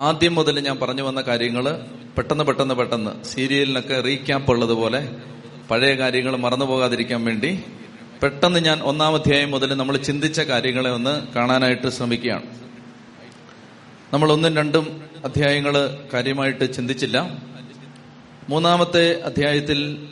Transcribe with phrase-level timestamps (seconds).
[0.00, 1.84] ആദ്യം മുതൽ ഞാൻ പറഞ്ഞു വന്ന കാര്യങ്ങൾ
[2.18, 5.16] പെട്ടെന്ന് പെട്ടെന്ന് പെട്ടെന്ന് സീരിയലിനൊക്കെ റീക്യാപ്പ് ഉള്ളതുപോലെ
[5.70, 7.64] പഴയ കാര്യങ്ങൾ മറന്നു പോകാതിരിക്കാൻ വേണ്ടി
[8.22, 12.42] പെട്ടെന്ന് ഞാൻ ഒന്നാം അധ്യായം മുതൽ നമ്മൾ ചിന്തിച്ച കാര്യങ്ങളെ ഒന്ന് കാണാനായിട്ട് ശ്രമിക്കുകയാണ്.
[14.12, 17.40] നമ്മൾ ഒന്നും രണ്ടും അധ്യായങ്ങൾ കാര്യമായിട്ട് ചിന്തിച്ചില്ല.
[18.48, 20.08] മൂന്നാമത്തെ അധ്യായത്തിൽ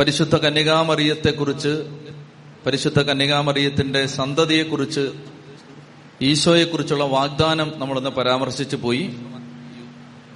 [0.00, 1.86] പരിശുദ്ധ കന്യകാമറിയത്തെക്കുറിച്ച്
[2.66, 5.29] പരിശുദ്ധ കന്യകാമറിയത്തിന്റെ സന്തതിയെക്കുറിച്ച്
[6.22, 9.10] ഈശോയെക്കുറിച്ചുള്ള വാഗ്ദാനം നമ്മളൊന്ന് പരാമർശിച്ചു പോയി.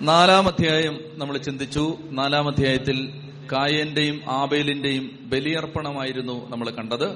[0.00, 1.98] നാലാം അധ്യായം നമ്മൾ ചിന്തിച്ചു.
[2.10, 7.10] നാലാം അധ്യായത്തിൽ കായന്റെയും ആബേലിന്റെയും ബലിയർപ്പണമായിരുന്നു നമ്മൾ കണ്ടത്.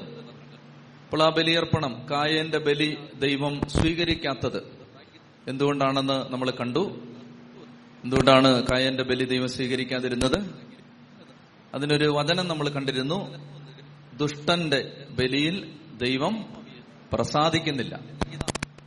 [1.04, 4.62] അപ്പോൾ ആ ബലിയർപ്പണം കായന്റെ ബലി ദൈവം സ്വീകരിക്കാത്തത്
[5.48, 6.98] എന്തുകൊണ്ടാണെന്ന് നമ്മൾ കണ്ടു.
[8.04, 10.54] എന്തുകൊണ്ടാണ് കായന്റെ ബലി ദൈവം സ്വീകരിക്കാതിരുന്നത്?
[11.74, 13.34] അതിനൊരു വചനം നമ്മൾ കണ്ടിരുന്നു.
[14.16, 16.44] ദുഷ്ടന്റെ ബലിയിൽ ദൈവം
[17.12, 18.00] പ്രസാദിക്കുന്നില്ല.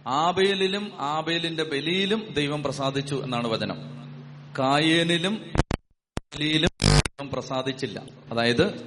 [0.07, 3.77] ആബേലിലും ആബേലിന്റെ ബലിയിലും ദൈവം പ്രസാദിച്ചു എന്നാണ് വചനം.
[4.59, 5.35] കായേനിലും
[6.17, 8.01] ബലിയിലും ദൈവം പ്രസാദിച്ചില്ല.
[8.31, 8.81] അതായത്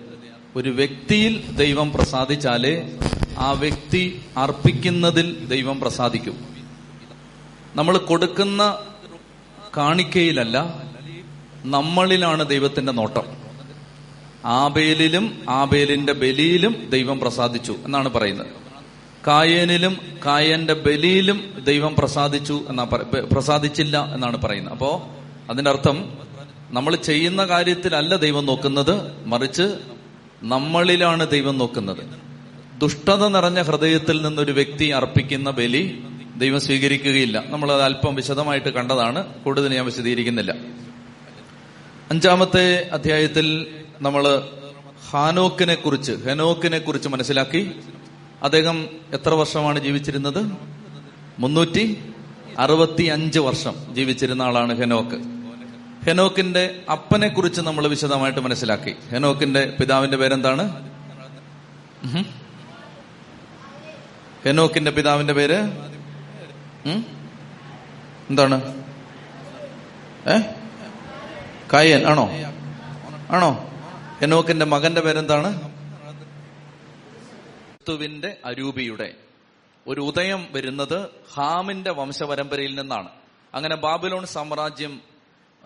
[0.57, 2.99] ഒരു വ്യക്തിയിൽ ദൈവം പ്രസാദിച്ചാലേ
[3.39, 6.57] ആ വ്യക്തി അർപ്പിക്കുന്നതിൽ ദൈവം പ്രസാദിക്കും.
[7.75, 8.79] നമ്മൾ കൊടുക്കുന്ന
[9.77, 10.83] കാണിക്കയിലല്ല
[11.65, 13.25] നമ്മളിലാണ് ദൈവത്തിന്റെ നോട്ടം.
[14.45, 18.64] ആബേലിലും ആബേലിന്റെ ബലിയിലും ദൈവം പ്രസാദിച്ചു എന്നാണ് പറയുന്നത്.
[19.27, 22.85] കായനിലും കായന്റെ ബലിയിലും ദൈവം പ്രസാദിച്ചു എന്നാ
[23.33, 24.73] പ്രസാദിച്ചില്ല എന്നാണ് പറയുന്നത്.
[24.73, 25.17] അപ്പോ
[25.51, 26.19] അതിന്റെ അർത്ഥം
[26.71, 29.79] നമ്മൾ ചെയ്യുന്ന കാര്യത്തിലല്ല ദൈവം നോക്കുന്നത് മറിച്ച്
[30.43, 32.25] നമ്മളിലാണ് ദൈവം നോക്കുന്നത്.
[32.79, 36.05] ദുഷ്ടത നിറഞ്ഞ ഹൃദയത്തിൽ നിന്നൊരു വ്യക്തി അർപ്പിക്കുന്ന ബലി
[36.37, 37.45] ദൈവം സ്വീകരിക്കുകയില്ല.
[37.47, 39.27] നമ്മൾ അത് അല്പം വിശദമായിട്ട് കണ്ടതാണ്.
[39.27, 40.55] കൂടുതൽ ഞാൻ വിശദീകരിക്കുന്നില്ല.
[42.11, 43.67] അഞ്ചാമത്തെ അധ്യായത്തിൽ
[44.01, 44.49] നമ്മൾ
[45.11, 47.71] ഹാനോക്കിനെ കുറിച്ച് ഹെനോക്കിനെ കുറിച്ച് മനസ്സിലാക്കി.
[48.43, 50.53] അദ്ദേഹം എത്ര വർഷമാണ് ജീവിച്ചിരുന്നത്?
[51.39, 52.13] മുന്നൂറ്റി
[52.59, 55.35] അറുപത്തി അഞ്ച് വർഷം ജീവിച്ചിരുന്ന ആളാണ് ഹെനോക്ക്.
[56.07, 58.97] ഹെനോക്കിന്റെ അപ്പനെ കുറിച്ച് നമ്മൾ വിശദമായിട്ട് മനസ്സിലാക്കി.
[59.11, 60.91] ഹെനോക്കിന്റെ പിതാവിന്റെ പേരെന്താണ്?
[64.45, 65.59] ഹെനോക്കിന്റെ പിതാവിന്റെ പേര്?
[68.31, 68.85] എന്താണ്?
[70.29, 70.41] ഏ?
[71.73, 72.31] കായൻ ആണോ?
[73.31, 73.71] ആണോ?
[74.21, 75.74] ഹെനോക്കിന്റെ മകന്റെ പേരെന്താണ്?
[77.89, 79.15] ക്രിസ്തുവിന്റെ അരൂപിയുടെ
[79.87, 83.09] ഒരു ഉദയം വരുന്നത് ഹാമിന്റെ വംശപരമ്പരയിൽ നിന്നാണ്.
[83.55, 85.01] അങ്ങനെ ബാബിലോൺ സാമ്രാജ്യം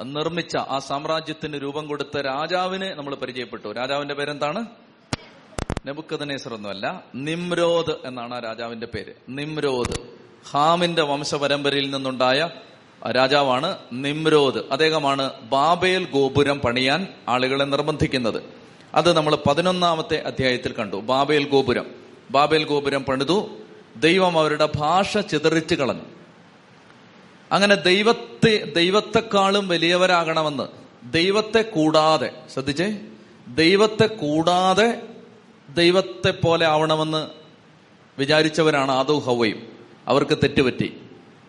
[0.03, 3.69] നിർമ്മിച്ച ആ സാമ്രാജ്യത്തിന് രൂപം കൊടുത്ത രാജാവിനെ നമ്മൾ പരിചയപ്പെട്ടു.
[3.69, 4.67] രാജാവിന്റെ പേരെന്താണ്?
[5.87, 9.13] നെബുക്കദനേസർ ഒന്നുമല്ല നിംരോദ് എന്നാണ് ആ രാജാവിന്റെ പേര്.
[9.29, 10.03] നിംരോദ്
[10.51, 12.51] ഹാമിന്റെ വംശപരമ്പരയിൽ നിന്നുണ്ടായ
[13.11, 14.59] രാജാവാണ് നിമ്രോദ്.
[14.73, 18.43] അദ്ദേഹമാണ് ബാബേൽ ഗോപുരം പണിയാൻ ആളുകളെ നിർബന്ധിക്കുന്നത്.
[18.95, 21.98] അത് നമ്മൾ പതിനൊന്നാമത്തെ അധ്യായത്തിൽ കണ്ടു ബാബേൽ ഗോപുരം.
[22.31, 23.49] ബാബേൽ ഗോപുരം പണിതു.
[23.97, 26.05] ദൈവം അവരുടെ ഭാഷ ചിതറിച്ചു കളഞ്ഞു.
[27.53, 30.65] അങ്ങനെ ദൈവത്തെ ദൈവത്തെക്കാളും വലിയവരാകണമെന്ന്
[31.13, 32.99] ദൈവത്തെ കൂടാതെ ശ്രദ്ധിച്ചേ
[33.49, 35.03] ദൈവത്തെ കൂടാതെ
[35.75, 37.29] ദൈവത്തെ പോലെ ആവണമെന്ന്
[38.19, 39.73] വിചാരിച്ചവരാണ് ആദോ ഹവയും
[40.07, 41.01] അവർക്ക് തെറ്റുപറ്റി.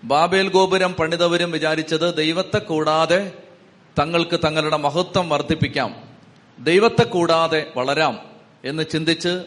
[0.03, 3.31] ബാബേൽ ഗോപുരം പണിതവരും വിചാരിച്ചത് ദൈവത്തെ കൂടാതെ
[3.99, 5.95] തങ്ങൾക്ക് തങ്ങളുടെ മഹത്വം വർദ്ധിപ്പിക്കാം.
[6.59, 8.19] ദൈവത്തെ കൂടാതെ വളരാം
[8.65, 9.43] എന്ന് ചിന്തിച്ച്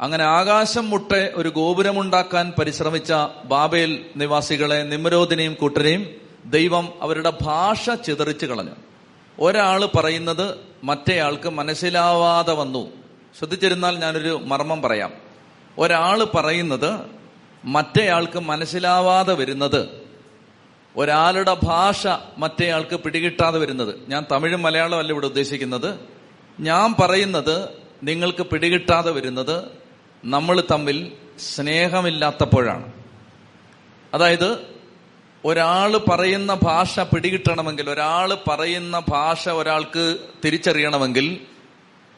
[0.00, 3.12] അങ്ങനെ ആകാശം മുട്ടെ ഒരു ഗോപുരമുണ്ടാക്കാൻ പരിശ്രമിച്ച
[3.44, 6.10] ബാബേൽ നിവാസികളെ നിമരോധിനെയും കൂട്ടരെയും
[6.44, 8.70] ദൈവം അവരുടെ ഭാഷ ചിതറിച്ചു കളഞ്ഞു.
[9.40, 10.54] ഒരാൾ പറയുന്നത്
[10.84, 12.90] മറ്റേയാൾക്ക് മനസ്സിലാവാതെ വന്നു.
[13.38, 15.12] ശ്രദ്ധിച്ചിരുന്നാൽ ഞാനൊരു മർമ്മം പറയാം.
[15.78, 17.00] ഒരാൾ പറയുന്നത്
[17.64, 19.88] മറ്റേയാൾക്ക് മനസ്സിലാവാതെ വരുന്നത്.
[20.96, 22.06] ഒരാളുടെ ഭാഷ
[22.38, 23.94] മറ്റേയാൾക്ക് പിടികിട്ടാതെ വരുന്നത്.
[24.08, 25.98] ഞാൻ തമിഴും മലയാളം അല്ല ഇവിടെ ഉദ്ദേശിക്കുന്നത്.
[26.60, 27.68] ഞാൻ പറയുന്നത്
[28.02, 29.81] നിങ്ങൾക്ക് പിടികിട്ടാതെ വരുന്നത്
[30.24, 32.92] നമ്മൾ തമ്മിൽ സ്നേഹമില്ലാത്തപ്പോഴാണ്.
[34.14, 34.58] അതായത്
[35.44, 41.40] ഒരാൾ പറയുന്ന ഭാഷ പിടികിട്ടണമെങ്കിൽ ഒരാൾ പറയുന്ന ഭാഷ ഒരാൾക്ക് തിരിച്ചറിയണമെങ്കിൽ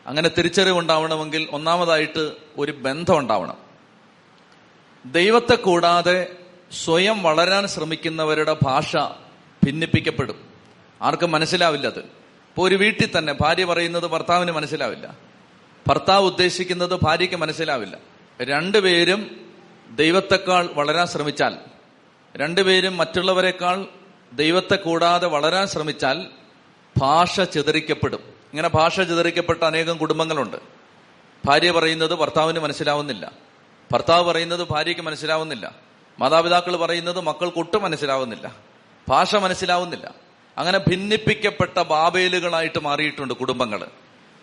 [0.07, 3.57] അങ്ങനെ തിരിച്ചറിവുണ്ടാവണമെങ്കിൽ ഒന്നാമതായിട്ട് ഒരു ബന്ധം ഉണ്ടാവണം.
[5.07, 6.27] ദൈവത്തെ കൂടാതെ
[6.85, 8.97] സ്വയം വളരാൻ ശ്രമിക്കുന്നവരുടെ ഭാഷ
[9.65, 10.37] ഭിന്നിപ്പിക്കപ്പെടും.
[11.03, 11.99] ആർക്കും മനസ്സിലാവില്ല അത്.
[11.99, 15.34] ഇപ്പോൾ ഒരു വീട്ടിൽ തന്നെ ഭാര്യ പറയുന്നത് ഭർത്താവിന് മനസ്സിലാവില്ല.
[15.89, 17.99] ഭർത്താവ് ഉദ്ദേശിക്കുന്നത് ഭാര്യയ്ക്ക് മനസ്സിലാവില്ല.
[18.43, 19.41] രണ്ടുപേരും
[19.91, 21.57] ദൈവത്തെക്കാൾ വളരാൻ ശ്രമിച്ചാൽ
[22.37, 23.87] രണ്ടുപേരും മറ്റുള്ളവരെക്കാൾ
[24.33, 26.27] ദൈവത്തെ കൂടാതെ വളരാൻ ശ്രമിച്ചാൽ
[26.99, 28.19] ഭാഷ ചിതറിക്കപ്പെടും.
[28.25, 30.57] ഇങ്ങനെ ഭാഷ ചിതറിക്കപ്പെട്ട അനേകം കുടുംബങ്ങളുണ്ട്.
[31.45, 33.33] ഭാര്യ പറയുന്നത് ഭർത്താവിന് മനസ്സിലാവുന്നില്ല.
[33.93, 35.75] ഭർത്താവ് പറയുന്നത് ഭാര്യയ്ക്ക് മനസ്സിലാവുന്നില്ല.
[36.19, 38.55] മാതാപിതാക്കൾ പറയുന്നത് മക്കൾക്ക് ഒട്ടും മനസ്സിലാവുന്നില്ല.
[39.09, 40.15] ഭാഷ മനസ്സിലാവുന്നില്ല.
[40.59, 43.87] അങ്ങനെ ഭിന്നിപ്പിക്കപ്പെട്ട ബാബേലുകളായിട്ട് മാറിയിട്ടുണ്ട് കുടുംബങ്ങൾ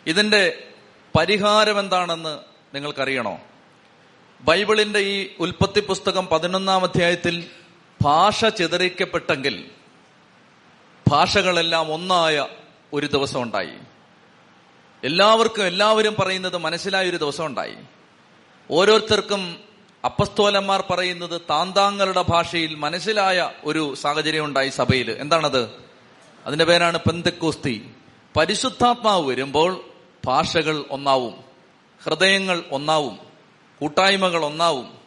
[0.08, 0.68] ഇതിന്റെ
[1.16, 2.40] പരിഹാരം എന്താണെന്ന്
[2.75, 3.40] നിങ്ങൾക്കറിയണോ?
[4.42, 7.46] ബൈബിളിന്റെ ഈ ഉൽപ്പത്തി പുസ്തകം പതിനൊന്നാം അധ്യായത്തിൽ
[8.02, 9.69] ഭാഷ ചിതറിക്കപ്പെട്ടെങ്കിൽ
[11.08, 12.48] ഭാഷകളെല്ലാം ഒന്നായ
[12.94, 13.74] ഒരു ദിവസം ഉണ്ടായി.
[15.04, 17.75] എല്ലാവർക്കും എല്ലാവരും പറയുന്നത് മനസ്സിലായ ഒരു ദിവസം ഉണ്ടായി.
[18.72, 19.60] ഓരോരുത്തർക്കും
[20.06, 25.12] അപ്പസ്തോലന്മാർ പറയുന്നത് താന്താങ്ങളുടെ ഭാഷയിൽ മനസ്സിലായ ഒരു സാഹചര്യം ഉണ്ടായി സഭയിൽ.
[25.12, 25.69] എന്താണത്?
[26.46, 27.92] അതിന്റെ പേരാണ് പെന്തക്കോസ്തി.
[28.38, 29.91] പരിശുദ്ധാത്മാവ് വരുമ്പോൾ
[30.26, 31.44] ഭാഷകൾ ഒന്നാവും
[32.04, 33.20] ഹൃദയങ്ങൾ ഒന്നാവും
[33.80, 34.98] കൂട്ടായ്മകൾ ഒന്നാവും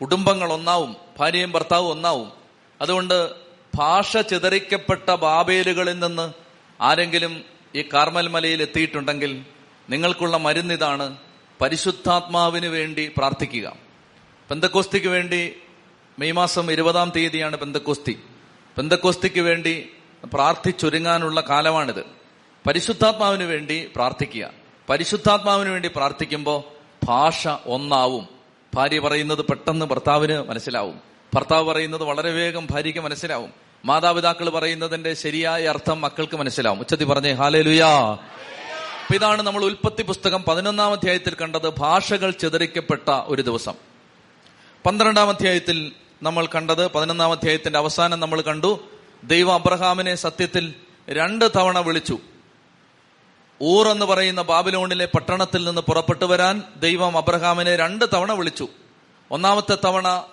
[0.00, 2.32] കുടുംബങ്ങൾ ഒന്നാവും ഭാര്യയും ഭർത്താവും ഒന്നാവും.
[2.80, 3.30] അതുകൊണ്ട്
[3.74, 6.32] ഭാഷ ചിതറിക്കപ്പെട്ട ബാബേലുകളിൽ നിന്ന്
[6.80, 9.44] ആരെങ്കിലും ഈ കാർമൽ മലയിൽ എത്തിയിട്ടുണ്ടെങ്കിൽ
[9.90, 11.16] നിങ്ങൾക്കുള്ള മരുന്നിതാണ്
[11.60, 13.72] പരിശുദ്ധാത്മാവിന് വേണ്ടി പ്രാർത്ഥിക്കുക.
[14.48, 15.56] പെന്തക്കോസ്തിക്ക് വേണ്ടി
[16.18, 18.22] മെയ് മാസം ഇരുപതാം തീയതിയാണ് പെന്തക്കോസ്തി.
[18.76, 19.88] പെന്തക്കോസ്തിക്ക് വേണ്ടി
[20.34, 22.25] പ്രാർത്ഥിച്ചൊരുങ്ങാനുള്ള കാലമാണിത്.
[22.66, 24.50] പരിശുദ്ധാത്മാവിന് വേണ്ടി പ്രാർത്ഥിക്കുക.
[24.90, 26.62] പരിശുദ്ധാത്മാവിന് വേണ്ടി പ്രാർത്ഥിക്കുമ്പോൾ
[27.04, 28.28] ഭാഷ ഒന്നാവും.
[28.74, 31.00] ഭാര്യ പറയുന്നത് പെട്ടെന്ന് ഭർത്താവിന് മനസ്സിലാവും.
[31.34, 33.52] ഭർത്താവ് പറയുന്നത് വളരെ വേഗം ഭാര്യയ്ക്ക് മനസ്സിലാവും.
[33.84, 36.80] മാതാപിതാക്കൾ പറയുന്നതിന്റെ ശരിയായ അർത്ഥം മക്കൾക്ക് മനസ്സിലാവും.
[36.80, 43.42] ഉച്ചത്തി പറഞ്ഞേ ഹാലേ ലുയാ അപ്പൊ ഇതാണ് നമ്മൾ ഉൽപ്പത്തി പുസ്തകം പതിനൊന്നാം അധ്യായത്തിൽ കണ്ടത് ഭാഷകൾ ചിതറിക്കപ്പെട്ട ഒരു
[43.42, 43.74] ദിവസം.
[44.86, 45.92] പന്ത്രണ്ടാം അധ്യായത്തിൽ
[46.22, 48.80] നമ്മൾ കണ്ടത് പതിനൊന്നാം അധ്യായത്തിന്റെ അവസാനം നമ്മൾ കണ്ടു.
[49.24, 50.74] ദൈവം അബ്രഹാമിനെ സത്യത്തിൽ
[51.10, 52.18] രണ്ട് തവണ വിളിച്ചു.
[53.62, 58.68] ഊർ എന്ന് പറയുന്ന ബാബിലോണിലെ പട്ടണത്തിൽ നിന്ന് പുറപ്പെട്ടു വരാൻ ദൈവം അബ്രഹാമിനെ രണ്ട് തവണ വിളിച്ചു.
[59.30, 60.24] ഒന്നാമത്തെ തവണ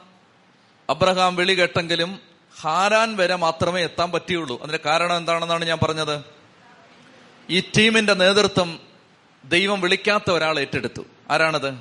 [0.90, 2.20] അബ്രഹാം വിളി കേട്ടെങ്കിലും
[2.62, 4.60] ഹാരാൻ വരെ മാത്രമേ എത്താൻ പറ്റിയുള്ളൂ.
[4.60, 6.24] അതിന്റെ കാരണം എന്താണെന്നാണ് ഞാൻ പറഞ്ഞത്?
[7.50, 8.80] ഈ ടീമിന്റെ നേതൃത്വം
[9.46, 11.02] ദൈവം വിളിക്കാത്ത ഒരാൾ ഏറ്റെടുത്തു.
[11.30, 11.74] ആരാണത്?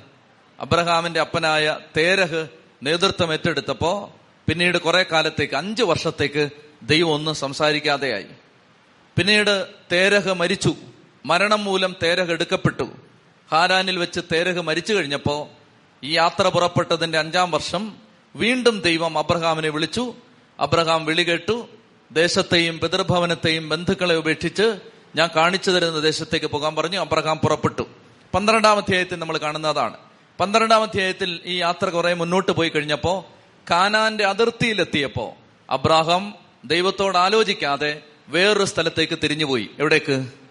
[0.59, 2.47] അബ്രഹാമിന്റെ അപ്പനായ തേരഹ്
[2.83, 4.15] നേതൃത്വം ഏറ്റെടുത്തപ്പോ
[4.49, 6.49] പിന്നീട് കുറെ കാലത്തേക്ക് അഞ്ച് വർഷത്തേക്ക്
[6.83, 8.25] ദൈവം ഒന്നും സംസാരിക്കാതെയായി.
[9.15, 10.75] പിന്നീട് തേരഹ് മരിച്ചു.
[11.25, 12.89] മരണം മൂലം തേരഹ് എടുക്കപ്പെട്ടു.
[13.51, 15.49] ഹാരാനിൽ വെച്ച് തേരഹ് മരിച്ചു കഴിഞ്ഞപ്പോ
[16.03, 17.95] ഈ യാത്ര പുറപ്പെട്ടതിന്റെ അഞ്ചാം വർഷം
[18.35, 20.15] വീണ്ടും ദൈവം അബ്രഹാമിനെ വിളിച്ചു.
[20.59, 21.67] അബ്രഹാം വിളി കേട്ടു.
[22.11, 24.79] ദേശത്തെയും പിതൃഭവനത്തെയും ബന്ധുക്കളെ ഉപേക്ഷിച്ച്
[25.15, 26.99] ഞാൻ കാണിച്ചു തരുന്ന ദേശത്തേക്ക് പോകാൻ പറഞ്ഞു.
[26.99, 27.83] അബ്രഹാം പുറപ്പെട്ടു.
[28.33, 29.97] പന്ത്രണ്ടാം അധ്യായത്തിൽ നമ്മൾ കാണുന്നതാണ്.
[30.39, 33.25] പന്ത്രണ്ടാം അധ്യായത്തിൽ ഈ യാത്ര കുറെ മുന്നോട്ട് പോയി കഴിഞ്ഞപ്പോ
[33.71, 35.35] കാനാന്റെ അതിർത്തിയിലെത്തിയപ്പോ
[35.69, 36.35] അബ്രാഹാം
[36.65, 39.69] ദൈവത്തോട് ആലോചിക്കാതെ വേറൊരു സ്ഥലത്തേക്ക് തിരിഞ്ഞുപോയി.
[39.79, 40.42] എവിടേക്ക്?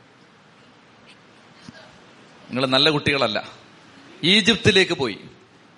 [2.53, 3.49] നിങ്ങൾ നല്ല കുട്ടികളല്ല.
[4.25, 5.19] ഈജിപ്തിലേക്ക് പോയി.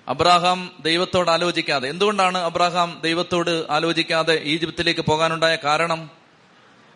[0.09, 1.89] അബ്രാഹാം ദൈവത്തോട് ആലോചിക്കാതെ.
[1.89, 6.11] എന്തുകൊണ്ടാണ് അബ്രാഹാം ദൈവത്തോട് ആലോചിക്കാതെ ഈജിപ്തിലേക്ക് പോകാനുണ്ടായ കാരണം?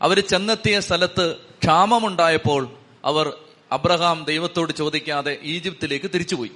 [0.02, 2.70] അവർ ചെന്നെത്തിയ സ്ഥലത്ത് ക്ഷാമമുണ്ടായപ്പോൾ
[3.04, 3.32] അവർ
[3.72, 6.50] അബ്രഹാം ദൈവത്തോട് ചോദിക്കാതെ ഈജിപ്തിലേക്ക് തിരിച്ചുപോയി.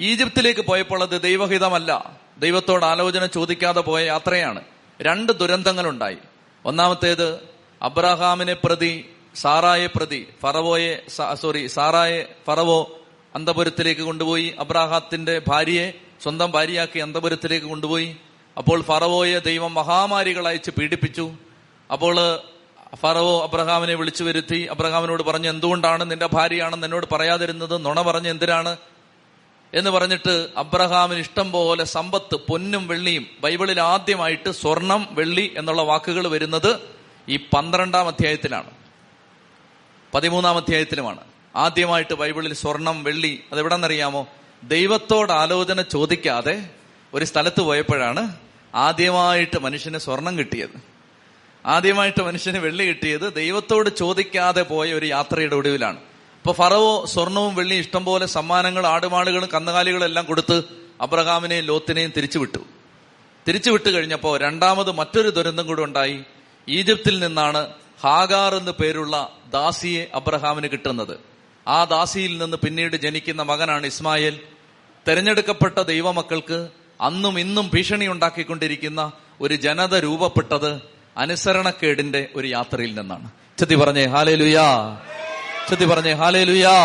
[0.00, 2.20] ഈജിപ്തിലേക്ക് പോയപ്പോൾ അത് ദൈവഹിതമല്ല.
[2.38, 4.60] ദൈവത്തോട് ആലോചന ചോദിക്കാതെ പോയ യാത്രയാണ്.
[5.02, 6.16] രണ്ട് ദുരന്തങ്ങളുണ്ടായി.
[6.64, 7.40] ഒന്നാമത്തേത്
[7.82, 11.02] അബ്രഹാമിനെ പ്രതി സാറായെ പ്രതി ഫറവോയെ
[11.34, 12.98] സോറി സാറായെ ഫറവോ
[13.34, 14.54] അന്തപുരത്തിലേക്ക് കൊണ്ടുപോയി.
[14.58, 15.92] അബ്രാഹത്തിന്റെ ഭാര്യയെ
[16.22, 18.16] സ്വന്തം ഭാര്യയാക്കി അന്തപുരത്തിലേക്ക് കൊണ്ടുപോയി.
[18.58, 21.30] അപ്പോൾ ഫറവോയെ ദൈവം മഹാമാരികളയച്ച് പീഡിപ്പിച്ചു.
[21.92, 22.16] അപ്പോൾ
[22.94, 24.68] ഫറവോ അബ്രഹാമിനെ വിളിച്ചു വരുത്തി.
[24.70, 27.84] അബ്രഹാമിനോട് പറഞ്ഞു എന്തുകൊണ്ടാണ് നിന്റെ ഭാര്യയാണെന്ന് എന്നോട് പറയാതിരുന്നത്?
[27.84, 28.76] നുണ പറഞ്ഞ് എന്തിനാണ്?
[29.74, 36.80] എന്ന് പറഞ്ഞിട്ട് അബ്രഹാമിന് ഇഷ്ടം പോലെ സമ്പത്ത് പൊന്നും വെള്ളിയും ബൈബിളിൽ ആദ്യമായിട്ട് സ്വർണം വെള്ളി എന്നുള്ള വാക്കുകൾ വരുന്നത്
[37.28, 38.75] ഈ പന്ത്രണ്ടാം അധ്യായത്തിലാണ്.
[40.16, 41.20] പതിമൂന്നാം അധ്യായത്തിലുമാണ്.
[41.56, 44.26] ആദ്യമായിട്ട് ബൈബിളിൽ സ്വർണം വെള്ളി അതെവിടെന്നറിയാമോ?
[44.62, 46.70] ദൈവത്തോട് ആലോചന ചോദിക്കാതെ
[47.14, 48.36] ഒരു സ്ഥലത്ത് പോയപ്പോഴാണ്
[48.74, 50.80] ആദ്യമായിട്ട് മനുഷ്യന് സ്വർണം കിട്ടിയത്.
[51.66, 55.96] ആദ്യമായിട്ട് മനുഷ്യന് വെള്ളി കിട്ടിയത് ദൈവത്തോട് ചോദിക്കാതെ പോയ ഒരു യാത്രയുടെ ഒടുവിലാണ്.
[55.96, 60.62] ഇപ്പൊ ഫറവോ സ്വർണവും വെള്ളിയും ഇഷ്ടംപോലെ സമ്മാനങ്ങൾ ആടുമാടുകളും കന്നുകാലികളും എല്ലാം കൊടുത്ത്
[61.00, 62.58] അബ്രഹാമിനെയും ലോത്തിനെയും തിരിച്ചുവിട്ടു.
[63.48, 66.24] തിരിച്ചുവിട്ട് കഴിഞ്ഞപ്പോ രണ്ടാമത് മറ്റൊരു ദുരന്തം കൂടെ ഉണ്ടായി.
[66.68, 67.68] ഈജിപ്തിൽ നിന്നാണ്
[68.00, 71.18] ഹാഗാർ എന്ന് പേരുള്ള ദാസിയെ അബ്രഹാമിന് കിട്ടുന്നത്.
[71.68, 74.40] ആ ദാസിയിൽ നിന്ന് പിന്നീട് ജനിക്കുന്ന മകനാണ് ഇസ്മായേൽ.
[75.08, 76.68] തെരഞ്ഞെടുക്കപ്പെട്ട ദൈവമക്കൾക്ക്
[77.00, 80.80] അന്നും ഇന്നും ഭീഷണി ഉണ്ടാക്കിക്കൊണ്ടിരിക്കുന്ന ഒരു ജനത രൂപപ്പെട്ടത്
[81.16, 83.30] അനുസരണക്കേടിന്റെ ഒരു യാത്രയിൽ നിന്നാണ്.
[83.58, 84.98] ചെത്തി പറഞ്ഞേ ഹാലേ ലുയാ
[85.68, 86.76] ചെത്തി പറഞ്ഞേ ഹാലേ ലുയാ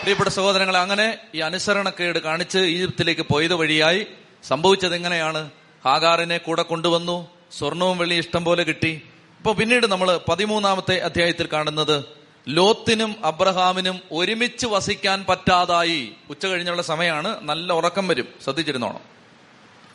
[0.00, 4.06] പ്രിയപ്പെട്ട സഹോദരങ്ങളെ അങ്ങനെ ഈ അനുസരണക്കേട് കാണിച്ച് ഈജിപ്തിലേക്ക് പോയത് വഴിയായി
[4.48, 5.50] സംഭവിച്ചത് എങ്ങനെയാണ്?
[5.84, 9.02] ഹാഗാറിനെ കൂടെ കൊണ്ടുവന്നു സ്വർണവും വെള്ളി ഇഷ്ടം പോലെ കിട്ടി.
[9.38, 12.04] ഇപ്പൊ പിന്നീട് നമ്മൾ പതിമൂന്നാമത്തെ അധ്യായത്തിൽ കാണുന്നത്
[12.48, 16.12] ലോത്തിനും അബ്രഹാമിനും ഒരുമിച്ച് വസിക്കാൻ പറ്റാതായി.
[16.30, 18.28] ഉച്ച കഴിഞ്ഞുള്ള സമയമാണ് നല്ല ഉറക്കം വരും.
[18.44, 19.00] ശ്രദ്ധിച്ചിരുന്നോണം.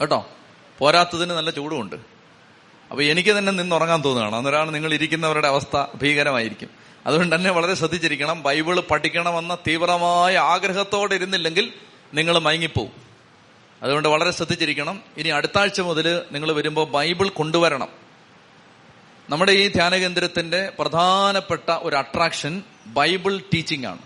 [0.01, 0.27] കേട്ടോ?
[0.79, 1.95] പോരാത്തതിന് നല്ല ചൂടുമുണ്ട്.
[2.91, 4.35] അപ്പൊ എനിക്ക് തന്നെ നിന്ന് ഉറങ്ങാൻ തോന്നുകയാണ്.
[4.35, 6.69] അന്നേരമാണ് നിങ്ങൾ ഇരിക്കുന്നവരുടെ അവസ്ഥ ഭീകരമായിരിക്കും.
[7.05, 8.43] അതുകൊണ്ട് തന്നെ വളരെ ശ്രദ്ധിച്ചിരിക്കണം.
[8.43, 11.73] ബൈബിൾ പഠിക്കണമെന്ന തീവ്രമായ ആഗ്രഹത്തോടെ ഇരുന്നില്ലെങ്കിൽ
[12.13, 12.91] നിങ്ങൾ മയങ്ങിപ്പോവും.
[13.83, 15.01] അതുകൊണ്ട് വളരെ ശ്രദ്ധിച്ചിരിക്കണം.
[15.17, 18.03] ഇനി അടുത്ത ആഴ്ച മുതൽ നിങ്ങൾ വരുമ്പോൾ ബൈബിൾ കൊണ്ടുവരണം.
[19.29, 23.97] നമ്മുടെ ഈ ധ്യാനകേന്ദ്രത്തിന്റെ പ്രധാനപ്പെട്ട ഒരു അട്രാക്ഷൻ ബൈബിൾ ടീച്ചിങ് ആണ്.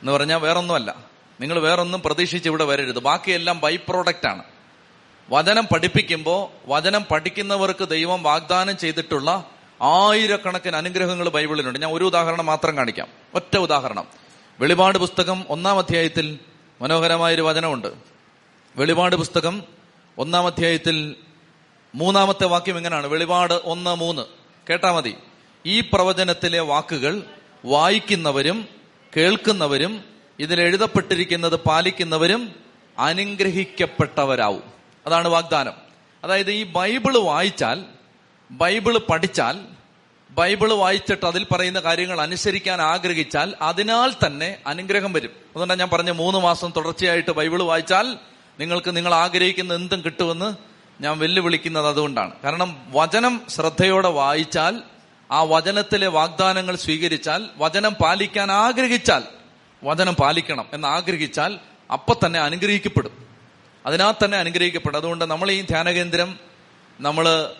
[0.00, 0.96] എന്ന് പറഞ്ഞാൽ വേറൊന്നുമല്ല.
[1.40, 2.98] നിങ്ങൾ വേറൊന്നും പ്രതീക്ഷിച്ച് ഇവിടെ വരരുത്.
[2.98, 4.42] ബാക്കിയെല്ലാം ബൈ പ്രോഡക്റ്റ് ആണ്.
[5.30, 9.50] വചനം പഠിപ്പിക്കുമ്പോൾ വചനം പഠിക്കുന്നവർക്ക് ദൈവം വാഗ്ദാനം ചെയ്തിട്ടുള്ള
[9.82, 11.78] ആയിരക്കണക്കിന് അനുഗ്രഹങ്ങൾ ബൈബിളിലുണ്ട്.
[11.78, 13.08] ഞാൻ ഒരു ഉദാഹരണം മാത്രം കാണിക്കാം.
[13.34, 14.06] ഒറ്റ ഉദാഹരണം.
[14.60, 16.38] വെളിപാട് പുസ്തകം ഒന്നാം അധ്യായത്തിൽ
[16.80, 17.88] മനോഹരമായൊരു വചനമുണ്ട്.
[18.76, 19.62] വെളിപാട് പുസ്തകം
[20.18, 21.16] ഒന്നാം അധ്യായത്തിൽ
[21.94, 23.06] മൂന്നാമത്തെ വാക്യം എങ്ങനെയാണ്?
[23.06, 24.22] വെളിപാട് ഒന്ന് മൂന്ന്.
[24.70, 25.14] കേട്ടാ മതി.
[25.66, 27.22] ഈ പ്രവചനത്തിലെ വാക്കുകൾ
[27.64, 28.68] വായിക്കുന്നവരും
[29.16, 30.04] കേൾക്കുന്നവരും
[30.38, 32.54] ഇതിൽ എഴുതപ്പെട്ടിരിക്കുന്നത് പാലിക്കുന്നവരും
[32.98, 34.62] അനുഗ്രഹിക്കപ്പെട്ടവരാവും.
[35.06, 35.72] അതാണ് വാഗ്ദാനം.
[36.24, 37.84] അതായത് ഈ ബൈബിൾ വായിച്ചാൽ
[38.50, 39.60] ബൈബിൾ പഠിച്ചാൽ
[40.30, 45.30] ബൈബിൾ വായിച്ചിട്ട് അതിൽ പറയുന്ന കാര്യങ്ങൾ അനുസരിക്കാൻ ആഗ്രഹിച്ചാൽ അതിനാൽ തന്നെ അനുഗ്രഹം വരും.
[45.30, 48.16] അതുകൊണ്ടാണ് ഞാൻ പറഞ്ഞ മൂന്ന് മാസം തുടർച്ചയായിട്ട് ബൈബിൾ വായിച്ചാൽ
[48.60, 52.32] നിങ്ങൾക്ക് നിങ്ങൾ ആഗ്രഹിക്കുന്ന എന്തും കിട്ടുമെന്ന് ഞാൻ വെല്ലുവിളിക്കുന്നത് അതുകൊണ്ടാണ്.
[52.44, 54.82] കാരണം വചനം ശ്രദ്ധയോടെ വായിച്ചാൽ
[55.32, 59.22] ആ വചനത്തിലെ വാഗ്ദാനങ്ങൾ സ്വീകരിച്ചാൽ വചനം പാലിക്കാൻ ആഗ്രഹിച്ചാൽ
[59.84, 61.58] വചനം പാലിക്കണം എന്ന് ആഗ്രഹിച്ചാൽ
[61.92, 63.26] അപ്പൊ തന്നെ അനുഗ്രഹിക്കപ്പെടും.
[63.86, 64.96] അതിനാൽ തന്നെ അനുഗ്രഹിക്കപ്പെടും.
[64.96, 66.38] അതുകൊണ്ട് നമ്മൾ ഈ ധ്യാനകേന്ദ്രം
[67.00, 67.50] നമ്മൾ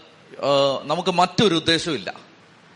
[0.83, 2.15] നമുക്ക് മറ്റൊരു ഉദ്ദേശമില്ല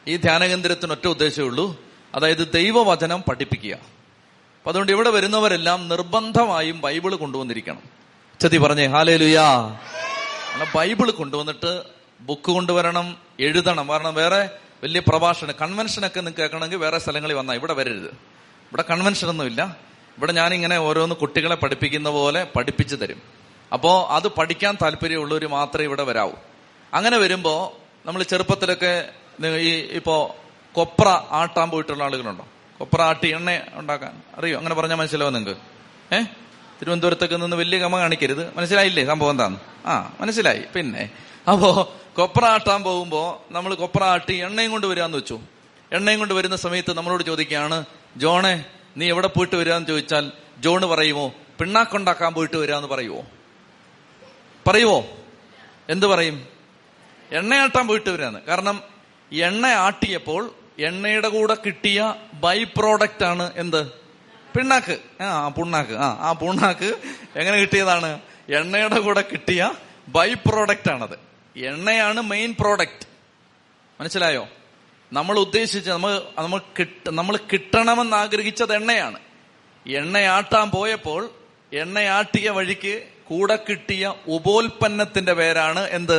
[0.09, 1.81] ഈ ധ്യാനകേന്ദ്രത്തിന് ഒറ്റ ഉദ്ദേശമേ ഉള്ളൂ.
[2.15, 3.75] അതായത് ദൈവവചനം പഠിപ്പിക്കുക.
[3.75, 7.83] അപ്പൊ അതുകൊണ്ട് ഇവിടെ വരുന്നവരെല്ലാം നിർബന്ധമായും ബൈബിൾ കൊണ്ടുവന്നിരിക്കണം.
[8.41, 9.79] ചതി പറഞ്ഞേ ഹാലേ ലുയാ
[10.65, 11.83] ബൈബിൾ കൊണ്ടുവന്നിട്ട്
[12.21, 13.89] ബുക്ക് കൊണ്ടുവരണം എഴുതണം.
[13.89, 14.51] കാരണം വേറെ
[14.83, 18.11] വലിയ പ്രഭാഷണം കൺവെൻഷനൊക്കെ നിങ്ങൾക്ക് കേൾക്കണമെങ്കിൽ വേറെ സ്ഥലങ്ങളിൽ വന്നാൽ ഇവിടെ വരരുത്.
[18.69, 19.77] ഇവിടെ കൺവെൻഷൻ ഒന്നുമില്ല
[20.19, 23.23] ഇവിടെ ഞാനിങ്ങനെ ഓരോന്ന് കുട്ടികളെ പഠിപ്പിക്കുന്ന പോലെ പഠിപ്പിച്ചു തരും.
[23.73, 26.33] അപ്പോൾ അത് പഠിക്കാൻ താല്പര്യമുള്ളവർ മാത്രമേ ഇവിടെ വരാവൂ.
[26.95, 29.09] അങ്ങനെ വരുമ്പോൾ നമ്മൾ ചെറുപ്പത്തിലൊക്കെ
[29.59, 32.47] ഈ ഇപ്പോൾ കൊപ്ര ആട്ടാൻ പോയിട്ടുള്ള ആളുകളുണ്ടോ?
[32.79, 34.59] കൊപ്ര ആട്ടി എണ്ണ ഉണ്ടാക്കാൻ അറിയോ?
[34.59, 35.61] അങ്ങനെ പറഞ്ഞാൽ മനസ്സിലാവും നിങ്ങൾക്ക്
[36.15, 36.27] ഏഹ്
[36.81, 38.57] തിരുവനന്തപുരത്തൊക്കെ നിന്ന് വലിയ കമ കാണിക്കരുത്.
[38.57, 39.59] മനസ്സിലായില്ലേ സംഭവം എന്താന്ന്?
[39.87, 40.63] ആ മനസ്സിലായി.
[40.75, 41.11] പിന്നെ
[41.51, 45.41] അപ്പോ കൊപ്ര ആട്ടാൻ പോകുമ്പോ നമ്മൾ കൊപ്ര ആട്ടി എണ്ണയും കൊണ്ട് വരാന്ന് വെച്ചു.
[45.93, 47.85] എണ്ണയും കൊണ്ട് വരുന്ന സമയത്ത് നമ്മളോട് ചോദിക്കുകയാണ്
[48.17, 48.65] ജോണെ
[48.97, 51.27] നീ എവിടെ പോയിട്ട് വരാന്ന് ചോദിച്ചാൽ ജോണ് പറയുമോ
[51.61, 53.23] പിണ്ണാക്കുണ്ടാക്കാൻ പോയിട്ട് വരാന്ന് പറയുമോ
[54.69, 55.07] പറയുമോ
[55.89, 56.49] എന്ത് പറയും?
[57.31, 58.41] എണ്ണയാട്ടാൻ പോയിട്ട് വരാന്ന്.
[58.49, 58.83] കാരണം
[59.33, 64.08] എണ്ണ ആട്ടിയപ്പോൾ എണ്ണയുടെ കൂടെ കിട്ടിയ ബൈ പ്രോഡക്റ്റ് ആണ് എന്ത്?
[64.57, 65.23] പിണ്ണാക്ക്.
[65.23, 65.93] ആ പുണ്ണാക്ക്.
[65.93, 66.91] ആ ആ പുണ്ണാക്ക്
[67.37, 68.21] എങ്ങനെ കിട്ടിയതാണ്?
[68.49, 69.71] എണ്ണയുടെ കൂടെ കിട്ടിയ
[70.09, 71.17] ബൈ പ്രോഡക്റ്റ് ആണത്.
[71.57, 73.07] എണ്ണയാണ് മെയിൻ പ്രോഡക്റ്റ്
[74.01, 74.49] മനസ്സിലായോ?
[75.13, 79.19] നമ്മൾ ഉദ്ദേശിച്ച നമ്മൾ നമ്മൾ കിട്ട നമ്മൾ കിട്ടണമെന്ന് ആഗ്രഹിച്ചത് എണ്ണയാണ്.
[79.87, 81.31] എണ്ണയാട്ടാൻ പോയപ്പോൾ
[81.73, 86.19] എണ്ണയാട്ടിയ വഴിക്ക് കൂടെ കിട്ടിയ ഉപോൽപ്പന്നത്തിന്റെ പേരാണ് എന്ത്?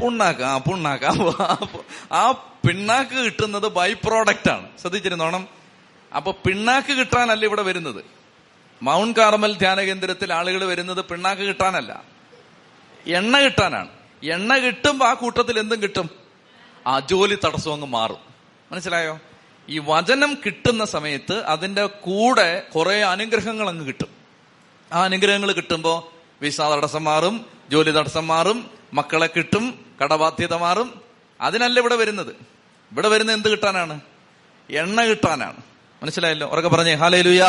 [0.00, 0.42] പുണ്ണാക്ക്.
[0.42, 1.06] ആ പുണ്ണാക്ക്.
[2.12, 2.30] ആ
[2.66, 4.68] പിണ്ണാക്ക് കിട്ടുന്നത് ബൈ പ്രോഡക്റ്റ് ആണ്.
[4.80, 5.59] ശ്രദ്ധിച്ചിരുന്നോണം?
[6.16, 8.04] അപ്പൊ പിണ്ണാക്ക് കിട്ടാനല്ല ഇവിടെ വരുന്നത്.
[8.82, 12.02] മൗണ്ട് കാർമൽ ധ്യാന കേന്ദ്രത്തിൽ ആളുകൾ വരുന്നത് പിണ്ണാക്ക് കിട്ടാനല്ല.
[13.06, 13.88] എണ്ണ കിട്ടാനാണ്.
[14.22, 16.10] എണ്ണ കിട്ടുമ്പോ ആ കൂട്ടത്തിൽ എന്തും കിട്ടും?
[16.86, 18.18] ആ ജോലി തടസ്സം അങ്ങ് മാറും.
[18.72, 19.20] മനസ്സിലായോ?
[19.68, 24.08] ഈ വചനം കിട്ടുന്ന സമയത്ത് അതിന്റെ കൂടെ കുറെ അനുഗ്രഹങ്ങൾ അങ്ങ് കിട്ടും.
[24.92, 26.12] ആ അനുഗ്രഹങ്ങൾ കിട്ടുമ്പോ
[26.42, 31.00] വിസ തടസ്സം മാറും ജോലി തടസ്സം മാറും മക്കളെ കിട്ടും കടബാധ്യത മാറും.
[31.40, 32.32] അതിനല്ല ഇവിടെ വരുന്നത്.
[32.92, 34.00] ഇവിടെ വരുന്നത് എന്ത് കിട്ടാനാണ്?
[34.70, 35.69] എണ്ണ കിട്ടാനാണ്.
[36.02, 36.46] മനസ്സിലായല്ലോ?
[36.48, 37.48] ഉറക്കെ പറഞ്ഞേ ഹാലേ ലുയാ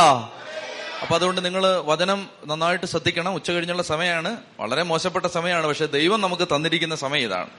[1.02, 3.34] അപ്പൊ അതുകൊണ്ട് നിങ്ങൾ വചനം നന്നായിട്ട് ശ്രദ്ധിക്കണം.
[3.34, 7.50] ഉച്ച കഴിഞ്ഞുള്ള സമയമാണ് വളരെ മോശപ്പെട്ട സമയമാണ് പക്ഷെ ദൈവം നമുക്ക് തന്നിരിക്കുന്ന സമയം ഇതാണ്.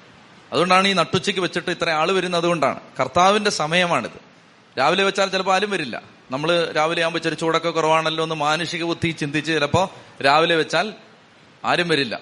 [0.52, 4.18] അതുകൊണ്ടാണ് ഈ നട്ടുച്ചയ്ക്ക് വെച്ചിട്ട് ഇത്ര ആൾ വരുന്നത് അതുകൊണ്ടാണ് കർത്താവിന്റെ സമയമാണിത്.
[4.78, 6.02] രാവിലെ വെച്ചാൽ ചിലപ്പോൾ ആരും വരില്ല.
[6.30, 9.88] നമ്മൾ രാവിലെ ആകുമ്പോൾ ഇച്ചിരി ചൂടൊക്കെ കുറവാണല്ലോ എന്ന് മാനുഷിക ബുദ്ധി ചിന്തിച്ച് ചിലപ്പോൾ
[10.22, 10.92] രാവിലെ വെച്ചാൽ
[11.64, 12.14] ആരും വരില്ല.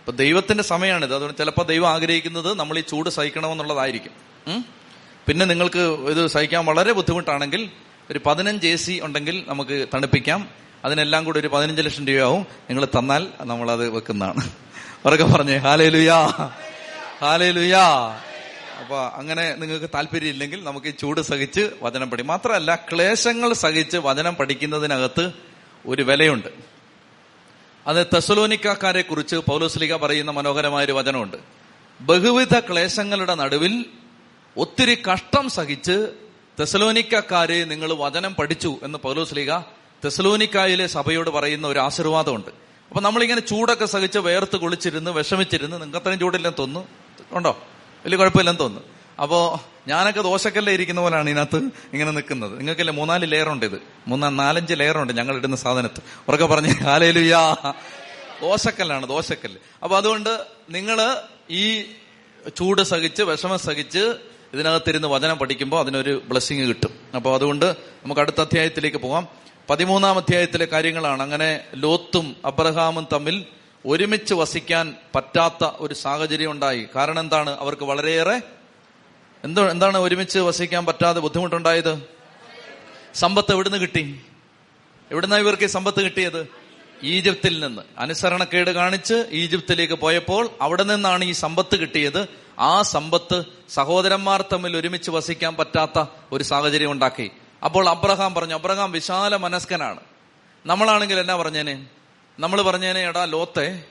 [0.00, 4.14] അപ്പൊ ദൈവത്തിന്റെ സമയമാണിത് അതുകൊണ്ട് ചിലപ്പോൾ ദൈവം ആഗ്രഹിക്കുന്നത് നമ്മൾ ഈ ചൂട് സഹിക്കണമെന്നുള്ളതായിരിക്കും.
[5.26, 5.78] പിന്നെ നിങ്ങൾക്ക്
[6.12, 7.70] ഇത് സഹിക്കാൻ വളരെ ബുദ്ധിമുട്ടാണെങ്കിൽ
[8.10, 10.48] ഒരു പതിനഞ്ച് എ സി ഉണ്ടെങ്കിൽ നമുക്ക് തണുപ്പിക്കാം.
[10.84, 12.40] അതിനെല്ലാം കൂടി ഒരു പതിനഞ്ച് ലക്ഷം രൂപയാവും.
[12.40, 14.50] നിങ്ങൾ തന്നാൽ നമ്മൾ അത് വെക്കുന്നതാണ്.
[15.06, 16.26] ഉറക്കെ പറഞ്ഞേ ഹാലേ ലുയാ
[17.20, 17.88] ഹാലേ ലുയാ
[18.80, 24.34] അപ്പൊ അങ്ങനെ നിങ്ങൾക്ക് താല്പര്യം ഇല്ലെങ്കിൽ നമുക്ക് ഈ ചൂട് സഹിച്ച് വചനം പഠി മാത്രമല്ല ക്ലേശങ്ങൾ സഹിച്ച് വചനം
[24.34, 25.32] പഠിക്കുന്നതിനകത്ത്
[25.86, 26.48] ഒരു വിലയുണ്ട്.
[27.86, 31.36] അത് തെസലോനിക്കാരെ കുറിച്ച് പൗലോസ്ലിക പറയുന്ന മനോഹരമായ ഒരു വചനമുണ്ട്.
[32.00, 33.84] ബഹുവിധ ക്ലേശങ്ങളുടെ നടുവിൽ
[34.56, 36.08] ഒത്തിരി കഷ്ടം സഹിച്ച്
[36.60, 39.58] തെസലോനിക്കാരെ നിങ്ങൾ വചനം പഠിച്ചു എന്ന് പൗലോസ് ലീഗ
[40.04, 42.50] തെസലോനിക്കായിലെ സഭയോട് പറയുന്ന ഒരു ആശീർവാദമുണ്ട്.
[42.88, 46.88] അപ്പൊ നമ്മളിങ്ങനെ ചൂടൊക്കെ സഹിച്ച് വേർത്ത് കുളിച്ചിരുന്ന് വിഷമിച്ചിരുന്ന് നിങ്ങൾക്ക് അത്രയും ചൂടില്ലെന്ന് തോന്നുന്നു
[47.32, 47.58] ഉണ്ടോ?
[48.04, 48.88] വലിയ കുഴപ്പമില്ലെന്ന് തോന്നുന്നു.
[49.22, 51.56] അപ്പോ ഞാനൊക്കെ ദോശക്കല്ലേ ഇരിക്കുന്ന പോലെയാണ് ഇതിനകത്ത്
[51.92, 52.58] ഇങ്ങനെ നിൽക്കുന്നത്.
[52.58, 53.82] നിങ്ങൾക്കല്ലേ മൂന്നാൽ ലെയർ ഉണ്ട് ഇത്.
[54.06, 56.02] മൂന്നാ നാലഞ്ച് ലെയർ ഉണ്ട് ഞങ്ങൾ ഇടുന്ന സാധനത്ത്.
[56.28, 57.72] ഉറക്കെ പറഞ്ഞ കാലയിലുയാ
[58.42, 59.58] ദോശക്കല്ലാണ് ദോശക്കല്ല്.
[59.82, 61.16] അപ്പൊ അതുകൊണ്ട് നിങ്ങൾ
[61.50, 61.82] ഈ
[62.56, 64.14] ചൂട് സഹിച്ച് വിഷമം സഹിച്ച്
[64.52, 66.98] ഇതിനകത്തിരുന്ന് വചനം പഠിക്കുമ്പോൾ അതിനൊരു ബ്ലെസ്സിങ് കിട്ടും.
[67.14, 67.66] അപ്പോൾ അതുകൊണ്ട്
[68.04, 69.28] നമുക്ക് അടുത്ത അധ്യായത്തിലേക്ക് പോകാം
[69.70, 71.22] പതിമൂന്നാം അധ്യായത്തിലെ കാര്യങ്ങളാണ്.
[71.22, 73.44] അങ്ങനെ ലോത്തും അബ്രഹാമും തമ്മിൽ
[73.86, 76.86] ഒരുമിച്ച് വസിക്കാൻ പറ്റാത്ത ഒരു സാഹചര്യം ഉണ്ടായി.
[76.96, 77.50] കാരണം എന്താണ്?
[77.50, 78.40] അവർക്ക് വളരെയേറെ
[79.44, 82.02] എന്തോ എന്താണ് ഒരുമിച്ച് വസിക്കാൻ പറ്റാതെ ബുദ്ധിമുട്ടുണ്ടായത്?
[83.14, 84.20] സമ്പത്ത് എവിടുന്ന് കിട്ടി?
[85.10, 86.48] എവിടുന്ന ഇവർക്ക് സമ്പത്ത് കിട്ടിയത്?
[87.02, 87.82] ഈജിപ്തിൽ നിന്ന്.
[87.98, 92.45] അനുസരണക്കേട് കാണിച്ച് ഈജിപ്തിലേക്ക് പോയപ്പോൾ അവിടെ നിന്നാണ് ഈ സമ്പത്ത് കിട്ടിയത്.
[92.58, 97.30] ആ സമ്പത്ത് സഹോദരന്മാർ തമ്മിൽ ഒരുമിച്ച് വസിക്കാൻ പറ്റാത്ത ഒരു സാഹചര്യം ഉണ്ടാക്കി.
[97.64, 100.00] അപ്പോൾ അബ്രഹാം പറഞ്ഞു അബ്രഹാം വിശാല മനസ്കനാണ്.
[100.66, 101.86] നമ്മളാണെങ്കിൽ എന്നാ പറഞ്ഞേനെ?
[102.40, 103.84] നമ്മൾ പറഞ്ഞേനെ എടാ ലോത്തെ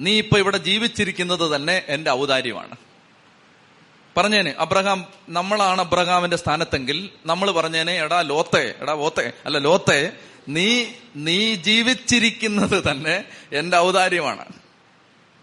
[0.00, 2.76] നീ ഇപ്പൊ ഇവിടെ ജീവിച്ചിരിക്കുന്നത് തന്നെ എന്റെ ഔദാര്യമാണ്.
[4.16, 10.12] പറഞ്ഞേനെ അബ്രഹാം നമ്മളാണ് അബ്രഹാമിന്റെ സ്ഥാനത്തെങ്കിൽ നമ്മൾ പറഞ്ഞേനെ എടാ ലോത്തെ എടാ ഓത്തെ അല്ല ലോത്തെ
[10.48, 10.84] നീ
[11.16, 14.44] നീ ജീവിച്ചിരിക്കുന്നത് തന്നെ എന്റെ ഔദാര്യമാണ്.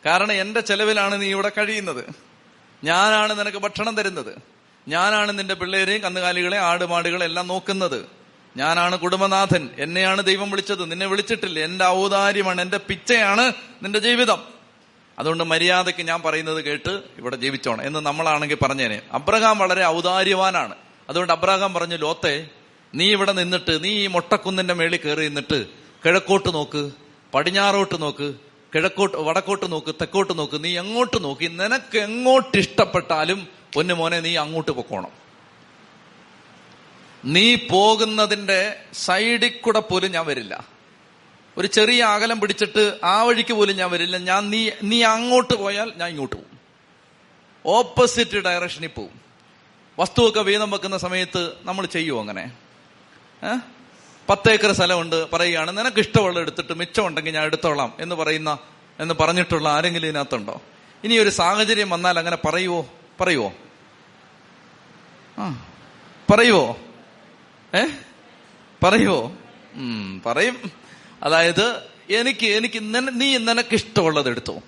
[0.05, 2.28] കാരണം എന്റെ ചെലവിലാണ് നീ ഇവിടെ കഴിയുന്നത്.
[2.83, 4.36] ഞാനാണ് നിനക്ക് ഭക്ഷണം തരുന്നത്.
[4.88, 8.05] ഞാനാണ് നിന്റെ പിള്ളേരെയും കന്നുകാലികളെ ആടുമാടുകളെ എല്ലാം നോക്കുന്നത്.
[8.57, 9.69] ഞാനാണ് കുടുംബനാഥൻ.
[9.79, 10.91] എന്നെയാണ് ദൈവം വിളിച്ചത്.
[10.91, 11.59] നിന്നെ വിളിച്ചിട്ടില്ല.
[11.59, 13.51] എന്റെ ഔദാര്യമാണ് എന്റെ പിച്ചയാണ്
[13.83, 14.43] നിന്റെ ജീവിതം.
[15.19, 17.88] അതുകൊണ്ട് മര്യാദയ്ക്ക് ഞാൻ പറയുന്നത് കേട്ട് ഇവിടെ ജീവിച്ചോണം.
[17.88, 19.01] എന്ന് നമ്മളാണെങ്കിൽ പറഞ്ഞേനെ.
[19.12, 20.75] അബ്രഹാം വളരെ ഔദാര്യവാനാണ്.
[21.09, 22.48] അതുകൊണ്ട് അബ്രഹാം പറഞ്ഞു ലോത്തെ
[22.95, 25.65] നീ ഇവിടെ നിന്നിട്ട് നീ ഈ മൊട്ടക്കുന്നിന്റെ മേളിൽ കയറി നിന്നിട്ട്
[26.05, 26.91] കിഴക്കോട്ട് നോക്ക്
[27.33, 34.19] പടിഞ്ഞാറോട്ട് നോക്ക് കിഴക്കോട്ട് വടക്കോട്ട് നോക്ക് തെക്കോട്ട് നോക്ക് നീ എങ്ങോട്ട് നോക്കി നിനക്ക് എങ്ങോട്ട് ഇഷ്ടപ്പെട്ടാലും പൊന്നു മോനെ
[34.19, 35.11] നീ അങ്ങോട്ട് പൊക്കോണം.
[37.25, 38.59] നീ പോകുന്നതിന്റെ
[38.93, 40.53] സൈഡിൽ കൂടെ പോലും ഞാൻ വരില്ല.
[41.57, 44.17] ഒരു ചെറിയ അകലം പിടിച്ചിട്ട് ആ വഴിക്ക് പോലും ഞാൻ വരില്ല.
[44.17, 46.57] ഞാൻ നീ നീ അങ്ങോട്ട് പോയാൽ ഞാൻ ഇങ്ങോട്ട് പോകും.
[47.65, 49.15] ഓപ്പോസിറ്റ് ഡയറക്ഷനിൽ പോവും
[49.97, 52.45] വസ്തുവൊക്കെ വീതം വെക്കുന്ന സമയത്ത് നമ്മൾ ചെയ്യുമോ അങ്ങനെ?
[54.29, 58.57] പത്തേക്കർ സ്ഥലമുണ്ട് പറയുകയാണ് നിനക്ക് ഇഷ്ടമുള്ള എടുത്തിട്ട് മിച്ചമുണ്ടെങ്കിൽ ഞാൻ എടുത്തോളാം എന്ന് പറയുന്ന
[59.00, 60.62] എന്ന് പറഞ്ഞിട്ടുള്ള ആരെങ്കിലും ഇതിനകത്തുണ്ടോ?
[61.03, 62.86] ഇനി ഒരു സാഹചര്യം വന്നാൽ അങ്ങനെ പറയുവോ?
[63.21, 63.53] പറയുവോ?
[65.38, 65.67] ആ
[66.31, 66.77] പറയുവോ?
[67.75, 67.88] ഏ?
[68.83, 69.31] പറയുവോ?
[69.75, 70.71] ഉം പറയും.
[71.24, 72.79] അതായത് എനിക്ക് എനിക്ക്
[73.21, 74.59] നീ നിനക്ക് ഇഷ്ടമുള്ളത് എടുത്തു.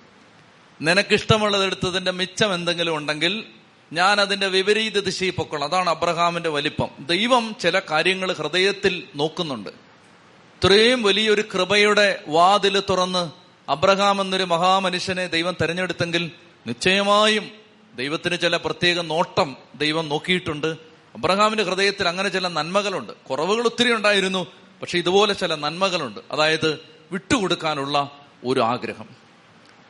[0.81, 3.43] നിനക്കിഷ്ടമുള്ളത് എടുത്തതിന്റെ മിച്ചം എന്തെങ്കിലും ഉണ്ടെങ്കിൽ
[3.93, 6.89] ഞാൻ അതിന്റെ വിപരീത ദിശയിൽ പൊക്കണം അതാണ് അബ്രഹാമിന്റെ വലിപ്പം.
[6.99, 9.69] ദൈവം ചില കാര്യങ്ങൾ ഹൃദയത്തിൽ നോക്കുന്നുണ്ട്.
[9.69, 13.31] ഇത്രയും വലിയൊരു കൃപയുടെ വാതിൽ തുറന്ന്
[13.71, 16.31] അബ്രഹാം എന്നൊരു മഹാമനുഷ്യനെ ദൈവം തെരഞ്ഞെടുത്തെങ്കിൽ
[16.67, 17.51] നിശ്ചയമായും
[17.95, 20.67] ദൈവത്തിന് ചില പ്രത്യേക നോട്ടം ദൈവം നോക്കിയിട്ടുണ്ട്.
[21.15, 23.13] അബ്രഹാമിന്റെ ഹൃദയത്തിൽ അങ്ങനെ ചില നന്മകളുണ്ട്.
[23.13, 24.47] കുറവുകൾ ഒത്തിരി ഉണ്ടായിരുന്നു
[24.81, 26.19] പക്ഷെ ഇതുപോലെ ചില നന്മകളുണ്ട്.
[26.31, 26.79] അതായത്
[27.11, 28.11] വിട്ടുകൊടുക്കാനുള്ള
[28.45, 29.09] ഒരു ആഗ്രഹം.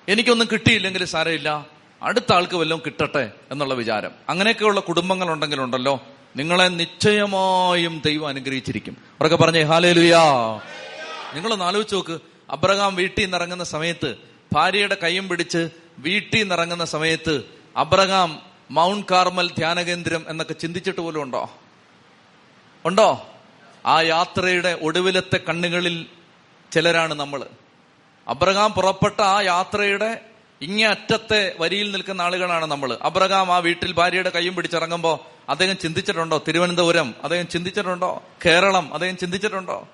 [0.10, 1.66] എനിക്കൊന്നും കിട്ടിയില്ലെങ്കിൽ സാരമില്ല.
[2.02, 4.12] അടുത്ത ആൾക്ക് വല്ലതും കിട്ടട്ടെ എന്നുള്ള വിചാരം.
[4.30, 6.04] അങ്ങനെയൊക്കെയുള്ള കുടുംബങ്ങൾ ഉണ്ടെങ്കിലുണ്ടല്ലോ
[6.36, 8.94] നിങ്ങളെ നിശ്ചയമായും ദൈവം അനുഗ്രഹിച്ചിരിക്കും.
[8.94, 10.24] അവരൊക്കെ പറഞ്ഞേ ഹാലേലുയാ.
[11.34, 14.16] നിങ്ങളൊന്ന് ആലോചിച്ച് നോക്ക് അബ്രഹാം വീട്ടിൽ നിന്ന് ഇറങ്ങുന്ന സമയത്ത്
[14.54, 17.44] ഭാര്യയുടെ കൈയും പിടിച്ച് വീട്ടിൽ നിന്ന് ഇറങ്ങുന്ന സമയത്ത്
[17.78, 18.40] അബ്രഹാം
[18.72, 21.52] മൗണ്ട് കാർമൽ ധ്യാനകേന്ദ്രം എന്നൊക്കെ ചിന്തിച്ചിട്ട് പോലും ഉണ്ടോ?
[22.86, 23.30] ഉണ്ടോ?
[23.86, 26.06] ആ യാത്രയുടെ ഒടുവിലത്തെ കണ്ണുകളിൽ
[26.72, 27.46] ചിലരാണ് നമ്മൾ
[28.28, 30.31] അബ്രഹാം പുറപ്പെട്ട ആ യാത്രയുടെ
[30.62, 36.44] ഇങ്ങേ അറ്റത്തെ വരിയിൽ നിൽക്കുന്ന ആളുകളാണ് നമ്മൾ അബ്രഹാം ആ വീട്ടിൽ ഭാര്യയുടെ കൈയും പിടിച്ചിറങ്ങുമ്പോ അദ്ദേഹം ചിന്തിച്ചിട്ടുണ്ടോ?
[36.48, 38.24] തിരുവനന്തപുരം അദ്ദേഹം ചിന്തിച്ചിട്ടുണ്ടോ?
[38.46, 39.88] കേരളം അദ്ദേഹം ചിന്തിച്ചിട്ടുണ്ടോ?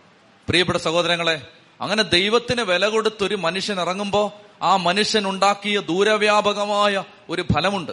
[0.47, 1.47] പ്രിയപ്പെട്ട സഹോദരങ്ങളെ
[1.81, 7.91] അങ്ങനെ ദൈവത്തിന് വില കൊടുത്തൊരു മനുഷ്യൻ ഇറങ്ങുമ്പോൾ ആ മനുഷ്യൻ ഉണ്ടാക്കിയ ദൂരവ്യാപകമായ ഒരു ഫലമുണ്ട്.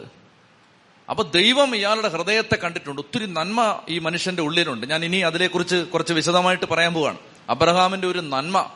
[1.10, 3.00] അപ്പൊ ദൈവം ഇയാളുടെ ഹൃദയത്തെ കണ്ടിട്ടുണ്ട്.
[3.00, 4.90] ഒത്തിരി നന്മ ഈ മനുഷ്യന്റെ ഉള്ളിലുണ്ട്.
[4.90, 7.18] ഞാൻ ഇനി അതിനെക്കുറിച്ച് കുറച്ച് വിശദമായിട്ട് പറയാൻ പോവാണ്.
[7.50, 8.70] അബ്രഹാമിന്റെ ഒരു നന്മ.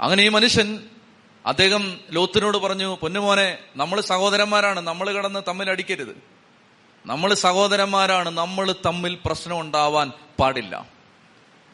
[0.00, 0.80] അങ്ങനെ ഈ മനുഷ്യൻ
[1.48, 6.16] അദ്ദേഹം ലോത്തിനോട് പറഞ്ഞു പൊന്നുമോനെ നമ്മൾ സഹോദരന്മാരാണ് നമ്മൾ കിടന്ന് തമ്മിൽ അടിക്കരുത്.
[7.06, 10.86] നമ്മൾ സഹോദരന്മാരാണ് നമ്മൾ തമ്മിൽ പ്രശ്നം ഉണ്ടാവാൻ പാടില്ല.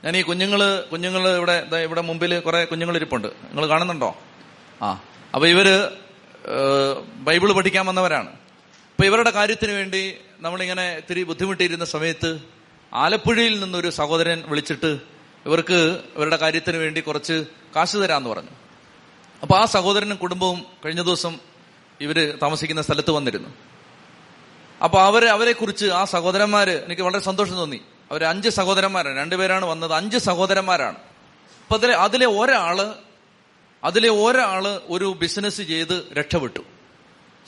[0.04, 3.28] ഞാൻ ഈ കുഞ്ഞുങ്ങൾ കുഞ്ഞുങ്ങൾ ഇവിടെ ഇവിടെ മുമ്പിൽ കുറെ കുഞ്ഞുങ്ങൾ ഇരിപ്പുണ്ട്.
[3.28, 4.16] നിങ്ങൾ കാണുന്നുണ്ടോ?
[4.82, 5.02] ആ.
[5.34, 5.96] അപ്പൊ ഇവർ
[7.14, 8.28] ബൈബിൾ പഠിക്കാൻ വന്നവരാണ്.
[8.28, 12.40] അപ്പൊ ഇവരുടെ കാര്യത്തിന് വേണ്ടി നമ്മളിങ്ങനെ ഇത്തിരി ബുദ്ധിമുട്ടിയിരുന്ന സമയത്ത്
[12.94, 14.98] ആലപ്പുഴയിൽ നിന്നൊരു സഹോദരൻ വിളിച്ചിട്ട്
[15.46, 17.44] ഇവർക്ക് ഇവരുടെ കാര്യത്തിന് വേണ്ടി കുറച്ച്
[17.76, 18.63] കാശ് തരാന്ന് പറഞ്ഞു.
[19.44, 21.38] അപ്പൊ ആ സഹോദരനും കുടുംബവും കഴിഞ്ഞ ദിവസം
[22.00, 23.48] ഇവർ താമസിക്കുന്ന സ്ഥലത്ത് വന്നിരുന്നു.
[24.84, 27.80] അപ്പൊ അവർ അവരെ കുറിച്ച് ആ സഹോദരന്മാര് എനിക്ക് വളരെ സന്തോഷം തോന്നി.
[28.10, 29.16] അവർ അഞ്ച് സഹോദരന്മാരാണ്.
[29.18, 29.92] രണ്ടുപേരാണ് വന്നത്.
[29.92, 30.96] അഞ്ച് സഹോദരന്മാരാണ്.
[30.96, 32.94] അപ്പൊ അതിലെ അതിലെ ഒരാൾ
[33.84, 36.60] അതിലെ ഒരാൾ ഒരു ബിസിനസ് ചെയ്ത് രക്ഷപ്പെട്ടു.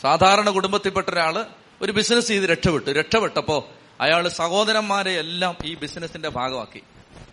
[0.02, 1.46] സാധാരണ കുടുംബത്തിൽപ്പെട്ട ഒരാൾ
[1.82, 2.90] ഒരു ബിസിനസ് ചെയ്ത് രക്ഷപ്പെട്ടു.
[2.90, 3.68] രക്ഷപ്പെട്ടപ്പോ
[4.00, 6.82] അയാൾ സഹോദരന്മാരെ എല്ലാം ഈ ബിസിനസിന്റെ ഭാഗമാക്കി.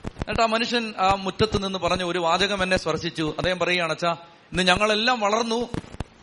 [0.06, 3.34] എന്നിട്ട് ആ മനുഷ്യൻ ആ മുറ്റത്ത് നിന്ന് പറഞ്ഞ ഒരു വാചകം എന്നെ സ്പർശിച്ചു.
[3.38, 4.18] അദ്ദേഹം പറയുകയാണ് അച്ഛാ
[4.54, 5.70] ഇന്ന് ഞങ്ങളെല്ലാം വളർന്നു.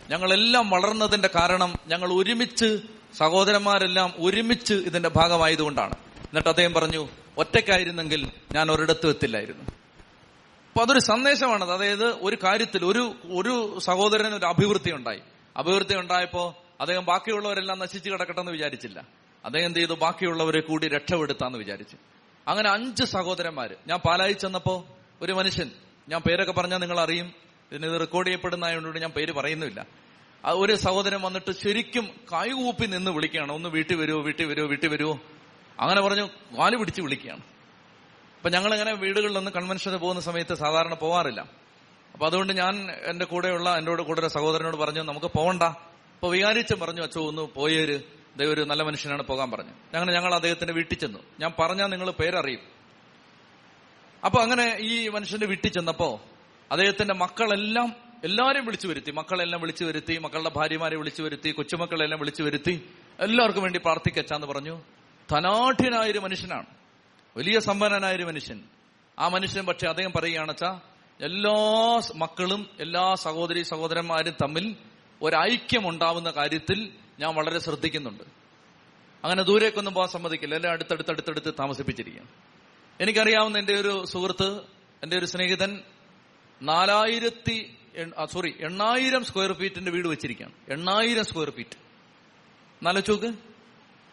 [0.08, 2.78] ഞങ്ങളെല്ലാം വളർന്നതിന്റെ കാരണം ഞങ്ങൾ ഒരുമിച്ച്
[3.14, 5.94] സഹോദരന്മാരെല്ലാം ഒരുമിച്ച് ഇതിന്റെ ഭാഗമായതുകൊണ്ടാണ്.
[6.18, 9.64] എന്നിട്ട് അദ്ദേഹം പറഞ്ഞു ഒറ്റയ്ക്കായിരുന്നെങ്കിൽ ഞാൻ ഒരിടത്തും എത്തില്ലായിരുന്നു.
[9.64, 15.20] അപ്പൊ അതൊരു സന്ദേശമാണ് അതായത് ഒരു കാര്യത്തിൽ ഒരു ഒരു സഹോദരന് ഒരു അഭിവൃദ്ധി ഉണ്ടായി.
[15.56, 19.02] അഭിവൃദ്ധി ഉണ്ടായപ്പോ അദ്ദേഹം ബാക്കിയുള്ളവരെല്ലാം നശിച്ചു കിടക്കട്ടെന്ന് വിചാരിച്ചില്ല.
[19.44, 19.92] അദ്ദേഹം എന്ത് ചെയ്തു?
[19.92, 21.96] ബാക്കിയുള്ളവരെ കൂടി രക്ഷപ്പെടുത്താന്ന് വിചാരിച്ചു.
[22.48, 23.76] അങ്ങനെ അഞ്ച് സഹോദരന്മാര്.
[23.86, 24.86] ഞാൻ പാലായി ചെന്നപ്പോ
[25.22, 25.70] ഒരു മനുഷ്യൻ
[26.08, 29.86] ഞാൻ പേരൊക്കെ പറഞ്ഞാൽ നിങ്ങൾ അറിയും ഇതിന് റെക്കോർഡ് ചെയ്യപ്പെടുന്ന ആയതുകൊണ്ട് ഞാൻ പേര് പറയുന്നില്ല.
[30.44, 33.52] ഒരു സഹോദരൻ വന്നിട്ട് ശരിക്കും കായുകൂപ്പി നിന്ന് വിളിക്കുകയാണ്.
[33.52, 35.20] ഒന്ന് വീട്ടിൽ വരുമോ വീട്ടിൽ വരുമോ വീട്ടിൽ വരുമോ
[35.80, 37.40] അങ്ങനെ പറഞ്ഞു വാൽ പിടിച്ച് വിളിക്കുകയാണ്.
[38.36, 41.40] അപ്പൊ ഞങ്ങൾ ഇങ്ങനെ വീടുകളിലൊന്നും കൺവെൻഷന് പോകുന്ന സമയത്ത് സാധാരണ പോവാറില്ല.
[42.12, 47.02] അപ്പൊ അതുകൊണ്ട് ഞാൻ എന്റെ കൂടെയുള്ള എന്നോട് കൂടെ ഒരു സഹോദരനോട് പറഞ്ഞു നമുക്ക് പോകണ്ട അപ്പൊ വികാരിച്ചൻ പറഞ്ഞു
[47.02, 48.00] അച്ഛോ ഒന്ന് പോയേര്.
[48.36, 49.70] ദൈവം ഒരു നല്ല മനുഷ്യനാണ് പോകാൻ പറഞ്ഞു.
[49.70, 51.18] അങ്ങനെ ഞങ്ങൾ അദ്ദേഹത്തിന്റെ വീട്ടിൽ ചെന്നു.
[51.40, 52.60] ഞാൻ പറഞ്ഞാൽ നിങ്ങൾ പേരറിയും.
[54.24, 56.20] അപ്പൊ അങ്ങനെ ഈ മനുഷ്യന്റെ വീട്ടിൽ ചെന്നപ്പോ
[56.72, 59.10] അദ്ദേഹത്തിന്റെ മക്കളെല്ലാം എല്ലാരെയും വിളിച്ചു വരുത്തി.
[59.10, 64.82] മക്കളെല്ലാം വിളിച്ചു വരുത്തി മക്കളുടെ ഭാര്യമാരെ വിളിച്ചു വരുത്തി കൊച്ചുമക്കളെല്ലാം വിളിച്ചു വരുത്തി എല്ലാവർക്കും വേണ്ടി പ്രാർത്ഥിക്കച്ചാന്ന് പറഞ്ഞു.
[65.30, 66.66] ധനാഠ്യനായൊരു മനുഷ്യനാണ്.
[67.36, 68.60] വലിയ സമ്പന്നനായൊരു മനുഷ്യൻ.
[69.18, 70.80] ആ മനുഷ്യൻ പക്ഷെ അദ്ദേഹം പറയുകയാണെച്ചാ
[71.20, 74.76] എല്ലാ മക്കളും എല്ലാ സഹോദരി സഹോദരന്മാരും തമ്മിൽ
[75.22, 78.24] ഒരൈക്യം ഉണ്ടാവുന്ന കാര്യത്തിൽ ഞാൻ വളരെ ശ്രദ്ധിക്കുന്നുണ്ട്.
[79.24, 80.54] അങ്ങനെ ദൂരേക്കൊന്നും പോകാൻ സമ്മതിക്കില്ല.
[80.54, 82.28] എല്ലാം അടുത്തടുത്തടുത്തടുത്ത് താമസിപ്പിച്ചിരിക്കും
[83.00, 84.60] എനിക്കറിയാവുന്ന എന്റെ ഒരു സുഹൃത്ത്
[85.02, 85.80] എന്റെ ഒരു സ്നേഹിതൻ
[86.62, 87.74] നാലായിരത്തി
[88.32, 90.52] സോറി എണ്ണായിരം സ്ക്വയർ ഫീറ്റിന്റെ വീട് വെച്ചിരിക്കുകയാണ്.
[90.68, 91.76] എണ്ണായിരം സ്ക്വയർ ഫീറ്റ്
[92.82, 93.26] നാലോചോക്ക്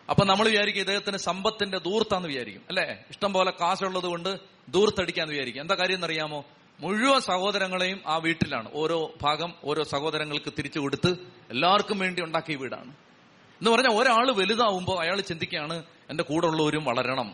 [0.10, 3.00] അപ്പൊ നമ്മൾ വിചാരിക്കും ഇദ്ദേഹത്തിന് സമ്പത്തിന്റെ ദൂർത്താന്ന് വിചാരിക്കും അല്ലെ?
[3.10, 5.62] ഇഷ്ടം പോലെ കാശുള്ളത് കൊണ്ട് ദൂർത്തടിക്കാന്ന് വിചാരിക്കും.
[5.62, 6.46] എന്താ കാര്യം എന്നറിയാമോ?
[6.80, 8.70] മുഴുവൻ സഹോദരങ്ങളെയും ആ വീട്ടിലാണ്.
[8.74, 11.16] ഓരോ ഭാഗം ഓരോ സഹോദരങ്ങൾക്ക് തിരിച്ചു കൊടുത്ത്
[11.50, 12.90] എല്ലാവർക്കും വേണ്ടി ഉണ്ടാക്കിയ വീടാണ്.
[12.90, 17.34] എന്ന് പറഞ്ഞാൽ ഒരാൾ വലുതാവുമ്പോൾ അയാൾ ചിന്തിക്കുകയാണ് എന്റെ കൂടെ ഉള്ളവരും വളരണം.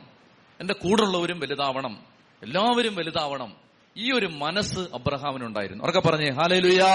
[0.59, 2.03] എന്റെ കൂടെ ഉള്ളവരും വലുതാവണം.
[2.43, 3.62] എല്ലാവരും വലുതാവണം.
[3.97, 5.83] ഈ ഒരു മനസ്സ് അബ്രഹാമിനുണ്ടായിരുന്നു.
[5.83, 6.85] ഉറക്കെ പറഞ്ഞേ ഹാലേലുയാ.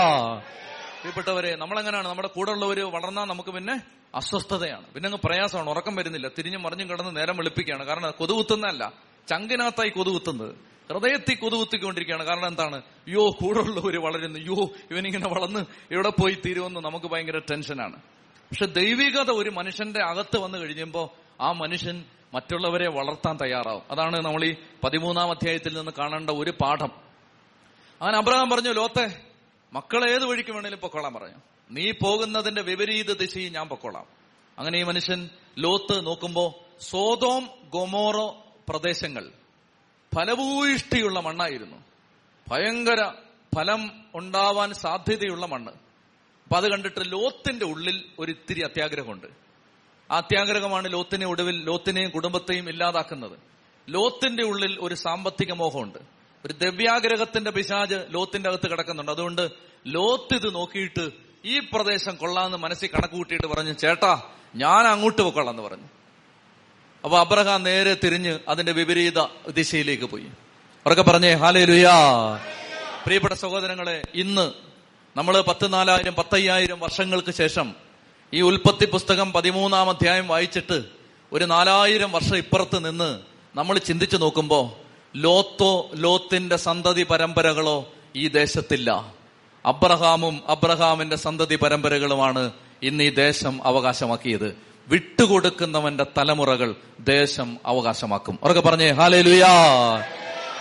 [0.98, 3.80] പ്രിയപ്പെട്ടവരെ നമ്മളെങ്ങനെയാണ് നമ്മുടെ കൂടെ ഉള്ളവര് വളർന്നാൽ നമുക്ക് പിന്നെ
[4.14, 4.86] അസ്വസ്ഥതയാണ്.
[4.86, 6.28] പിന്നെ അങ്ങ് പ്രയാസമാണ് ഉറക്കം വരുന്നില്ല.
[6.38, 7.84] തിരിഞ്ഞു മറിഞ്ഞും കിടന്ന് നേരം വെളുപ്പിക്കുകയാണ്.
[7.84, 8.92] കാരണം കൊതുകുത്തുന്നതല്ല.
[9.28, 10.54] ചങ്കിനകത്തായി കൊതുകുത്തുന്നത്.
[10.92, 12.24] ഹൃദയത്തിൽ കൊതുകുത്തിക്കൊണ്ടിരിക്കുകയാണ്.
[12.24, 12.82] കാരണം എന്താണ്?
[13.08, 14.38] യോ കൂടെ ഉള്ളവര് വളരുന്നു.
[14.38, 17.96] യോ ഇവനിങ്ങനെ വളർന്ന് എവിടെ പോയി തീരുമെന്ന് നമുക്ക് ഭയങ്കര ടെൻഷനാണ്.
[18.26, 21.08] പക്ഷെ ദൈവികത ഒരു മനുഷ്യന്റെ അകത്ത് വന്നു കഴിയുമ്പോൾ
[21.42, 23.82] ആ മനുഷ്യൻ മറ്റുള്ളവരെ വളർത്താൻ തയ്യാറാവും.
[23.90, 26.90] അതാണ് നമ്മൾ ഈ പതിമൂന്നാം അധ്യായത്തിൽ നിന്ന് കാണേണ്ട ഒരു പാഠം.
[28.00, 29.20] അങ്ങനെ അബ്രഹാം പറഞ്ഞു ലോത്തെ
[29.72, 31.36] മക്കളെ ഏത് വഴിക്ക് വേണേലും പൊക്കോളാൻ പറഞ്ഞു.
[31.70, 34.06] നീ പോകുന്നതിന്റെ വിപരീത ദിശയിൽ ഞാൻ പൊക്കോളാം.
[34.58, 39.30] അങ്ങനെ ഈ മനുഷ്യൻ ലോത്ത് നോക്കുമ്പോ സോതോം ഗൊമോറോ പ്രദേശങ്ങൾ
[40.14, 41.76] ഫലഭൂയിഷ്ടിയുള്ള മണ്ണായിരുന്നു.
[42.48, 43.12] ഭയങ്കര
[43.56, 45.72] ഫലം ഉണ്ടാവാൻ സാധ്യതയുള്ള മണ്ണ്.
[46.42, 49.47] അപ്പൊ അത് കണ്ടിട്ട് ലോത്തിന്റെ ഉള്ളിൽ ഒരു ഇത്തിരി അത്യാഗ്രഹമുണ്ട്.
[50.10, 53.38] അത്യാഗ്രഹമാണ് ലോത്തിനെ ഒടുവിൽ ലോത്തിനെയും കുടുംബത്തെയും ഇല്ലാതാക്കുന്നത്.
[53.88, 55.98] ലോത്തിന്റെ ഉള്ളിൽ ഒരു സാമ്പത്തിക മോഹമുണ്ട്.
[56.44, 59.12] ഒരു ദിവ്യാഗ്രഹത്തിന്റെ പിശാജ് ലോത്തിന്റെ അകത്ത് കിടക്കുന്നുണ്ട്.
[59.12, 59.48] അതുകൊണ്ട്
[59.86, 61.10] ലോത്ത് ഇത് നോക്കിയിട്ട്
[61.44, 64.22] ഈ പ്രദേശം കൊള്ളാന്ന് മനസ്സിൽ കണക്ക് കൂട്ടിയിട്ട് പറഞ്ഞു ചേട്ടാ
[64.54, 65.84] ഞാൻ അങ്ങോട്ട് പൊക്കോളാന്ന് പറഞ്ഞു.
[67.04, 70.26] അപ്പൊ അബ്രഹാം നേരെ തിരിഞ്ഞ് അതിന്റെ വിപരീത ദിശയിലേക്ക് പോയി.
[70.86, 71.92] അവരൊക്കെ പറഞ്ഞേ ഹാലേ ലുയാ
[73.04, 74.52] പ്രിയപ്പെട്ട സഹോദരങ്ങളെ ഇന്ന്
[75.16, 77.87] നമ്മൾ പത്ത് നാലായിരം പത്തയ്യായിരം വർഷങ്ങൾക്ക് ശേഷം
[78.34, 80.84] ഈ ഉൽപ്പത്തി പുസ്തകം പതിമൂന്നാം അധ്യായം വായിച്ചിട്ട്
[81.32, 83.18] ഒരു നാലായിരം വർഷം ഇപ്പുറത്ത് നിന്ന്
[83.54, 84.70] നമ്മൾ ചിന്തിച്ചു നോക്കുമ്പോൾ
[85.16, 89.12] ലോത്തോ ലോത്തിന്റെ സന്തതി പരമ്പരകളോ ഈ ദേശത്തില്ല.
[89.66, 94.56] അബ്രഹാമും അബ്രഹാമിന്റെ സന്തതി പരമ്പരകളുമാണ് ഇന്ന് ഈ ദേശം അവകാശമാക്കിയത്.
[94.88, 98.38] വിട്ടുകൊടുക്കുന്നവന്റെ തലമുറകൾ ദേശം അവകാശമാക്കും.
[98.42, 99.52] അവരൊക്കെ പറഞ്ഞേ ഹാലേ ലുയാ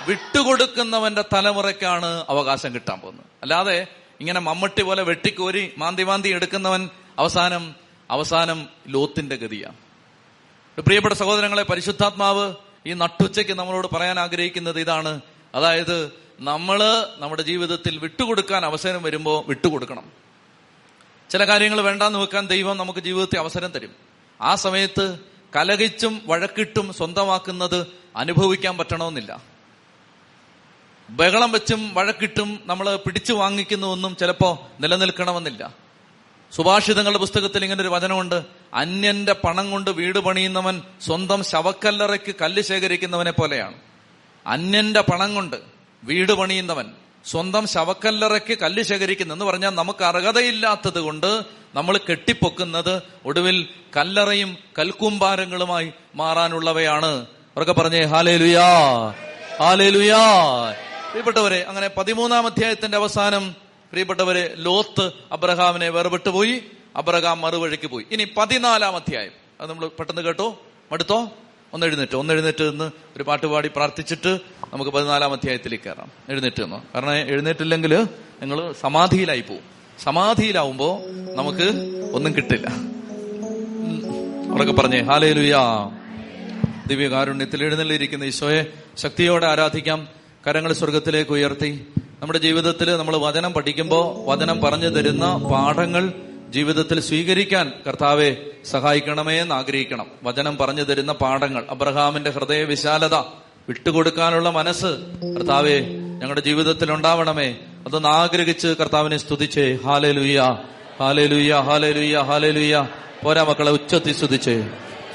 [0.07, 3.25] വിട്ടുകൊടുക്കുന്നവന്റെ തലമുറയ്ക്കാണ് അവകാശം കിട്ടാൻ പോകുന്നത്.
[3.41, 3.87] അല്ലാതെ
[4.19, 7.75] ഇങ്ങനെ മമ്മട്ടി പോലെ വെട്ടിക്കോരി മാന്തി മാന്തി എടുക്കുന്നവൻ അവസാനം
[8.11, 9.75] അവസാനം ലോത്തിന്റെ ഗതിയാണ്.
[10.81, 15.21] പ്രിയപ്പെട്ട സഹോദരങ്ങളെ പരിശുദ്ധാത്മാവ് ഈ നട്ടുച്ചയ്ക്ക് നമ്മളോട് പറയാൻ ആഗ്രഹിക്കുന്നത് ഇതാണ്.
[15.55, 20.11] അതായത് നമ്മൾ നമ്മുടെ ജീവിതത്തിൽ വിട്ടുകൊടുക്കാൻ അവസരം വരുമ്പോ വിട്ടുകൊടുക്കണം.
[21.29, 23.91] ചില കാര്യങ്ങൾ വേണ്ടാന്ന് വെക്കാൻ ദൈവം നമുക്ക് ജീവിതത്തിൽ അവസരം തരും.
[24.41, 25.19] ആ സമയത്ത്
[25.55, 29.41] കലകിച്ചും വഴക്കിട്ടും സ്വന്തമാക്കുന്നത് അനുഭവിക്കാൻ പറ്റണമെന്നില്ല.
[31.09, 35.86] ബഹളം വെച്ചും വഴക്കിട്ടും നമ്മൾ പിടിച്ചു വാങ്ങിക്കുന്നതൊന്നും ചിലപ്പോ നിലനിൽക്കണമെന്നില്ല.
[36.55, 38.43] സുഭാഷിതങ്ങളുടെ പുസ്തകത്തിൽ ഇങ്ങനെ ഒരു വചനമുണ്ട്.
[38.73, 43.73] അന്യന്റെ പണം കൊണ്ട് വീട് പണിയുന്നവൻ സ്വന്തം ശവക്കല്ലറയ്ക്ക് കല്ല് ശേഖരിക്കുന്നവനെ പോലെയാണ്.
[44.47, 45.55] അന്യന്റെ പണം കൊണ്ട്
[46.03, 46.91] വീട് പണിയുന്നവൻ
[47.25, 51.43] സ്വന്തം ശവക്കല്ലറയ്ക്ക് കല്ല് ശേഖരിക്കുന്ന എന്ന് പറഞ്ഞാൽ നമുക്ക് അർഹതയില്ലാത്തത് കൊണ്ട്
[51.75, 57.25] നമ്മൾ കെട്ടിപ്പൊക്കുന്നത് ഒടുവിൽ കല്ലറയും കൽക്കൂമ്പാരങ്ങളുമായി മാറാനുള്ളവയാണ്.
[57.25, 58.69] അവരൊക്കെ പറഞ്ഞേ ഹാലേ ലുയാ
[59.59, 60.23] ഹാലേ ലുയാ
[61.09, 66.63] പ്രിയപ്പെട്ടവരെ അങ്ങനെ പതിമൂന്നാം അധ്യായത്തിന്റെ അവസാനം പ്രിയപ്പെട്ടവരെ ലോത്ത് അബ്രഹാമിനെ വേർപെട്ടു പോയി.
[66.95, 68.05] അബ്രഹാം മറുവഴിക്ക് പോയി.
[68.11, 69.31] ഇനി പതിനാലാം അധ്യായം.
[69.61, 70.61] അത് നമ്മൾ പെട്ടെന്ന് കേട്ടോ?
[70.91, 71.31] മടുത്തോ?
[71.73, 72.15] ഒന്ന് എഴുന്നേറ്റ്.
[72.15, 74.39] ഒന്ന് എഴുന്നേറ്റ് നിന്ന് ഒരു പാട്ട് പാടി പ്രാർത്ഥിച്ചിട്ട്
[74.73, 76.11] നമുക്ക് പതിനാലാം അധ്യായത്തിലേക്ക് കയറാം.
[76.29, 76.83] എഴുന്നേറ്റ് നിന്നോ.
[76.95, 77.97] കാരണം എഴുന്നേറ്റില്ലെങ്കിൽ
[78.41, 79.63] നിങ്ങൾ സമാധിയിലായി പോവും.
[80.03, 81.01] സമാധിയിലാവുമ്പോ
[81.35, 82.67] നമുക്ക് ഒന്നും കിട്ടില്ല.
[84.51, 85.89] അവരൊക്കെ പറഞ്ഞേ ഹാലേ ലുയാ
[86.87, 90.07] ദിവ്യകാരുണ്യത്തിൽ എഴുന്നള്ളിയിരിക്കുന്ന ഈശോയെ ശക്തിയോടെ ആരാധിക്കാം.
[90.47, 91.87] കരങ്ങൾ സ്വർഗത്തിലേക്ക് ഉയർത്തി.
[92.21, 96.13] നമ്മുടെ ജീവിതത്തിൽ നമ്മൾ വചനം പഠിക്കുമ്പോൾ വചനം പറഞ്ഞു തരുന്ന പാഠങ്ങൾ
[96.49, 100.07] ജീവിതത്തിൽ സ്വീകരിക്കാൻ കർത്താവെ സഹായിക്കണമേ എന്ന് ആഗ്രഹിക്കണം.
[100.23, 103.15] വചനം പറഞ്ഞു തരുന്ന പാഠങ്ങൾ അബ്രഹാമിന്റെ ഹൃദയ വിശാലത
[103.69, 104.85] വിട്ടുകൊടുക്കാനുള്ള മനസ്സ്
[105.35, 105.79] കർത്താവെ
[106.19, 107.55] ഞങ്ങളുടെ ജീവിതത്തിൽ ഉണ്ടാവണമേ.
[107.87, 109.77] അതൊന്ന് ആഗ്രഹിച്ച് കർത്താവിനെ സ്തുതിച്ചേ.
[109.83, 110.57] ഹാലേ ലുയ്യ
[110.99, 112.87] ഹാലേ ലുയ്യ ഹാലേ ലുയ്യ ഹാലേ ലുയ്യ
[113.23, 114.55] പോരാ മക്കളെ ഉച്ചത്തി സ്തുതിച്ചേ.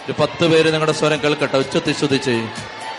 [0.07, 1.59] ഒരു പത്ത് പേര് നിങ്ങളുടെ സ്വരം കേൾക്കട്ടെ.
[1.59, 2.49] ഉച്ചത്തി സ്തുതിച്ചേ.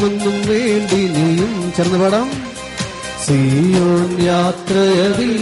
[0.00, 2.28] ഭയമൊന്നും വേണ്ടി നീയും ചേർന്ന് പാടാം.
[3.24, 5.32] സിയോൺ യാത്രയതിൽ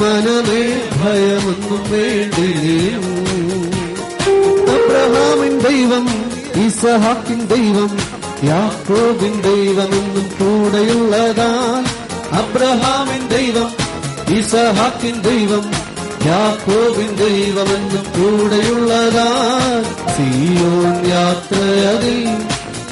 [0.00, 0.60] മനമേ
[0.94, 3.06] ഭയമൊന്നും വേണ്ടി നീയും.
[4.74, 6.06] അബ്രഹാമിൻ ദൈവം
[6.64, 7.90] ഇസഹാക്കിൻ ദൈവം
[8.50, 11.84] യാക്കോബിൻ ദൈവമെന്നും കൂടെയുള്ളതാൽ
[12.40, 13.70] അബ്രഹാമിൻ ദൈവം
[14.38, 15.66] ഇസഹാക്കിൻ ദൈവം
[16.28, 19.82] യാക്കോബിൻ ദൈവമെന്നും കൂടെയുള്ളതാൽ
[20.14, 22.20] സിയോൺ യാത്രയതിൽ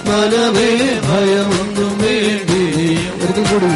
[0.08, 0.68] മനമേ
[1.08, 2.62] ഭയമൊന്നും വേണ്ടി.
[3.22, 3.72] ഒരിക്കൽ കൂടി.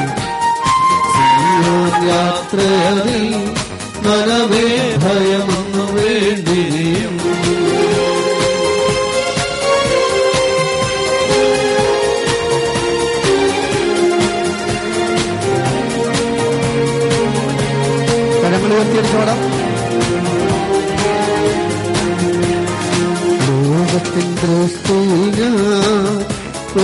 [2.09, 3.25] യാത്രയതിൽ
[4.07, 4.67] മനമേ
[5.05, 6.63] ഭയമൊന്നും വേണ്ടി.
[18.43, 19.52] കരങ്ങൾ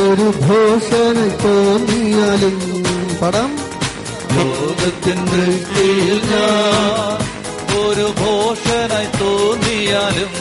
[0.08, 2.56] ഒരു ഭൂഷണ തോന്നിയാലും
[3.20, 3.50] പടം
[4.34, 5.44] ലോകത്തിന്റെ
[6.28, 7.18] ഞാൻ
[7.80, 10.32] ഒരു ഭൂഷണ തോന്നിയാലും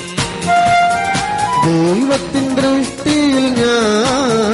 [1.65, 4.53] ദൈവത്തിൻ ദൃഷ്ടിയിൽ ഞാൻ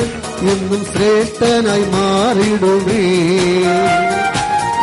[0.51, 3.03] എന്നും ശ്രേഷ്ഠനായി മാറിയിടുമേ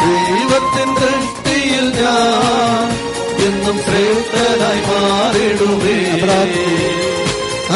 [0.05, 2.87] ദൈവത്തിൻ ദൃഷ്ടിയിൽ ഞാൻ
[3.49, 5.99] എന്നും ശ്രേഷ്ഠനായി മാറിയിടുമേ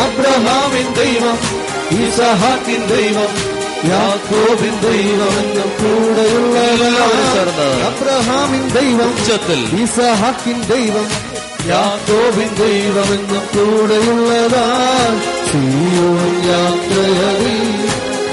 [0.04, 1.38] അബ്രഹാമിൻ ദൈവം
[1.98, 3.32] ഇസഹാക്കിൻ ദൈവം
[3.88, 5.70] യാക്കോബിൻ ദൈവം എന്നും
[7.88, 9.60] അബ്രഹാമിൻ ദൈവം ഉച്ചത്തിൽ.
[9.82, 11.08] ഇസഹാക്കിൻ ദൈവം
[11.68, 14.64] യാക്കോബിൻ ദൈവമെന്നും കൂടെയുള്ളതാ
[15.48, 17.60] സിയോൻ യാത്രയതിൽ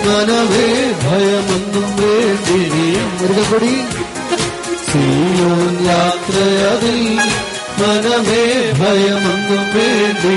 [0.05, 0.67] മനമേ
[1.03, 2.59] ഭയമൊന്നും വേണ്ടി
[3.19, 3.73] ഒരിക്കൽ കൂടി
[4.87, 6.99] സിയോൻ യാത്രയതിൽ
[7.81, 8.43] മനമേ
[8.81, 10.35] ഭയമൊന്നും വേണ്ടി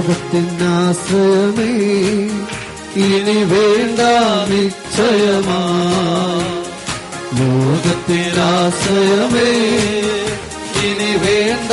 [0.00, 1.70] ലോകത്തിനാശ്രയമേ
[2.96, 4.00] ഇനി വേണ്ട
[4.50, 5.60] നിശ്ചയമാ.
[7.40, 9.50] ലോകത്തിനാശ്രയമേ
[10.88, 11.72] ഇനി വേണ്ട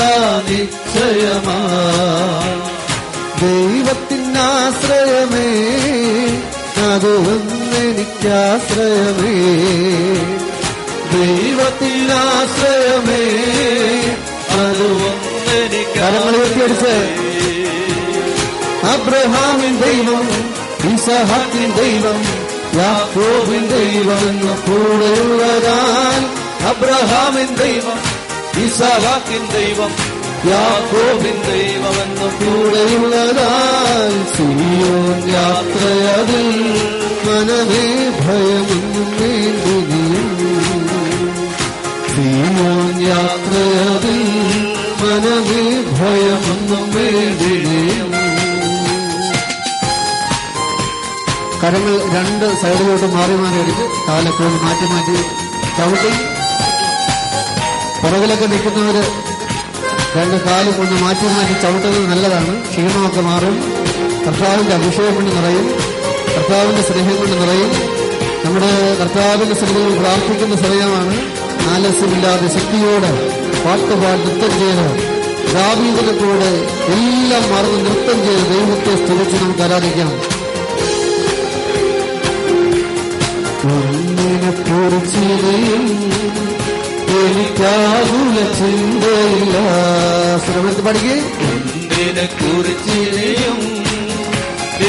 [0.50, 1.60] നിശ്ചയമാ.
[3.42, 5.48] ദൈവത്തിനാശ്രയമേ
[7.28, 9.36] ഒന്നെനിക്കാശ്രയമേ
[11.12, 13.24] ദൈവത്തിനാശ്രയമേ
[14.60, 14.88] അത്
[15.96, 16.96] കരങ്ങളുയർത്തിയടിച്ച്
[19.08, 20.24] അബ്രഹാമിൻ ദൈവം
[20.88, 22.18] ഇസഹാക്കിൻ ദൈവം
[22.78, 26.20] യാക്കോബിൻ ദൈവം എന്ന് കൂടെയുള്ളതാൻ
[26.72, 28.00] അബ്രഹാമിൻ ദൈവം
[28.64, 29.94] ഇസഹാക്കിൻ ദൈവം
[30.50, 34.98] യാക്കോബിൻ ദൈവം എന്ന് കൂടെയുള്ളതാൽ സിയോ
[35.32, 36.50] യാത്രയതിൽ
[37.28, 37.86] മനവേ
[38.20, 40.04] ഭയമൊന്നും വേണ്ടിയും
[42.12, 42.74] സിയോ
[43.08, 44.22] യാത്രയതിൽ
[45.02, 48.07] മനവേ ഭയമൊന്നും വേണ്ടിയും
[51.62, 55.16] കരങ്ങൾ രണ്ട് സൈഡിലോട്ട് മാറി മാറി എടുത്ത് കാലൊക്കെ മാറ്റി മാറ്റി
[55.78, 56.12] ചവിട്ടി.
[58.02, 58.98] പുറകിലൊക്കെ നിൽക്കുന്നവർ
[60.18, 62.54] രണ്ട് കാലും കൊണ്ട് മാറ്റി മാറ്റി ചവിട്ടുന്നത് നല്ലതാണ്.
[62.70, 63.56] ക്ഷീണമൊക്കെ മാറും.
[64.26, 65.68] കർത്താവിന്റെ അഭിഷേകം കൊണ്ട് നിറയും.
[66.36, 67.72] കർത്താവിന്റെ സ്നേഹം കൊണ്ട് നിറയും.
[68.46, 71.16] നമ്മുടെ കർത്താവിന്റെ സ്നേഹങ്ങൾ പ്രാർത്ഥിക്കുന്ന സമയമാണ്
[71.74, 73.12] ആലസ്യമില്ലാതെ ശക്തിയോടെ
[73.66, 74.88] പാട്ടുപാട് നൃത്തം ചെയ്ത്
[75.52, 76.52] ഗ്രാമീണത്തോടെ
[76.96, 80.37] എല്ലാം മറന്ന് നൃത്തം ചെയ്ത് ദൈവത്തെ സ്തുതിച്ച് നമുക്ക് ആരാധിക്കാം.
[84.88, 85.86] ഒരു ചിരിയും
[87.20, 89.56] എനിക്കാകുല ചിന്തയില്ല
[90.46, 91.16] ശ്രമത്തിൽ പഠിക്കേ
[91.50, 93.58] എന്തിനെ കുറിച്ചിരിയും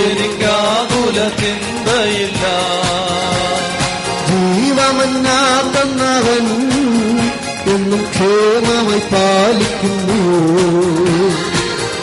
[0.00, 2.44] എനിക്കാകുല ചിന്തയില്ല
[4.28, 6.46] ജീവമന്നാത്തന്നവൻ
[7.72, 10.18] എന്നും ക്ഷേമമായി പാലിക്കുന്നു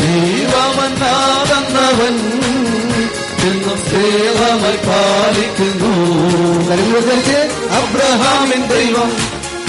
[0.01, 2.15] ജീവമന്നാതന്നവൻ
[3.47, 5.91] എന്നും സേവമായി പാലിക്കുന്നു
[6.69, 7.01] കരിഞ്ഞു
[7.75, 9.11] അബ്രഹാമിൻ ദൈവം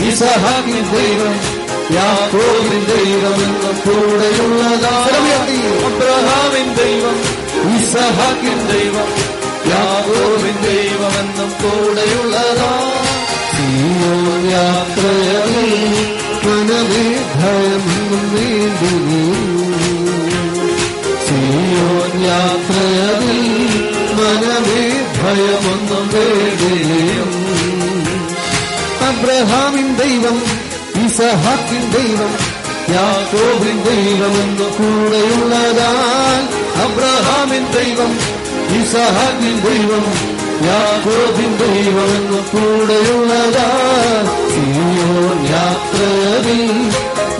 [0.08, 1.36] ഇസഹാക്കിൻ ദൈവം
[1.96, 4.94] യാക്കോബിൻ ദൈവം എന്ന കൂടെയുള്ളതാ
[5.88, 7.16] അബ്രഹാമിൻ ദൈവം
[7.76, 9.08] ഇസഹാക്കിൻ ദൈവം
[9.70, 12.72] യാക്കോബിൻ ദൈവം എന്നും കൂടെയുള്ളതാ.
[14.48, 15.54] യാത്രയിൽ
[16.44, 18.24] മനമേ ഭയമൊന്നും
[21.26, 23.40] സിയോൻ യാത്രയിൽ
[24.18, 24.82] മനമേ
[25.18, 27.32] ഭയമൊന്നും വേണ്ടിയും
[29.06, 30.36] അബ്രഹാമിൻ ദൈവം
[31.04, 32.32] ഇസഹാക്കിൻ ദൈവം
[32.94, 36.42] യാക്കോബിൻ ദൈവമെന്ന് കൂടെയുള്ളതാൽ
[36.84, 38.12] അബ്രഹാമിൻ ദൈവം
[38.78, 40.04] ഇസഹാക്കിൻ ദൈവം
[40.66, 46.78] യാക്കോബിൻ ദൈവമെന്ന് കൂടെയുള്ളതാൽ സിയോൻ യാത്രയിൽ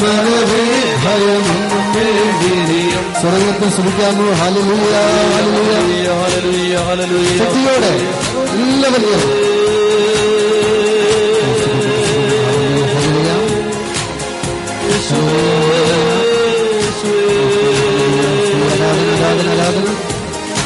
[0.02, 0.64] മനവേ
[1.04, 1.62] ഭയമൊന്നും
[1.94, 7.30] വേണ്ടിയും സ്വർഗത്തെ ശ്രമിക്കാമോ ഹാലലുയ ഹാലലുയ ഹല്ലേലൂയ, ഹല്ലേലൂയ.
[7.40, 7.92] ശക്തിയോടെ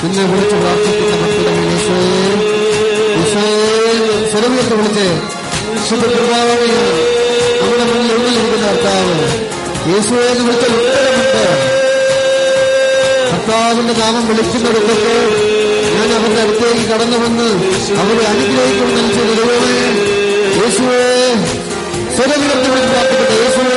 [0.03, 1.26] നിന്നെ വിളിച്ച് പ്രാർത്ഥിക്കുന്ന
[4.31, 5.07] സ്വരമുയർത്തി വിളിച്ച്
[7.61, 9.16] നമ്മുടെ മുന്നിൽ ഉള്ളിലിരിക്കുന്ന കർത്താവ്
[9.90, 11.44] യേശുവെ എന്ന് വിളിച്ചാൽ ഉത്തരമുണ്ട്
[13.31, 15.16] കർത്താവിന്റെ നാമം വിളിക്കുന്നിടത്തൊക്കെ
[15.94, 17.48] ഞാൻ അവരുടെ അടുത്തേക്ക് കടന്നു വന്ന്
[18.03, 19.79] അവരെ അനുഗ്രഹിക്കണം നൽകിയ ദൈവമേ
[20.61, 21.05] യേശുവേ
[22.16, 23.37] സ്വരമുയർത്തി വിളിച്ച് പ്രാർത്ഥിക്കട്ടെ.
[23.42, 23.76] യേശുവേ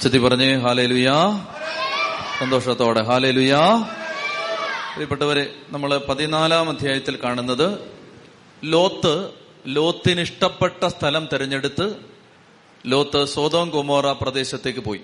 [0.00, 1.44] ചെത്തി പറഞ്ഞേ ഹാലേലുയാ.
[2.38, 3.76] സന്തോഷത്തോടെ ഹാലേലുയാ.
[4.92, 7.78] പ്രിയപ്പെട്ടവരെ നമ്മൾ പതിനാലാം അധ്യായത്തിൽ കാണുന്നത്
[8.64, 9.30] ലോത്ത്
[9.66, 11.94] ലോത്തിന് ഇഷ്ടപ്പെട്ട സ്ഥലം തിരഞ്ഞെടുത്ത്
[12.86, 15.00] ലോത്ത് സോതോം കുമോറ പ്രദേശത്തേക്ക് പോയി.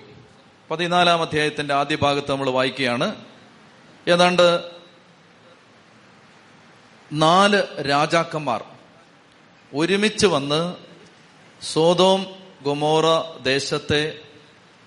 [0.71, 3.15] പതിനാലാം അധ്യായത്തിന്റെ ആദ്യ ഭാഗത്ത് നമ്മൾ വായിക്കുകയാണ്.
[4.07, 4.76] ഏതാണ്ട്
[7.13, 8.63] നാല് രാജാക്കന്മാർ
[9.73, 10.75] ഒരുമിച്ച് വന്ന്
[11.61, 12.25] സോതോം
[12.63, 13.03] ഗൊമോറ
[13.41, 14.19] ദേശത്തെ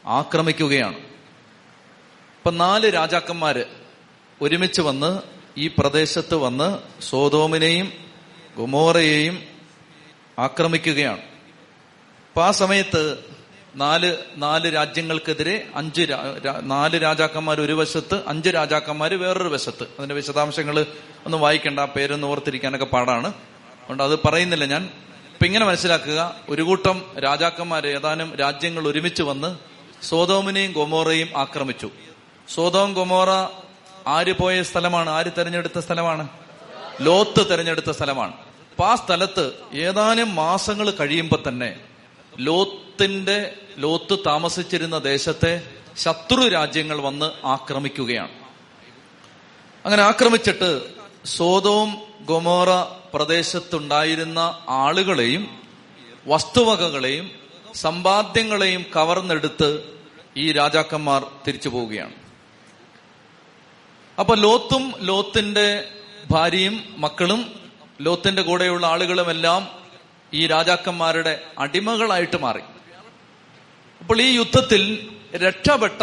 [0.06, 0.96] ആക്രമിക്കുകയാണ്.
[0.96, 3.64] ഇപ്പൊ നാല് രാജാക്കന്മാര്
[4.40, 5.22] ഒരുമിച്ച് വന്ന്
[5.58, 7.92] ഈ പ്രദേശത്ത് വന്ന് സോതോമിനെയും
[8.56, 9.44] ഗൊമോറയെയും
[10.38, 11.20] ആക്രമിക്കുകയാണ്.
[11.20, 13.29] അപ്പൊ ആ സമയത്ത്
[13.76, 16.06] നാല് നാല് രാജ്യങ്ങൾക്കെതിരെ അഞ്ച്
[16.62, 19.82] നാല് രാജാക്കന്മാർ ഒരു വശത്ത് അഞ്ച് രാജാക്കന്മാർ വേറൊരു വശത്ത്.
[19.82, 20.86] അതിന്റെ വിശദാംശങ്ങൾ
[21.26, 23.28] ഒന്ന് വായിക്കേണ്ട ആ പേരൊന്ന് ഓർത്തിരിക്കാനൊക്കെ പാടാണ്.
[23.28, 24.84] അതുകൊണ്ട് അത് പറയുന്നില്ല ഞാൻ.
[25.32, 29.56] ഇപ്പൊ ഇങ്ങനെ മനസ്സിലാക്കുക ഒരു കൂട്ടം രാജാക്കന്മാർ ഏതാനും രാജ്യങ്ങൾ ഒരുമിച്ച് വന്ന്
[30.04, 31.90] സോതോമിനെയും ഗൊമോറയും ആക്രമിച്ചു.
[32.54, 33.28] സോതോം ഗൊമോറ
[34.06, 35.10] ആര് പോയ സ്ഥലമാണ്?
[35.10, 36.28] ആര് തെരഞ്ഞെടുത്ത സ്ഥലമാണ്?
[37.00, 38.32] ലോത്ത് തെരഞ്ഞെടുത്ത സ്ഥലമാണ്.
[38.32, 41.76] അപ്പൊ ആ സ്ഥലത്ത് ഏതാനും മാസങ്ങൾ കഴിയുമ്പോൾ തന്നെ
[42.38, 48.30] ലോത്തിന്റെ ലോത്ത് താമസിച്ചിരുന്ന ദേശത്തെ ശത്രു രാജ്യങ്ങൾ വന്ന് ആക്രമിക്കുകയാണ്.
[49.84, 50.82] അങ്ങനെ ആക്രമിച്ചിട്ട്
[51.24, 52.68] സോതോം ഗൊമോറ
[53.14, 55.62] പ്രദേശത്തുണ്ടായിരുന്ന ആളുകളെയും
[56.26, 57.30] വസ്തുവകകളെയും
[57.74, 59.98] സമ്പാദ്യങ്ങളെയും കവർന്നെടുത്ത്
[60.36, 62.12] ഈ രാജാക്കന്മാർ തിരിച്ചു പോവുകയാണ്.
[64.18, 65.88] അപ്പൊ ലോത്തും ലോത്തിന്റെ
[66.30, 67.60] ഭാര്യയും മക്കളും
[68.00, 69.79] ലോത്തിന്റെ കൂടെയുള്ള ആളുകളുമെല്ലാം
[70.34, 72.60] ഈ രാജാക്കന്മാരുടെ അടിമകളായിട്ട് മാറി.
[74.00, 76.02] അപ്പോൾ ഈ യുദ്ധത്തിൽ രക്ഷപ്പെട്ട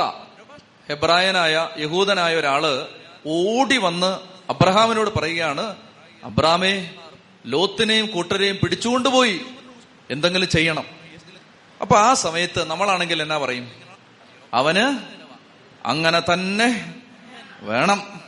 [0.90, 2.88] ഹെബ്രായനായ യഹൂദനായ ഒരാൾ
[3.28, 4.20] ഓടി വന്ന്
[4.52, 5.76] അബ്രഹാമിനോട് പറയുകയാണ്
[6.24, 6.94] അബ്രാമേ
[7.46, 9.42] ലോത്തിനെയും കൂട്ടരെയും പിടിച്ചുകൊണ്ടുപോയി.
[10.10, 10.84] എന്തെങ്കിലും ചെയ്യണം.
[11.82, 13.72] അപ്പൊ ആ സമയത്ത് നമ്മളാണെങ്കിൽ എന്നാ പറയും?
[14.54, 15.00] അവന്
[15.88, 16.96] അങ്ങനെ തന്നെ
[17.62, 18.22] വേണം.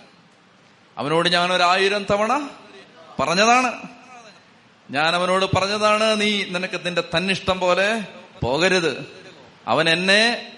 [0.98, 2.50] അവനോട് ഞാൻ ഒരായിരം തവണ
[3.20, 3.89] പറഞ്ഞതാണ്.
[4.90, 8.04] ഞാൻ അവനോട് പറഞ്ഞതാണ് നീ നിനക്ക് നിന്റെ തന്നിഷ്ടം പോലെ
[8.44, 9.06] പോകരുത്.
[9.68, 10.52] അവൻ എന്നെ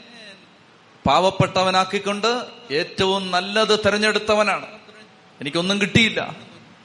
[1.08, 4.66] പാവപ്പെട്ടവനാക്കിക്കൊണ്ട് ഏറ്റവും നല്ലത് തെരഞ്ഞെടുത്തവനാണ്.
[5.42, 6.36] എനിക്കൊന്നും കിട്ടിയില്ല.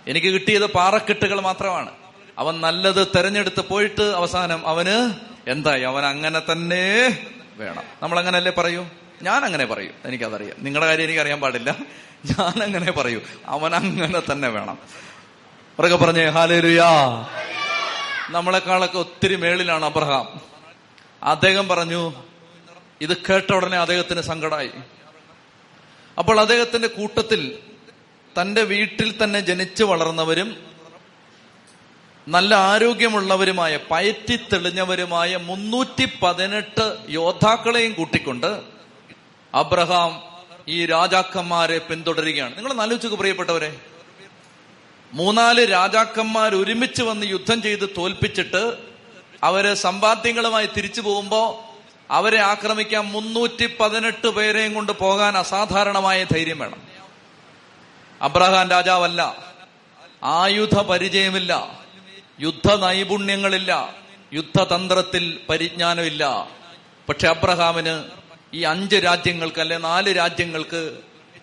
[0.09, 1.91] എനിക്ക് കിട്ടിയത് പാറക്കെട്ടുകൾ മാത്രമാണ്.
[2.39, 5.15] അവൻ നല്ലത് തെരഞ്ഞെടുത്ത് പോയിട്ട് അവസാനം അവന്
[5.51, 5.83] എന്തായി?
[5.83, 7.19] അവൻ അങ്ങനെ തന്നെ
[7.57, 7.83] വേണം.
[8.03, 8.87] നമ്മൾ അങ്ങനല്ലേ പറയൂ?
[9.23, 9.91] ഞാൻ അങ്ങനെ പറയൂ.
[10.05, 10.57] എനിക്കതറിയാം.
[10.59, 11.77] നിങ്ങളുടെ കാര്യം എനിക്ക് അറിയാൻ പാടില്ല.
[12.31, 13.21] ഞാൻ അങ്ങനെ പറയൂ.
[13.47, 15.06] അവൻ അങ്ങനെ തന്നെ വേണം.
[15.79, 16.91] ഉറക്കെ പറഞ്ഞേ ഹാലേലുയാ.
[18.29, 20.41] നമ്മളെക്കാളൊക്കെ ഒത്തിരി മേളിലാണ് അബ്രഹാം.
[21.23, 22.13] അദ്ദേഹം പറഞ്ഞു
[23.01, 24.71] ഇത് കേട്ട ഉടനെ അദ്ദേഹത്തിന് സങ്കടമായി
[26.19, 27.59] അപ്പോൾ അദ്ദേഹത്തിന്റെ കൂട്ടത്തിൽ
[28.41, 30.57] തന്റെ വീട്ടിൽ തന്നെ ജനിച്ചു വളർന്നവരും
[32.29, 38.63] നല്ല ആരോഗ്യമുള്ളവരുമായ പയറ്റി തെളിഞ്ഞവരുമായ മുന്നൂറ്റി പതിനെട്ട് യോദ്ധാക്കളെയും കൂട്ടിക്കൊണ്ട്
[39.55, 40.23] അബ്രഹാം
[40.69, 42.57] ഈ രാജാക്കന്മാരെ പിന്തുടരുകയാണ്.
[42.57, 43.81] നിങ്ങൾ ആലോചിച്ചു പ്രിയപ്പെട്ടവരെ
[45.13, 48.77] മൂന്നാൽ രാജാക്കന്മാർ ഒരുമിച്ച് വന്ന് യുദ്ധം ചെയ്ത് തോൽപ്പിച്ചിട്ട്
[49.43, 51.65] അവർ സമ്പാദ്യങ്ങളുമായി തിരിച്ചു പോകുമ്പോ
[52.11, 56.83] അവരെ ആക്രമിക്കാൻ മുന്നൂറ്റി പതിനെട്ട് പേരെയും കൊണ്ട് പോകാൻ അസാധാരണമായ ധൈര്യം വേണം.
[58.23, 59.37] അബ്രഹാം രാജാവല്ല.
[60.25, 61.81] ആയുധ പരിചയമില്ല.
[62.41, 63.95] യുദ്ധ നൈപുണ്യങ്ങളില്ല.
[64.33, 66.49] യുദ്ധതന്ത്രത്തിൽ പരിജ്ഞാനമില്ല.
[67.09, 68.05] പക്ഷെ അബ്രഹാമിന്
[68.55, 70.99] ഈ അഞ്ച് രാജ്യങ്ങൾക്ക് അല്ലെ നാല് രാജ്യങ്ങൾക്ക്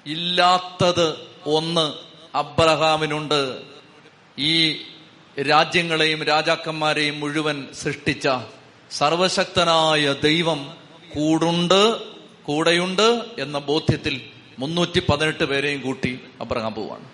[0.05, 1.93] ഇല്ലാത്തത് ഒന്ന്
[2.35, 3.61] അബ്രഹാമിനുണ്ട്.
[4.37, 4.73] ഈ
[5.41, 8.29] രാജ്യങ്ങളെയും രാജാക്കന്മാരെയും മുഴുവൻ സൃഷ്ടിച്ച
[8.91, 10.77] സർവശക്തനായ ദൈവം
[11.13, 11.97] കൂടുണ്ട്
[12.43, 14.21] കൂടെയുണ്ട് എന്ന ബോധ്യത്തിൽ
[14.59, 17.05] മുന്നൂറ്റി പതിനെട്ട് പേരെയും കൂട്ടി അബ്രഹാം പോവാണ്.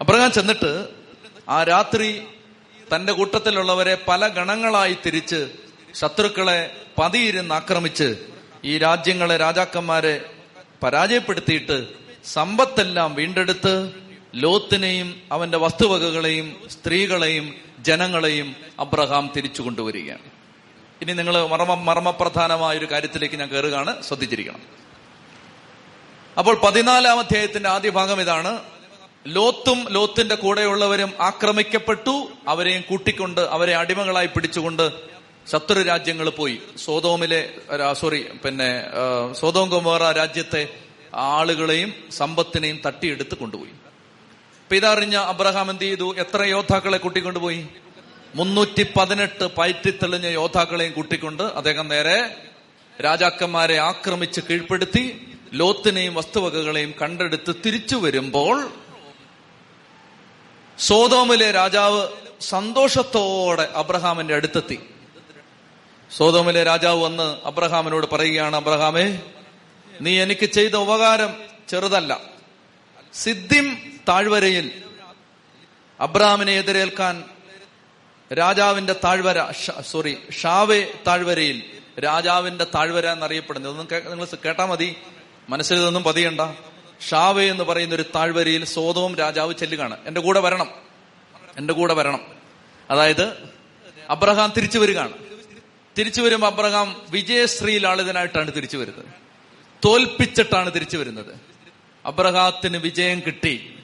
[0.00, 0.88] അബ്രഹാം ചെന്നിട്ട്
[1.48, 2.22] ആ രാത്രി
[2.94, 5.48] തന്റെ കൂട്ടത്തിലുള്ളവരെ പല ഗണങ്ങളായി തിരിച്ച്
[5.94, 8.16] ശത്രുക്കളെ പതിയിരുന്ന് ആക്രമിച്ച്
[8.64, 10.24] ഈ രാജ്യങ്ങളെ രാജാക്കന്മാരെ
[10.82, 11.88] പരാജയപ്പെടുത്തിയിട്ട്
[12.24, 13.74] സമ്പത്തെല്ലാം വീണ്ടെടുത്ത്
[14.34, 20.20] ലോത്തിനെയും അവന്റെ വസ്തുവകകളെയും സ്ത്രീകളെയും ജനങ്ങളെയും അബ്രഹാം തിരിച്ചു കൊണ്ടുവരികയാണ്.
[21.02, 24.02] ഇനി നിങ്ങൾ മർമ്മ മർമ്മപ്രധാനമായ ഒരു കാര്യത്തിലേക്ക് ഞാൻ കയറുകയാണ്.
[24.02, 24.60] ശ്രദ്ധിച്ചിരിക്കണം.
[26.38, 28.58] അപ്പോൾ പതിനാലാം അധ്യായത്തിന്റെ ആദ്യ ഭാഗം ഇതാണ്.
[29.26, 32.28] ലോത്തും ലോത്തിന്റെ കൂടെയുള്ളവരും ആക്രമിക്കപ്പെട്ടു.
[32.48, 34.90] അവരെയും കൂട്ടിക്കൊണ്ട് അവരെ അടിമകളായി പിടിച്ചുകൊണ്ട്
[35.50, 36.58] ശത്രു രാജ്യങ്ങൾ പോയി.
[36.76, 37.54] സോതോമിലെ
[37.92, 38.84] സോറി പിന്നെ
[39.32, 40.68] സോതോം കൊമോറ രാജ്യത്തെ
[41.14, 43.70] ആളുകളെയും സമ്പത്തിനെയും തട്ടിയെടുത്ത് കൊണ്ടുപോയി.
[44.70, 46.14] അപ്പൊ ഇതറിഞ്ഞ അബ്രഹാം എന്ത് ചെയ്തു?
[46.18, 47.68] എത്ര യോദ്ധാക്കളെ കൂട്ടിക്കൊണ്ടുപോയി?
[48.34, 52.36] മുന്നൂറ്റി പതിനെട്ട് പയറ്റിത്തെളിഞ്ഞ യോദ്ധാക്കളെയും കൂട്ടിക്കൊണ്ട് അദ്ദേഹം നേരെ
[53.04, 58.70] രാജാക്കന്മാരെ ആക്രമിച്ച് കീഴ്പ്പെടുത്തി ലോത്തിനെയും വസ്തുവകകളെയും കണ്ടെടുത്ത് തിരിച്ചു വരുമ്പോൾ
[60.78, 62.08] സോതോമിലെ രാജാവ്
[62.40, 64.80] സന്തോഷത്തോടെ അബ്രഹാമിന്റെ അടുത്തെത്തി.
[66.16, 69.20] സോതോമിലെ രാജാവ് വന്ന് അബ്രഹാമിനോട് പറയുകയാണ് അബ്രഹാമേ
[70.00, 71.34] നീ എനിക്ക് ചെയ്ത ഉപകാരം
[71.68, 72.29] ചെറുതല്ല.
[73.14, 74.82] സിദ്ധിം താഴ്വരയിൽ
[76.00, 77.24] അബ്രഹാമിനെ എതിരേൽക്കാൻ
[78.32, 79.50] രാജാവിന്റെ താഴ്വര
[79.80, 81.62] സോറി ഷാവെ താഴ്വരയിൽ
[82.04, 83.72] രാജാവിന്റെ താഴ്വര എന്നറിയപ്പെടുന്നത്.
[83.72, 84.96] ഒന്നും നിങ്ങൾ കേട്ടാ മതി.
[85.48, 86.40] മനസ്സിൽ ഇതൊന്നും പതിയണ്ട.
[87.08, 89.96] ഷാവെ എന്ന് പറയുന്ന ഒരു താഴ്വരയിൽ സോതവും രാജാവ് ചെല്ലുകയാണ്.
[90.06, 90.70] എന്റെ കൂടെ വരണം.
[91.56, 92.20] എന്റെ കൂടെ വരണം.
[92.90, 93.50] അതായത്
[94.10, 95.12] അബ്രഹാം തിരിച്ചു വരികയാണ്.
[95.98, 99.06] തിരിച്ചു വരുമ്പോൾ അബ്രഹാം വിജയശ്രീ ലാളിതനായിട്ടാണ് തിരിച്ചു വരുന്നത്.
[99.84, 101.49] തോൽപ്പിച്ചിട്ടാണ് തിരിച്ചു വരുന്നത്.
[102.06, 103.74] അബ്രഹാത്തിന് വിജയം കിട്ടി.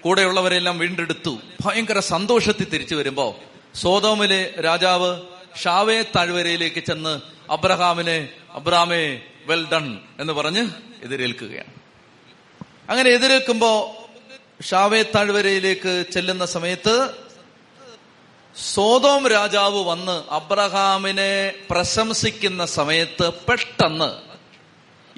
[0.00, 1.38] കൂടെയുള്ളവരെല്ലാം വീണ്ടെടുത്തു.
[1.64, 3.38] ഭയങ്കര സന്തോഷത്തിൽ തിരിച്ചു വരുമ്പോ
[3.74, 5.20] സോതോമിലെ രാജാവ്
[5.62, 7.20] ഷാവേ താഴ്വരയിലേക്ക് ചെന്ന്
[7.50, 10.68] അബ്രഹാമിനെ അബ്രഹാമേ വെൽ ഡൺ എന്ന് പറഞ്ഞ്
[11.02, 11.74] എതിരേൽക്കുകയാണ്.
[12.90, 13.98] അങ്ങനെ എതിരേൽക്കുമ്പോ
[14.70, 17.10] ഷാവേ താഴ്വരയിലേക്ക് ചെല്ലുന്ന സമയത്ത്
[18.74, 24.32] സോതോം രാജാവ് വന്ന് അബ്രഹാമിനെ പ്രശംസിക്കുന്ന സമയത്ത് പെട്ടെന്ന്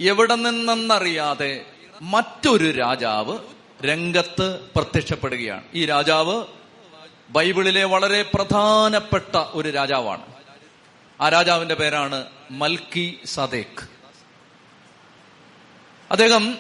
[0.03, 1.67] എവിടെ നിന്നെന്നറിയാതെ
[2.03, 3.39] മറ്റൊരു രാജാവ്
[3.85, 5.65] രംഗത്ത് പ്രത്യക്ഷപ്പെടുകയാണ്.
[5.75, 6.45] ഈ രാജാവ്
[7.31, 10.23] ബൈബിളിലെ വളരെ പ്രധാനപ്പെട്ട ഒരു രാജാവാണ്.
[11.21, 13.89] ആ രാജാവിന്റെ പേരാണ് മൽക്കി സദേഖ്
[16.11, 16.59] അദ്ദേഹം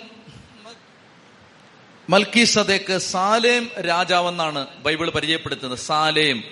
[2.11, 5.79] മൽക്കി സദേക്ക് സാലേം രാജാവെന്നാണ് ബൈബിൾ പരിചയപ്പെടുത്തുന്നത്.
[5.79, 6.45] സാലേം.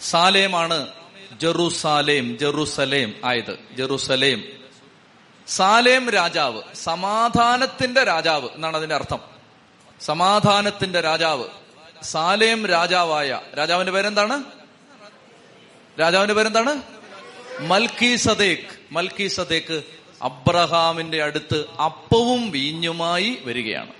[0.00, 0.88] സാലേമാണ്
[1.40, 3.58] ജെറൂസാലേം ജെറുസലേം ആയത്.
[3.72, 4.63] ജെറൂസലേം.
[5.48, 9.18] സാലേം രാജാവ് സമാധാനത്തിന്റെ രാജാവ് എന്നാണ് അതിന്റെ അർത്ഥം.
[10.00, 11.44] സമാധാനത്തിന്റെ രാജാവ്
[12.02, 14.44] സാലേം രാജാവായ രാജാവിന്റെ പേരെന്താണ്?
[16.00, 16.82] രാജാവിന്റെ പേരെന്താണ്?
[17.60, 19.82] മൽക്കി സദേഖ് മൽക്കി സദേഖ്
[20.22, 23.92] അബ്രഹാമിന്റെ അടുത്ത് അപ്പവും വീഞ്ഞുമായി വരികയാണ്.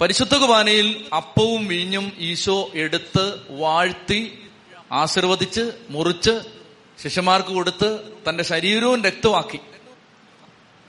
[0.00, 4.48] പരിശുദ്ധ കുബാനയിൽ അപ്പവും വീഞ്ഞും ഈശോ എടുത്ത് വാഴ്ത്തി
[4.92, 6.53] ആശീർവദിച്ച് മുറിച്ച്
[7.02, 7.88] ശിഷ്യന്മാർക്ക് കൊടുത്ത്
[8.28, 9.60] തന്റെ ശരീരവും രക്തമാക്കി.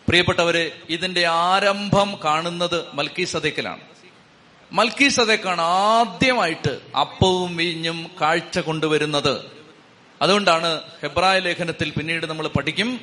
[0.09, 3.81] പ്രിയപ്പെട്ടവരെ ഇതിന്റെ ആരംഭം കാണുന്നത് മൽക്കി സദേക്കിലാണ്
[4.73, 9.51] മൽക്കി സദേക്കാണ് ആദ്യമായിട്ട് അപ്പവും വീഞ്ഞും കാഴ്ച കൊണ്ടുവരുന്നത്.
[10.21, 12.99] അതുകൊണ്ടാണ് ഹെബ്രായ ലേഖനത്തിൽ പിന്നീട് നമ്മൾ പഠിക്കും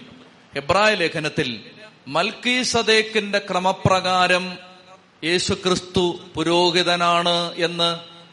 [0.54, 1.64] ഹെബ്രായ ലേഖനത്തിൽ
[2.08, 4.58] മൽക്കി സദേക്കിന്റെ ക്രമപ്രകാരം
[5.24, 7.90] യേശുക്രിസ്തു പുരോഹിതനാണ് എന്ന്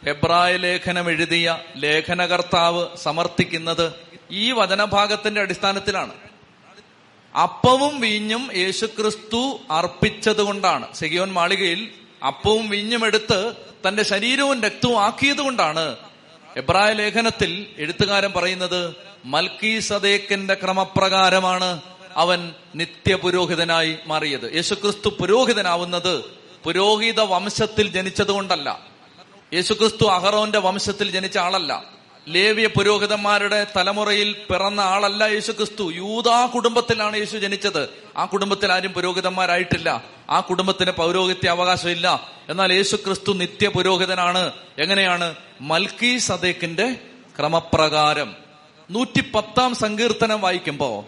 [0.07, 6.13] ഹെബ്രായ ലേഖനം എഴുതിയ ലേഖനകർത്താവ് സമർത്ഥിക്കുന്നത് ഈ വചനഭാഗത്തിന്റെ അടിസ്ഥാനത്തിലാണ്.
[7.43, 11.89] അപ്പവും വീഞ്ഞും യേശുക്രിസ്തു അർപ്പിച്ചത് കൊണ്ടാണ് സെഗിയോൻ മാളികയിൽ
[12.27, 13.53] അപ്പവും വീഞ്ഞും എടുത്ത്
[13.87, 15.95] തന്റെ ശരീരവും രക്തവും ആക്കിയത് കൊണ്ടാണ്
[16.57, 21.81] എബ്രായ ലേഖനത്തിൽ എഴുത്തുകാരൻ പറയുന്നത് മൽക്കി സദേക്കിന്റെ ക്രമപ്രകാരമാണ്
[22.15, 24.55] അവൻ നിത്യപുരോഹിതനായി മാറിയത്.
[24.55, 26.23] യേശുക്രിസ്തു പുരോഹിതനാവുന്നത്
[26.63, 28.79] പുരോഹിത വംശത്തിൽ ജനിച്ചത് കൊണ്ടല്ല
[29.53, 31.98] യേശുക്രിസ്തു അഹറോന്റെ വംശത്തിൽ ജനിച്ച ആളല്ല.
[32.29, 37.89] ലേവിയ പുരോഹിതന്മാരുടെ തലമുറയിൽ പിറന്ന ആളല്ല യേശു ക്രിസ്തു യൂതാ കുടുംബത്തിലാണ് യേശു ജനിച്ചത്.
[38.17, 40.03] ആ കുടുംബത്തിൽ ആരും പുരോഹിതന്മാരായിട്ടില്ല.
[40.29, 44.51] ആ കുടുംബത്തിന് പൗരോഹിത്യ അവകാശമില്ല എന്നാൽ യേശു ക്രിസ്തു നിത്യ പുരോഹിതനാണ്.
[44.77, 45.35] എങ്ങനെയാണ്?
[45.61, 46.95] മൽക്കി സദേക്കിന്റെ
[47.39, 48.35] ക്രമപ്രകാരം.
[48.91, 51.05] നൂറ്റിപ്പത്താം സങ്കീർത്തനം വായിക്കുമ്പോ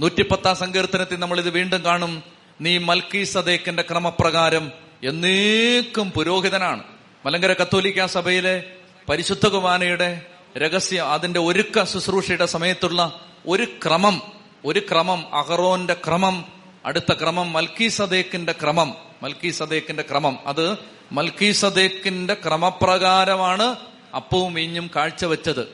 [0.00, 2.22] നൂറ്റിപ്പത്താം സങ്കീർത്തനത്തിൽ നമ്മൾ ഇത് വീണ്ടും കാണും.
[2.60, 4.72] നീ മൽക്കി സദേക്കിന്റെ ക്രമപ്രകാരം
[5.04, 6.82] എന്നേക്കും പുരോഹിതനാണ്.
[7.26, 8.64] മലങ്കര കത്തോലിക്ക സഭയിലെ
[9.08, 10.26] പരിശുദ്ധ കുമാനയുടെ
[10.58, 14.22] രഹസ്യ അതിന്റെ ഒരുക്ക ശുശ്രൂഷയുടെ സമയത്തുള്ള ഒരു ക്രമം
[14.64, 16.44] ഒരു ക്രമം അഹറോന്റെ ക്രമം
[16.84, 20.38] അടുത്ത ക്രമം മൽക്കി സദേക്കിന്റെ ക്രമം മൽക്കി സദേക്കിന്റെ ക്രമം.
[20.46, 20.76] അത്
[21.12, 23.76] മൽക്കി സദേക്കിന്റെ ക്രമപ്രകാരമാണ്
[24.16, 25.68] അപ്പവും വീഞ്ഞും കാഴ്ചവെച്ചത്.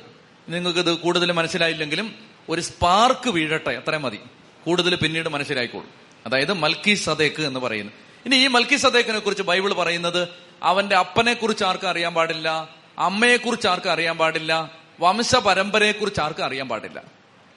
[0.49, 2.15] നിങ്ങൾക്ക് ഇത് കൂടുതൽ മനസ്സിലായില്ലെങ്കിലും
[2.49, 4.19] ഒരു സ്പാർക്ക് വീഴട്ടെ അത്രയും മതി.
[4.65, 5.89] കൂടുതൽ പിന്നീട് മനസ്സിലായിക്കോളും.
[6.27, 7.93] അതായത് മൽക്കി സദേക്ക് എന്ന് പറയുന്നു.
[8.27, 10.29] ഇനി ഈ മൽക്കി സദേക്കിനെ കുറിച്ച് ബൈബിൾ പറയുന്നത്
[10.63, 12.69] അവന്റെ അപ്പനെ കുറിച്ച് ആർക്കും അറിയാൻ പാടില്ല
[12.99, 14.71] അമ്മയെ കുറിച്ച് ആർക്കും അറിയാൻ പാടില്ല.
[15.01, 17.03] വംശ പരമ്പരയെ കുറിച്ച് ആർക്കും അറിയാൻ പാടില്ല.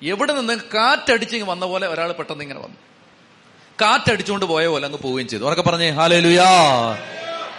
[0.03, 2.75] എവിടെ നിന്ന് കാറ്റടിച്ച് വന്ന പോലെ ഒരാൾ പെട്ടെന്ന് ഇങ്ങനെ വന്നു.
[3.81, 5.43] കാറ്റടിച്ചുകൊണ്ട് പോയ പോലെ അങ്ങ് പോവുകയും ചെയ്തു.
[5.43, 6.45] ഉറക്കെ പറഞ്ഞേ ഹാലേ ലുയാ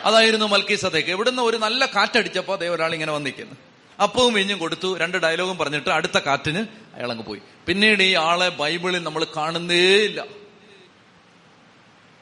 [0.04, 3.54] അതായിരുന്നു മൽക്കി സദേക്ക് എവിടുന്ന് ഒരു നല്ല കാറ്റടിച്ചപ്പോ അതേ ഒരാൾ ഇങ്ങനെ വന്നിരിക്കുന്നു.
[4.02, 4.98] അപ്പവും ഇഞ്ഞും കൊടുത്തു.
[4.98, 7.40] രണ്ട് ഡയലോഗും പറഞ്ഞിട്ട് അടുത്ത കാറ്റിന് അയാൾ അങ്ങ് പോയി.
[7.66, 10.24] പിന്നീട് ഈ ആളെ ബൈബിളിൽ നമ്മൾ കാണുന്നേ ഇല്ല.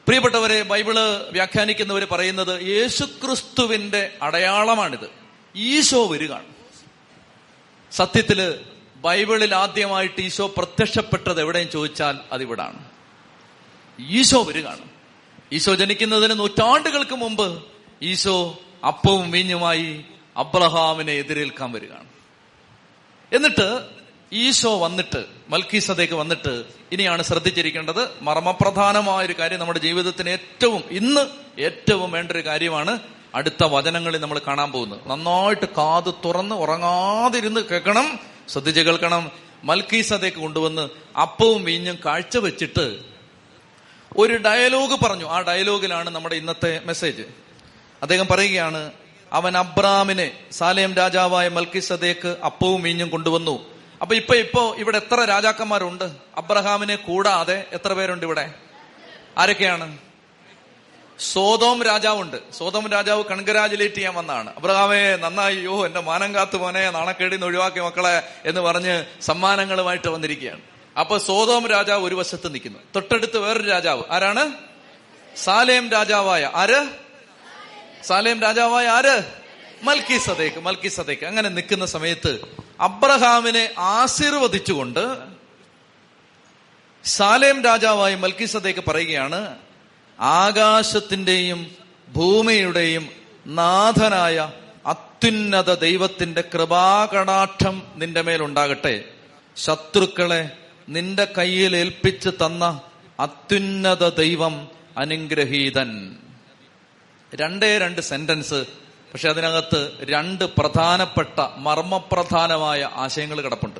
[0.07, 0.99] പ്രിയപ്പെട്ടവരെ ബൈബിൾ
[1.31, 5.18] വ്യാഖ്യാനിക്കുന്നവർ പറയുന്നത് യേശുക്രിസ്തുവിന്റെ അടയാളമാണിത്.
[5.55, 6.45] ഈശോ വരികയാണ്
[7.91, 12.89] സത്യത്തിൽ ബൈബിളിൽ ആദ്യമായിട്ട് ഈശോ പ്രത്യക്ഷപ്പെട്ടത് എവിടെയും ചോദിച്ചാൽ അതിവിടാണ്.
[13.99, 14.89] ഈശോ വരികയാണ്.
[15.51, 17.63] ഈശോ ജനിക്കുന്നതിന് നൂറ്റാണ്ടുകൾക്ക് മുമ്പ്
[18.01, 20.05] ഈശോ അപ്പവും വീഞ്ഞുമായി
[20.37, 22.07] അബ്രഹാമിനെ എതിരേൽക്കാൻ വരികയാണ്.
[23.33, 23.89] എന്നിട്ട്
[24.33, 31.27] ഈശോ വന്നിട്ട് മൽക്കീസതേക്ക് വന്നിട്ട് ഇനിയാണ് ശ്രദ്ധിച്ചിരിക്കേണ്ടത് മർമ്മപ്രധാനമായ ഒരു കാര്യം നമ്മുടെ ജീവിതത്തിന് ഏറ്റവും ഇന്ന്
[31.61, 32.99] ഏറ്റവും വേണ്ട ഒരു കാര്യമാണ്
[33.35, 38.19] അടുത്ത വചനങ്ങളിൽ നമ്മൾ കാണാൻ പോകുന്നത് നന്നായിട്ട് കാത് തുറന്ന് ഉറങ്ങാതിരുന്ന് കേൾക്കണം.
[38.49, 39.31] ശ്രദ്ധിച്ച് കേൾക്കണം.
[39.63, 42.99] മൽക്കീസതേക്ക് കൊണ്ടുവന്ന് അപ്പവും വീഞ്ഞും കാഴ്ചവെച്ചിട്ട്
[44.17, 45.25] ഒരു ഡയലോഗ് പറഞ്ഞു.
[45.25, 47.23] ആ ഡയലോഗിലാണ് നമ്മുടെ ഇന്നത്തെ മെസ്സേജ്.
[48.01, 48.91] അദ്ദേഹം പറയുകയാണ്
[49.33, 53.65] അവൻ അബ്രാമിനെ സാലേം രാജാവായ മൽക്കിസദേക്ക് അപ്പവും വീഞ്ഞും കൊണ്ടുവന്നു.
[54.01, 56.11] അപ്പൊ ഇപ്പൊ ഇപ്പോ ഇവിടെ എത്ര രാജാക്കന്മാരുണ്ട്?
[56.37, 58.53] അബ്രഹാമിനെ കൂടാതെ എത്ര പേരുണ്ട് ഇവിടെ?
[59.37, 59.97] ആരൊക്കെയാണ്?
[61.19, 62.53] സോതോം രാജാവുണ്ട്.
[62.57, 64.55] സോതോം രാജാവ് കൺഗ്രാജുലേറ്റ് ചെയ്യാൻ വന്നാണ്.
[64.55, 70.61] അബ്രഹാമേ നന്നായി യോ എന്റെ മാനം കാത്തു മോനെ നാണക്കേടിന്ന് ഒഴിവാക്കി മക്കളെ എന്ന് പറഞ്ഞ് സമ്മാനങ്ങളുമായിട്ട് വന്നിരിക്കുകയാണ്.
[70.99, 72.79] അപ്പൊ സോതോം രാജാവ് ഒരു വശത്ത് നിൽക്കുന്നു.
[72.95, 74.03] തൊട്ടടുത്ത് വേറൊരു രാജാവ്.
[74.11, 74.53] ആരാണ്?
[75.37, 76.87] സാലേം രാജാവായ ആര്?
[78.03, 79.23] സാലേം രാജാവായ ആര്?
[79.83, 82.39] മൽക്കി സദേക്ക് മൽക്കി സദേക്ക് അങ്ങനെ നിൽക്കുന്ന സമയത്ത്
[82.79, 85.17] അബ്രഹാമിനെ ആശീർവദിച്ചുകൊണ്ട്
[87.05, 89.68] സാലേം രാജാവായി മൽക്കി സദേക്ക് പറയുകയാണ്
[90.19, 91.71] ആകാശത്തിന്റെയും
[92.13, 93.09] ഭൂമിയുടെയും
[93.45, 94.51] നാഥനായ
[94.85, 99.03] അത്യുന്നത ദൈവത്തിന്റെ കൃപാകടാക്ഷം നിന്റെ മേലുണ്ടാകട്ടെ
[99.57, 100.49] ശത്രുക്കളെ
[100.89, 102.81] നിന്റെ കയ്യിൽ ഏൽപ്പിച്ച് തന്ന
[103.19, 104.67] അത്യുന്നത ദൈവം
[104.97, 106.15] അനുഗ്രഹീതൻ.
[107.35, 108.65] രണ്ടേ രണ്ട് സെന്റൻസ്
[109.13, 113.79] പക്ഷെ അതിനകത്ത് രണ്ട് പ്രധാനപ്പെട്ട മർമ്മപ്രധാനമായ ആശയങ്ങൾ കിടപ്പുണ്ട്.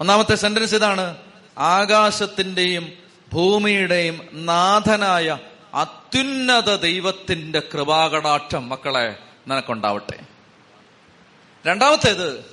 [0.00, 1.16] ഒന്നാമത്തെ സെന്റൻസ് ഇതാണ്
[1.58, 3.01] ആകാശത്തിന്റെയും
[3.32, 5.38] ഭൂമിയുടെയും നാഥനായ
[5.74, 9.16] അത്യുന്നത ദൈവത്തിന്റെ കൃപാകടാക്ഷം മക്കളെ
[9.48, 10.20] നിനക്കുണ്ടാവട്ടെ.
[11.66, 12.44] രണ്ടാമത്തേത്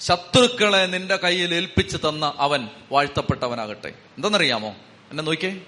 [0.00, 3.88] ശത്രുക്കളെ നിന്റെ കയ്യിൽ ഏൽപ്പിച്ചു തന്ന അവൻ വാഴ്ത്തപ്പെട്ടവനാകട്ടെ.
[3.88, 4.68] എന്തെന്നറിയാമോ?
[5.10, 5.60] എന്നെ നോക്കിയേ.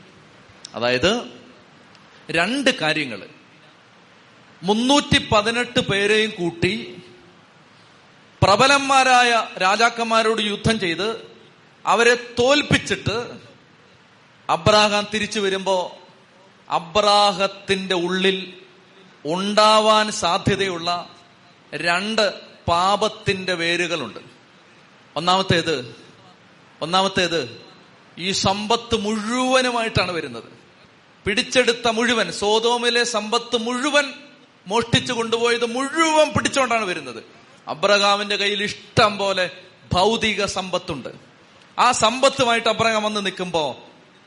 [0.75, 1.23] അതായത്
[2.31, 3.29] രണ്ട് കാര്യങ്ങൾ
[4.63, 7.03] മുന്നൂറ്റി പതിനെട്ട് പേരെയും കൂട്ടി
[8.43, 11.31] പ്രബലന്മാരായ രാജാക്കന്മാരോട് യുദ്ധം ചെയ്ത്
[11.87, 13.50] അവരെ തോൽപ്പിച്ചിട്ട്
[14.51, 15.97] അബ്രാഹാം തിരിച്ചു വരുമ്പോ
[16.71, 18.53] അബ്രാഹത്തിന്റെ ഉള്ളിൽ
[19.27, 21.09] ഉണ്ടാവാൻ സാധ്യതയുള്ള
[21.75, 22.35] രണ്ട്
[22.69, 24.19] പാപത്തിന്റെ വേരുകളുണ്ട്.
[25.17, 25.95] ഒന്നാമത്തേത്
[26.83, 27.63] ഒന്നാമത്തേത്
[28.19, 30.45] ഈ സമ്പത്ത് മുഴുവനുമായിട്ടാണ് വരുന്നത്.
[31.25, 34.13] പിടിച്ചെടുത്ത മുഴുവൻ സോതോമിലെ സമ്പത്ത് മുഴുവൻ
[34.67, 37.25] മോഷ്ടിച്ചു കൊണ്ടുപോയത് മുഴുവൻ പിടിച്ചുകൊണ്ടാണ് വരുന്നത്.
[37.69, 39.51] അബ്രഹാമിന്റെ കയ്യിൽ ഇഷ്ടം പോലെ
[39.93, 41.09] ഭൗതിക സമ്പത്തുണ്ട്.
[41.79, 43.21] ആ സമ്പത്തുമായിട്ട് അബ്രഹാം വന്ന്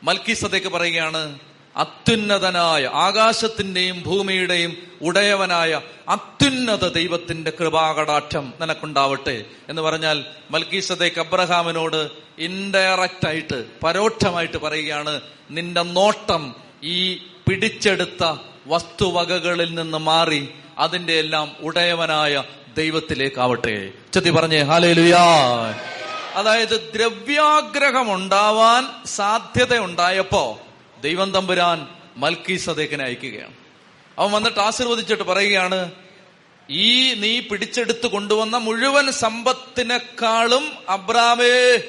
[0.03, 1.39] മൽക്കീസതയ്ക്ക് പറയുകയാണ്
[1.75, 9.45] അത്യുന്നതനായ ആകാശത്തിന്റെയും ഭൂമിയുടെയും ഉടയവനായ അത്യുന്നത ദൈവത്തിന്റെ കൃപാകടാക്ഷം നിനക്കുണ്ടാവട്ടെ.
[9.69, 17.15] എന്ന് പറഞ്ഞാൽ മൽക്കീസതയ്ക്ക് അബ്രഹാമിനോട് ഇൻഡയറക്റ്റ് ആയിട്ട് പരോക്ഷമായിട്ട് പറയുകയാണ് നിന്റെ നോട്ടം ഈ
[17.47, 18.35] പിടിച്ചെടുത്ത
[18.67, 22.43] വസ്തുവകകളിൽ നിന്ന് മാറി അതിന്റെ എല്ലാം ഉടയവനായ
[22.77, 23.89] ദൈവത്തിലേക്കാവട്ടെ.
[24.13, 25.25] ചെത്തി പറഞ്ഞേ ഹാലേ ലുയാ
[26.33, 30.59] അതായത് ദ്രവ്യാഗ്രഹം ഉണ്ടാവാൻ സാധ്യത ഉണ്ടായപ്പോ
[31.01, 33.53] ദൈവം തമ്പുരാൻ മൽക്കി സദേക്കിനെ അയക്കുകയാണ്.
[34.19, 35.91] അവൻ വന്നിട്ട് ആശീർവദിച്ചിട്ട് പറയുകയാണ്
[36.69, 41.81] ഈ നീ പിടിച്ചെടുത്തു കൊണ്ടുവന്ന മുഴുവൻ സമ്പത്തിനേക്കാളും അബ്രാമേ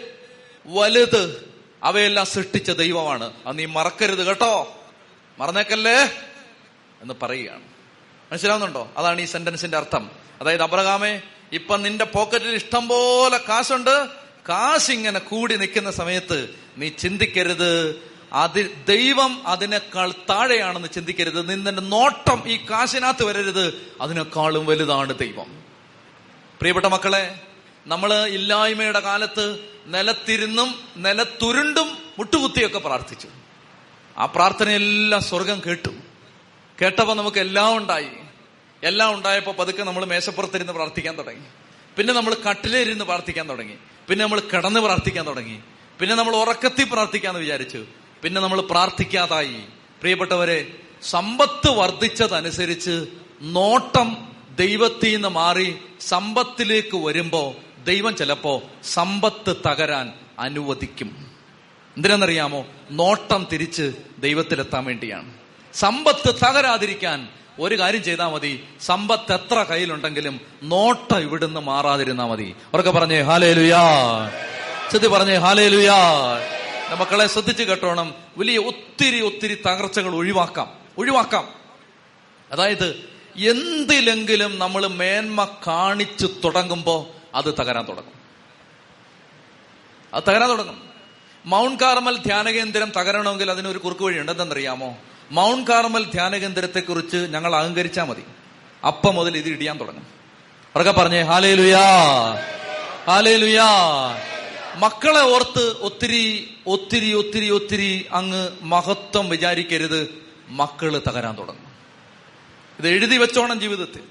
[0.66, 3.32] വലുത് അവയെല്ലാം സൃഷ്ടിച്ച ദൈവമാണ്.
[3.46, 4.76] അത് നീ മറക്കരുത് കേട്ടോ.
[5.38, 6.04] മറന്നേക്കല്ലേ?
[7.02, 7.62] എന്ന് പറയുകയാണ്.
[8.32, 8.90] മനസ്സിലാവുന്നുണ്ടോ?
[8.96, 10.10] അതാണ് ഈ സെന്റൻസിന്റെ അർത്ഥം.
[10.40, 11.20] അതായത് അബ്രഹാമേ
[11.52, 14.23] ഇപ്പൊ നിന്റെ പോക്കറ്റിൽ ഇഷ്ടം പോലെ കാശുണ്ട്.
[14.48, 18.02] കാശ് ഇങ്ങനെ കൂടി നിൽക്കുന്ന സമയത്ത് നീ ചിന്തിക്കരുത്.
[18.32, 21.50] അത് ദൈവം അതിനേക്കാൾ താഴെയാണെന്ന് ചിന്തിക്കരുത്.
[21.50, 23.92] നിന്റെ നോട്ടം ഈ കാശിനകത്ത് വരരുത്.
[24.00, 25.62] അതിനേക്കാളും വലുതാണ് ദൈവം.
[26.58, 27.40] പ്രിയപ്പെട്ട മക്കളെ
[27.86, 33.28] നമ്മൾ ഇല്ലായ്മയുടെ കാലത്ത് നിലത്തിരുന്നും നിലത്തുരുണ്ടും മുട്ടുകുത്തിയൊക്കെ പ്രാർത്ഥിച്ചു.
[34.18, 35.88] ആ പ്രാർത്ഥനയെല്ലാം സ്വർഗം കേട്ടു.
[36.82, 38.08] കേട്ടപ്പോ നമുക്ക് എല്ലാം ഉണ്ടായി.
[38.82, 41.44] എല്ലാം ഉണ്ടായപ്പോ പതുക്കെ നമ്മൾ മേശപ്പുറത്തിരുന്ന് പ്രാർത്ഥിക്കാൻ തുടങ്ങി.
[41.96, 43.74] പിന്നെ നമ്മൾ കട്ടിലിരുന്ന് പ്രാർത്ഥിക്കാൻ തുടങ്ങി.
[44.08, 45.60] പിന്നെ നമ്മൾ കിടന്ന് പ്രാർത്ഥിക്കാൻ തുടങ്ങി.
[46.00, 47.84] പിന്നെ നമ്മൾ ഉറക്കത്തിൽ പ്രാർത്ഥിക്കാന്ന് വിചാരിച്ചു.
[48.22, 49.56] പിന്നെ നമ്മൾ പ്രാർത്ഥിക്കാതായി.
[50.00, 53.06] പ്രിയപ്പെട്ടവരെ സമ്പത്ത് വർദ്ധിച്ചതനുസരിച്ച്
[53.42, 61.32] നോട്ടം ദൈവത്തിൽ നിന്ന് മാറി സമ്പത്തിലേക്ക് വരുമ്പോ ദൈവം ചിലപ്പോ സമ്പത്ത് തകരാൻ അനുവദിക്കും.
[61.96, 62.66] എന്തിനാണെന്നറിയാമോ?
[62.90, 65.34] നോട്ടം തിരിച്ച് ദൈവത്തിലെത്താൻ വേണ്ടിയാണ്.
[65.74, 67.28] സമ്പത്ത് തകരാതിരിക്കാൻ
[67.58, 68.64] ഒരു കാര്യം ചെയ്താൽ മതി.
[68.80, 72.54] സമ്പത്ത് എത്ര കയ്യിലുണ്ടെങ്കിലും നോട്ട ഇവിടുന്ന് മാറാതിരുന്നാ മതി.
[72.66, 73.82] അവർക്ക് പറഞ്ഞേ ഹാലേ ലുയാ
[74.92, 75.96] ചെത്തി പറഞ്ഞേ ഹാലേ ലുയാ
[77.00, 78.14] മക്കളെ ശ്രദ്ധിച്ച് കേട്ടോണം.
[78.36, 80.72] വലിയ ഒത്തിരി ഒത്തിരി തകർച്ചകൾ ഒഴിവാക്കാം.
[80.98, 81.48] ഒഴിവാക്കാം.
[82.52, 88.14] അതായത് എന്തിലെങ്കിലും നമ്മൾ മേന്മ കാണിച്ചു തുടങ്ങുമ്പോ അത് തകരാൻ തുടങ്ങും.
[90.14, 90.82] അത് തകരാൻ തുടങ്ങും.
[91.46, 94.96] മൗണ്ട് കാർമൽ ധ്യാനകേന്ദ്രം തകരണമെങ്കിൽ അതിനൊരു കുറുക്ക് വഴി ഉണ്ടെന്നറിയാമോ
[95.30, 98.22] മൗണ്ട് കാർമൽ ധ്യാനകേന്ദ്രത്തെക്കുറിച്ച് ഞങ്ങൾ അഹങ്കരിച്ചാൽ മതി.
[98.86, 100.06] അപ്പം മുതൽ ഇത് ഇടിയാൻ തുടങ്ങും.
[100.76, 101.80] അവരൊക്കെ പറഞ്ഞേ ഹാലേ ലുയാ
[103.06, 103.66] ഹാലേ ലുയാ
[104.76, 110.24] മക്കളെ ഓർത്ത് ഒത്തിരി ഒത്തിരി ഒത്തിരി ഒത്തിരി അങ്ങ് മഹത്വം വിചാരിക്കരുത്.
[110.48, 111.72] മക്കൾ തകരാൻ തുടങ്ങും.
[112.78, 114.02] ഇത് എഴുതി വെച്ചോണം ജീവിതത്തിൽ.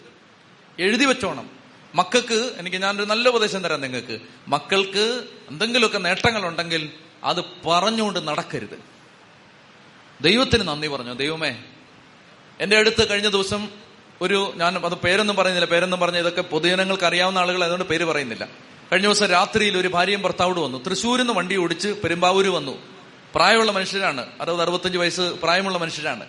[0.80, 1.50] എഴുതി വെച്ചോണം.
[1.96, 4.20] മക്കൾക്ക് എനിക്ക് ഞാനൊരു നല്ല ഉപദേശം തരാം നിങ്ങൾക്ക്.
[4.48, 6.90] മക്കൾക്ക് എന്തെങ്കിലുമൊക്കെ നേട്ടങ്ങൾ ഉണ്ടെങ്കിൽ
[7.24, 8.93] അത് പറഞ്ഞുകൊണ്ട് നടക്കരുത്.
[10.24, 11.14] ദൈവത്തിന് നന്ദി പറഞ്ഞു.
[11.14, 11.56] ദൈവമേ
[12.60, 13.68] എന്റെ അടുത്ത് കഴിഞ്ഞ ദിവസം
[14.22, 18.46] ഒരു ഞാൻ അത് പേരൊന്നും പറയുന്നില്ല പേരൊന്നും പറഞ്ഞ ഇതൊക്കെ പൊതുജനങ്ങൾക്ക് അറിയാവുന്ന ആളുകൾ അതുകൊണ്ട് പേര് പറയുന്നില്ല.
[18.92, 20.84] കഴിഞ്ഞ ദിവസം രാത്രിയിൽ ഒരു ഭാര്യയും ഭർത്താവോട് വന്നു.
[20.84, 22.82] തൃശ്ശൂരിൽ നിന്ന് വണ്ടി ഓടിച്ച് പെരുമ്പാവൂര് വന്നു.
[23.36, 24.28] പ്രായമുള്ള മനുഷ്യരാണ്.
[24.42, 26.28] അറുപത് അറുപത്തഞ്ച് വയസ്സ് പ്രായമുള്ള മനുഷ്യരാണ്.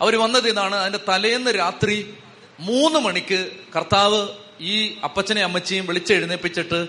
[0.00, 2.14] അവർ വന്നത് ഇതാണ് അതിന്റെ തലേന്ന് രാത്രി
[2.60, 4.28] മൂന്ന് മണിക്ക് കർത്താവ്
[4.60, 6.86] ഈ അപ്പച്ചനെ അമ്മച്ചിയും വിളിച്ചെഴുന്നേപ്പിച്ചിട്ട്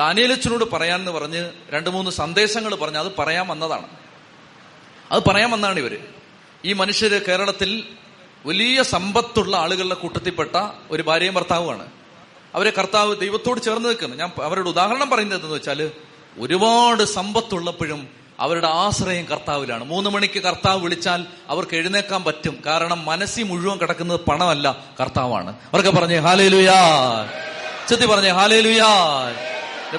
[0.00, 4.01] അനിയലച്ചനോട് പറയാമെന്ന് പറഞ്ഞ് രണ്ട് മൂന്ന് സന്ദേശങ്ങൾ പറഞ്ഞ് അത് പറയാൻ വന്നതാണ്.
[5.12, 5.96] അത് പറയാൻ വന്നാണ് ഇവർ.
[6.64, 7.84] ഈ മനുഷ്യര് കേരളത്തിൽ
[8.46, 10.56] വലിയ സമ്പത്തുള്ള ആളുകളുടെ കൂട്ടത്തിൽപ്പെട്ട
[10.90, 11.86] ഒരു ഭാര്യയും ഭർത്താവുമാണ്.
[12.54, 14.16] അവരെ കർത്താവ് ദൈവത്തോട് ചേർന്ന് നിൽക്കുന്നു.
[14.16, 15.90] ഞാൻ അവരുടെ ഉദാഹരണം പറയുന്നത് എന്താണെന്ന് വെച്ചാൽ
[16.38, 18.08] ഒരുപാട് സമ്പത്തുള്ളപ്പോഴും
[18.40, 19.84] അവരുടെ ആശ്രയം കർത്താവിലാണ്.
[19.84, 22.62] മൂന്ന് മണിക്ക് കർത്താവ് വിളിച്ചാൽ അവർക്ക് എഴുന്നേക്കാൻ പറ്റും.
[22.66, 25.50] കാരണം മനസ്സി മുഴുവൻ കിടക്കുന്നത് പണമല്ല കർത്താവാണ്.
[25.50, 26.80] അവർക്ക് പറഞ്ഞേ ഹാലേ ലുയാ
[27.88, 28.90] ചെത്തി പറഞ്ഞേ ഹാലേ ലുയാ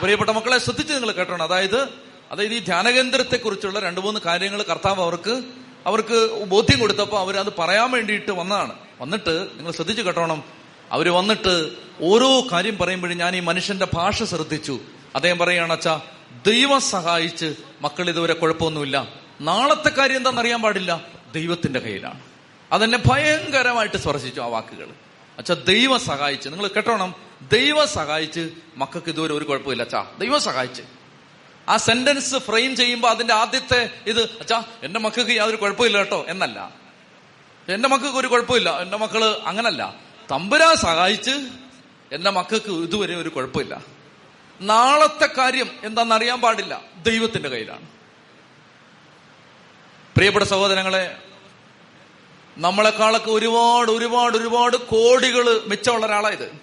[0.01, 5.43] പ്രിയപ്പെട്ട മക്കളെ ശ്രദ്ധിച്ച് നിങ്ങൾ കേട്ടോ അതായത് അതായത് ഈ ധ്യാനകേന്ദ്രത്തെ കുറിച്ചുള്ള രണ്ടു മൂന്ന് കാര്യങ്ങൾ കർത്താവ് അവർക്ക്
[5.85, 8.73] അവർക്ക് ബോധ്യം കൊടുത്തപ്പോൾ അത് പറയാൻ വേണ്ടിയിട്ട് വന്നതാണ്.
[9.01, 10.43] വന്നിട്ട് നിങ്ങൾ ശ്രദ്ധിച്ചു കേട്ടോണം.
[10.91, 11.69] അവർ വന്നിട്ട്
[12.01, 14.79] ഓരോ കാര്യം പറയുമ്പോഴും ഞാൻ ഈ മനുഷ്യന്റെ ഭാഷ ശ്രദ്ധിച്ചു.
[15.15, 16.01] അദ്ദേഹം പറയുകയാണ് അച്ഛാ
[16.47, 19.07] ദൈവം സഹായിച്ച് മക്കൾ ഇതുവരെ കുഴപ്പമൊന്നുമില്ല.
[19.41, 21.07] നാളത്തെ കാര്യം എന്താണെന്ന് അറിയാൻ പാടില്ല.
[21.33, 22.19] ദൈവത്തിന്റെ കയ്യിലാണ്.
[22.71, 24.87] അതെന്നെ ഭയങ്കരമായിട്ട് സ്പർശിച്ചു ആ വാക്കുകൾ.
[25.37, 26.49] അച്ഛാ ദൈവം സഹായിച്ച്.
[26.49, 27.15] നിങ്ങൾ കേട്ടോണം.
[27.51, 30.05] ദൈവം സഹായിച്ച് മക്കൾക്ക് ഇതുവരെ ഒരു കുഴപ്പമില്ല അച്ഛാ.
[30.19, 30.81] ദൈവം സഹായിച്ച്.
[31.69, 36.73] ആ സെന്റൻസ് ഫ്രെയിം ചെയ്യുമ്പോൾ അതിന്റെ ആദ്യത്തെ ഇത് അച്ഛാ എന്റെ മക്കൾക്ക് യാതൊരു കുഴപ്പമില്ല കേട്ടോ എന്നല്ല.
[37.69, 39.95] എന്റെ മക്കൾക്ക് ഒരു കുഴപ്പമില്ല എന്റെ മക്കൾ അങ്ങനല്ല.
[40.31, 41.31] തമ്പുരാ സഹായിച്ച്
[42.11, 43.81] എന്റെ മക്കൾക്ക് ഇതുവരെ ഒരു കുഴപ്പമില്ല.
[44.61, 47.87] നാളത്തെ കാര്യം എന്താണെന്ന് അറിയാൻ പാടില്ല ദൈവത്തിന്റെ കയ്യിലാണ്.
[50.15, 51.17] പ്രിയപ്പെട്ട സഹോദരങ്ങളെ
[52.57, 56.61] നമ്മളെക്കാളൊക്കെ ഒരുപാട് ഒരുപാട് ഒരുപാട് കോടികൾ മിച്ചമുള്ള ഒരാളായത്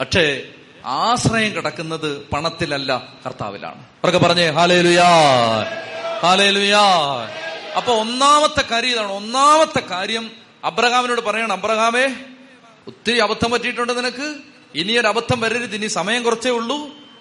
[0.00, 0.54] പക്ഷേ
[0.86, 3.78] ആശ്രയം കിടക്കുന്നത് പണത്തിലല്ല കർത്താവിലാണ്.
[3.78, 4.82] അവർക്ക് പറഞ്ഞേ ഹാലേ
[6.50, 6.88] ലുയാ
[7.76, 10.30] അപ്പൊ ഒന്നാമത്തെ കാര്യം ഇതാണ് ഒന്നാമത്തെ കാര്യം
[10.64, 12.14] അബ്രഹാമിനോട് പറയണം അബ്രഹാമേ
[12.86, 14.34] ഒത്തിരി അബദ്ധം പറ്റിയിട്ടുണ്ട് നിനക്ക്.
[14.74, 16.76] ഇനിയൊരു അബദ്ധം വരരുത് ഇനി സമയം കുറച്ചേ ഉള്ളൂ.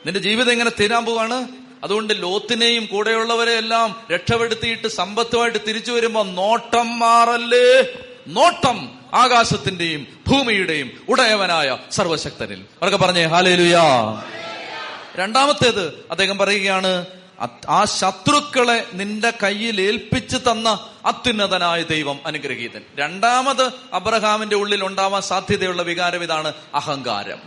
[0.05, 1.47] നിന്റെ ജീവിതം ഇങ്ങനെ തീരാൻ പോവാണ്?
[1.84, 7.84] അതുകൊണ്ട് ലോത്തിനെയും കൂടെയുള്ളവരെ എല്ലാം രക്ഷപ്പെടുത്തിയിട്ട് സമ്പത്തുമായിട്ട് തിരിച്ചു വരുമ്പോ നോട്ടം മാറല്ലേ?
[8.28, 12.62] നോട്ടം ആകാശത്തിന്റെയും ഭൂമിയുടെയും ഉടയവനായ സർവശക്തനിൽ.
[12.62, 13.84] അവർക്ക് പറഞ്ഞേ ഹാലേലുയാ
[15.16, 17.05] രണ്ടാമത്തേത് അദ്ദേഹം പറയുകയാണ്
[17.70, 22.82] ആ ശത്രുക്കളെ നിന്റെ കയ്യിൽ ഏൽപ്പിച്ചു തന്ന അത്യുന്നതനായ ദൈവം അനുഗ്രഹീതൻ.
[22.95, 27.39] രണ്ടാമത് അബ്രഹാമിന്റെ ഉള്ളിൽ ഉണ്ടാവാൻ സാധ്യതയുള്ള വികാരം ഇതാണ് അഹങ്കാരം.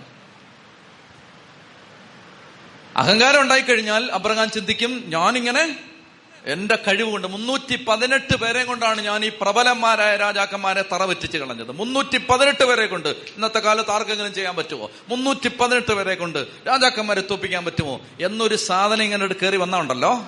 [2.96, 5.76] അഹങ്കാരം ഉണ്ടായിക്കഴിഞ്ഞാൽ അബ്രഹാം ചിന്തിക്കും ഞാനിങ്ങനെ
[6.46, 11.72] എന്റെ കഴിവ് കൊണ്ട് മുന്നൂറ്റി പതിനെട്ട് പേരെ കൊണ്ടാണ് ഞാൻ ഈ പ്രബലന്മാരായ രാജാക്കന്മാരെ തറവെറ്റിച്ച് കളഞ്ഞത്.
[11.72, 14.90] മുന്നൂറ്റി പതിനെട്ട് പേരെ കൊണ്ട് ഇന്നത്തെ കാലത്ത് ആർക്കെങ്കിലും ചെയ്യാൻ പറ്റുമോ?
[15.08, 18.00] മുന്നൂറ്റി പതിനെട്ട് പേരെ കൊണ്ട് രാജാക്കന്മാരെ തോപ്പിക്കാൻ പറ്റുമോ?
[18.20, 20.24] എന്നൊരു സാധനം ഇങ്ങനെ കയറി വന്നുണ്ടല്ലോ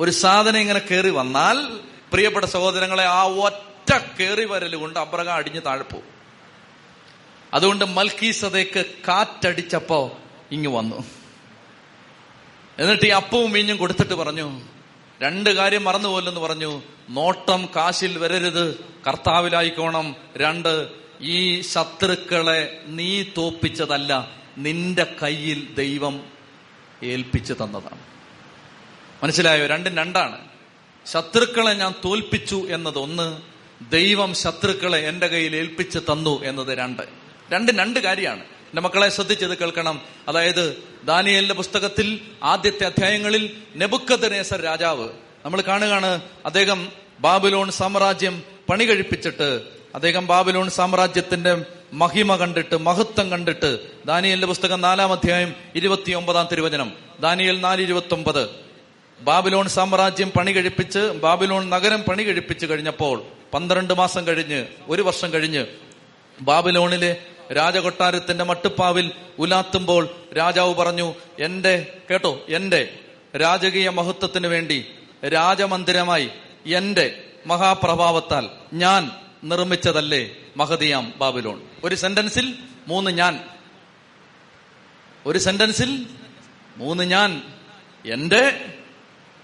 [0.00, 1.56] ഒരു സാധനം ഇങ്ങനെ കയറി വന്നാൽ
[2.12, 3.90] പ്രിയപ്പെട്ട സഹോദരങ്ങളെ ആ ഒറ്റ
[4.20, 6.02] കയറി വരലുകൊണ്ട് കൊണ്ട് അബ്രഹാം അടിഞ്ഞ് താഴ്പ്പു
[7.54, 10.18] അതുകൊണ്ട് മൽക്കീസതയ്ക്ക് കാറ്റടിച്ചപ്പോ
[10.50, 11.04] ഇങ്ങ് വന്നു.
[12.78, 14.73] എന്നിട്ട് ഈ അപ്പവും മീഞ്ഞും കൊടുത്തിട്ട് പറഞ്ഞു
[15.22, 16.82] രണ്ട് കാര്യം മറന്നുപോലെന്ന് പറഞ്ഞു.
[17.10, 18.84] നോട്ടം കാശിൽ വരരുത്.
[19.06, 20.16] കർത്താവിലായിക്കോണം.
[20.36, 20.88] രണ്ട്
[21.20, 24.30] ഈ ശത്രുക്കളെ നീ തോപ്പിച്ചതല്ല.
[24.58, 26.24] നിന്റെ കയ്യിൽ ദൈവം
[27.02, 27.98] ഏൽപ്പിച്ചു തന്നതാണ്.
[29.22, 29.66] മനസ്സിലായോ?
[29.66, 30.38] രണ്ടും രണ്ടാണ്.
[31.06, 33.40] ശത്രുക്കളെ ഞാൻ തോൽപ്പിച്ചു എന്നത് ഒന്ന്
[33.90, 37.02] ദൈവം ശത്രുക്കളെ എന്റെ കയ്യിൽ ഏൽപ്പിച്ചു തന്നു എന്നത് രണ്ട്.
[37.52, 38.40] രണ്ടും രണ്ട് കാര്യമാണ്.
[38.40, 40.00] എന്റെ മക്കളെ ശ്രദ്ധിച്ചത് കേൾക്കണം.
[40.28, 45.08] അതായത് ദാനിയലിന്റെ പുസ്തകത്തിൽ ആദ്യത്തെ അധ്യായങ്ങളിൽ നെബുക്കദനേസർ രാജാവ്.
[45.44, 46.88] നമ്മൾ കാണുകയാണ് അദ്ദേഹം
[47.20, 49.62] ബാബിലോൺ സാമ്രാജ്യം പണി കഴിപ്പിച്ചിട്ട്
[49.94, 56.92] അദ്ദേഹം ബാബിലോൺ സാമ്രാജ്യത്തിന്റെ മഹിമ കണ്ടിട്ട് മഹത്വം കണ്ടിട്ട് ദാനിയലിന്റെ പുസ്തകം നാലാം അധ്യായം ഇരുപത്തി ഒമ്പതാം തിരുവചനം.
[57.20, 58.48] ദാനിയൽ നാല് ഇരുപത്തി ഒമ്പത്
[59.20, 63.22] ബാബിലോൺ സാമ്രാജ്യം പണി കഴിപ്പിച്ച് ബാബിലോൺ നഗരം പണി കഴിപ്പിച്ച് കഴിഞ്ഞപ്പോൾ
[63.54, 65.66] പന്ത്രണ്ട് മാസം കഴിഞ്ഞ് ഒരു വർഷം കഴിഞ്ഞ്
[66.40, 67.16] ബാബിലോണിലെ
[67.52, 72.98] രാജകൊട്ടാരത്തിന്റെ മട്ടുപ്പാവിൽ ഉലാത്തുമ്പോൾ രാജാവ് പറഞ്ഞു എന്റെ കേട്ടോ എന്റെ
[73.36, 74.86] രാജകീയ മഹത്വത്തിന് വേണ്ടി
[75.26, 76.30] രാജമന്ദിരമായി
[76.66, 79.10] എന്റെ മഹാപ്രഭാവത്താൽ ഞാൻ
[79.44, 81.60] നിർമ്മിച്ചതല്ലേ മഹദിയാം ബാബിലോൺ?
[81.84, 82.54] ഒരു സെന്റൻസിൽ
[82.86, 83.40] മൂന്ന് ഞാൻ.
[85.26, 86.06] ഒരു സെന്റൻസിൽ
[86.76, 87.42] മൂന്ന് ഞാൻ.
[88.06, 88.64] എന്റെ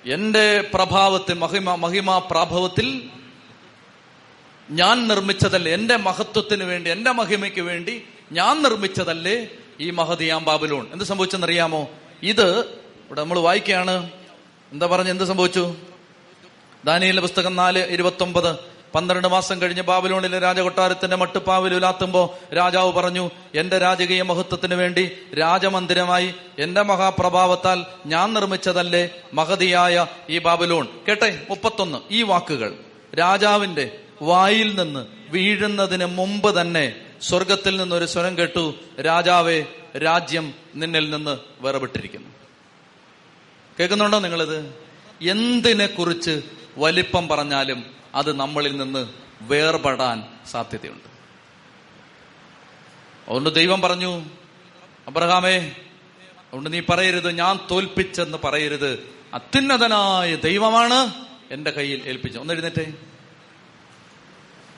[0.07, 3.11] എന്റെ പ്രഭാവത്തിൽ മഹിമ മഹിമാ പ്രാഭവത്തിൽ
[4.71, 5.73] ഞാൻ നിർമ്മിച്ചതല്ലേ?
[5.73, 8.03] എന്റെ മഹത്വത്തിന് വേണ്ടി എന്റെ മഹിമയ്ക്ക് വേണ്ടി
[8.33, 9.49] ഞാൻ നിർമ്മിച്ചതല്ലേ
[9.81, 10.87] ഈ മഹതിയാം ബാബിലോൺ?
[10.93, 11.89] എന്ത് സംഭവിച്ചെന്നറിയാമോ?
[12.23, 14.11] ഇത് ഇവിടെ നമ്മൾ വായിക്കുകയാണ്.
[14.73, 15.77] എന്താ പറഞ്ഞ എന്ത് സംഭവിച്ചു?
[16.85, 18.57] ദാനിയലിന്റെ പുസ്തകം നാല് ഇരുപത്തി ഒമ്പത്
[18.95, 25.11] പന്ത്രണ്ട് മാസം കഴിഞ്ഞ് ബാബിലോണിലെ രാജകൊട്ടാരത്തിന്റെ മട്ടുപ്പാവിൽ ഉലാത്തുമ്പോ രാജാവ് പറഞ്ഞു എന്റെ രാജകീയ മഹത്വത്തിന് വേണ്ടി
[25.41, 30.89] രാജമന്ദിരമായി എന്റെ മഹാപ്രഭാവത്താൽ ഞാൻ നിർമ്മിച്ചതല്ലേ മഹതിയായ ഈ ബാബിലോൺ?
[31.09, 31.99] കേട്ടെ മുപ്പത്തൊന്ന്.
[32.11, 32.75] ഈ വാക്കുകൾ
[33.19, 38.75] രാജാവിന്റെ വായിൽ നിന്ന് വീഴുന്നതിന് മുമ്പ് തന്നെ സ്വർഗത്തിൽ നിന്ന് ഒരു സ്വരം കേട്ടു.
[39.01, 39.65] രാജാവേ
[39.97, 42.29] രാജ്യം നിന്നിൽ നിന്ന് വേർപെട്ടിരിക്കുന്നു.
[43.81, 44.75] കേൾക്കുന്നുണ്ടോ നിങ്ങളിത്?
[45.23, 46.43] എന്തിനെ കുറിച്ച്
[46.77, 49.09] വലിപ്പം പറഞ്ഞാലും അത് നമ്മളിൽ നിന്ന്
[49.43, 51.11] വേർപെടാൻ സാധ്യതയുണ്ട്.
[53.27, 54.25] അതുകൊണ്ട് ദൈവം പറഞ്ഞു
[55.09, 55.59] അബ്രഹാമേ
[56.39, 59.09] അതുകൊണ്ട് നീ പറയരുത് ഞാൻ തോൽപ്പിച്ചെന്ന് പറയരുത്.
[59.35, 61.15] അത്യുന്നതനായ ദൈവമാണ്
[61.51, 62.95] എന്റെ കയ്യിൽ ഏൽപ്പിച്ചു ഒന്ന് എഴുന്നേറ്റേ.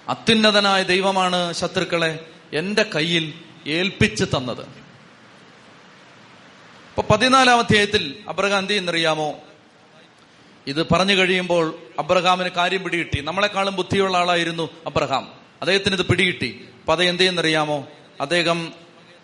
[0.08, 3.34] അത്യുന്നതനായ ദൈവമാണ് ശത്രുക്കളെ എന്റെ കയ്യിൽ
[3.66, 4.60] ഏൽപ്പിച്ചു തന്നത്.
[4.60, 9.34] ഇപ്പൊ പതിനാലാം അധ്യായത്തിൽ അബ്രഹാം എന്ത് ചെയ്യുന്നറിയാമോ?
[10.66, 13.20] ഇത് പറഞ്ഞു കഴിയുമ്പോൾ അബ്രഹാമിന് കാര്യം പിടികിട്ടി.
[13.20, 15.32] നമ്മളെക്കാളും ബുദ്ധിയുള്ള ആളായിരുന്നു അബ്രഹാം.
[15.60, 16.68] അദ്ദേഹത്തിന് ഇത് പിടികിട്ടി.
[16.80, 17.88] അപ്പൊ അത് എന്ത് ചെയ്യുന്നറിയാമോ?
[18.20, 18.72] അദ്ദേഹം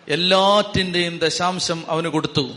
[0.07, 2.51] എല്ലാറ്റിന്റെയും ദശാംശം അവന് കൊടുത്തു.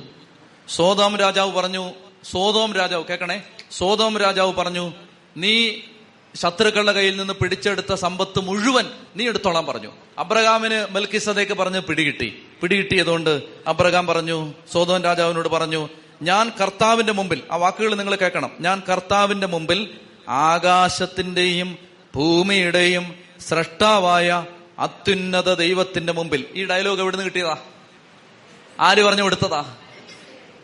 [0.68, 1.90] സോതോം രാജാവ് പറഞ്ഞു
[2.30, 4.92] സോതോം രാജാവ് കേക്കണേ സോതോം രാജാവ് പറഞ്ഞു
[5.36, 5.76] നീ
[6.36, 8.84] ശത്രുക്കളുടെ കയ്യിൽ നിന്ന് പിടിച്ചെടുത്ത സമ്പത്ത് മുഴുവൻ
[9.16, 9.92] നീ എടുത്തോളാൻ പറഞ്ഞു.
[10.18, 12.42] അബ്രഹാമിന് മെൽക്കിസതേക്ക് പറഞ്ഞ് പിടികിട്ടി.
[12.62, 15.88] പിടികിട്ടിയതുകൊണ്ട് അബ്രഹാം പറഞ്ഞു സോതോൻ രാജാവിനോട് പറഞ്ഞു
[16.22, 18.50] ഞാൻ കർത്താവിന്റെ മുമ്പിൽ ആ വാക്കുകൾ നിങ്ങൾ കേൾക്കണം.
[18.60, 21.78] ഞാൻ കർത്താവിന്റെ മുമ്പിൽ ആകാശത്തിന്റെയും
[22.14, 24.46] ഭൂമിയുടെയും സ്രഷ്ടാവായ
[24.78, 26.44] അത്യുന്നത ദൈവത്തിന്റെ മുമ്പിൽ.
[26.54, 27.56] ഈ ഡയലോഗ് എവിടുന്ന് കിട്ടിയതാ?
[28.80, 29.58] ആര് പറഞ്ഞു കൊടുത്തതാ?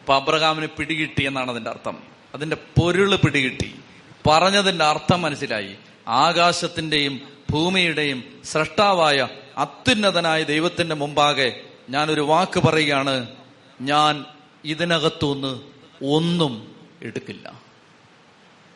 [0.01, 1.99] അപ്പൊ അബ്രഹാമിന് പിടികിട്ടി എന്നാണ് അതിന്റെ അർത്ഥം.
[2.35, 3.75] അതിന്റെ പൊരുൾ പിടികിട്ടി.
[4.29, 5.76] പറഞ്ഞതിന്റെ അർത്ഥം മനസ്സിലായി.
[6.09, 7.20] ആകാശത്തിന്റെയും
[7.51, 11.61] ഭൂമിയുടെയും സൃഷ്ടാവായ അത്യുന്നതനായ ദൈവത്തിന്റെ മുമ്പാകെ
[11.91, 13.26] ഞാൻ ഒരു വാക്ക് പറയുകയാണ്.
[13.81, 14.24] ഞാൻ
[14.64, 15.61] ഇതിനകത്തുനിന്ന്
[16.05, 17.61] ഒന്നും എടുക്കില്ല.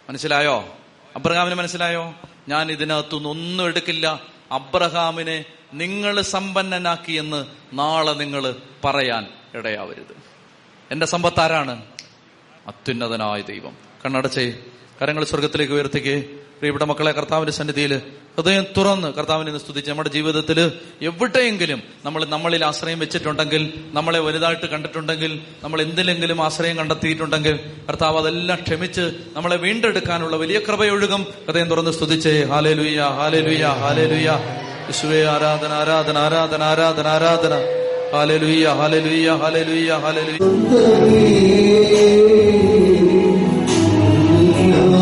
[0.09, 0.77] മനസ്സിലായോ?
[1.17, 2.15] അബ്രഹാമിന് മനസ്സിലായോ?
[2.49, 4.23] ഞാൻ ഇതിനകത്തുനിന്ന് ഒന്നും എടുക്കില്ല.
[4.53, 5.45] അബ്രഹാമിനെ
[5.75, 10.17] നിങ്ങൾ സമ്പന്നനാക്കി എന്ന് നാളെ നിങ്ങൾ പറയാൻ ഇടയാവരുത്.
[10.91, 11.85] എന്റെ സമ്പത്താരാണ്?
[12.67, 13.77] അത്യുന്നതനായ ദൈവം.
[14.05, 14.65] കണ്ണടച്ചേ.
[15.03, 16.25] കരങ്ങൾ സ്വർഗത്തിലേക്ക് ഉയർത്തിക്കേ.
[16.59, 17.93] പ്രിയപ്പെട്ട മക്കളെ കർത്താവിന്റെ സന്നിധിയിൽ
[18.37, 20.73] ഹൃദയം തുറന്ന് കർത്താവിനെ സ്തുതിച്ച് നമ്മുടെ ജീവിതത്തിൽ
[21.03, 29.05] എവിടെയെങ്കിലും നമ്മൾ നമ്മളിൽ ആശ്രയം വെച്ചിട്ടുണ്ടെങ്കിൽ നമ്മളെ വലുതായിട്ട് കണ്ടിട്ടുണ്ടെങ്കിൽ നമ്മൾ എന്തിലെങ്കിലും ആശ്രയം കണ്ടെത്തിയിട്ടുണ്ടെങ്കിൽ കർത്താവ് അതെല്ലാം ക്ഷമിച്ച്
[29.37, 31.27] നമ്മളെ വീണ്ടെടുക്കാനുള്ള വലിയ കൃപയൊഴുകും.
[31.47, 32.45] ഹൃദയം തുറന്ന് സ്തുതിച്ചേ.
[32.45, 34.31] ഹാലേ ലുയ്യ ഹാലേ ലുയ്യ ഹാലേ ലുയ്യ
[34.89, 37.55] യേശുവേ ആരാധന ആരാധന ആരാധന ആരാധന ആരാധന.
[38.15, 40.43] ഹാലേ ലുയ്യ ഹാലേ ലുയ്യ ഹാലേ ലുയ്യ ഹാലേ ലുയ്യ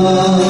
[0.02, 0.49] ആരാധന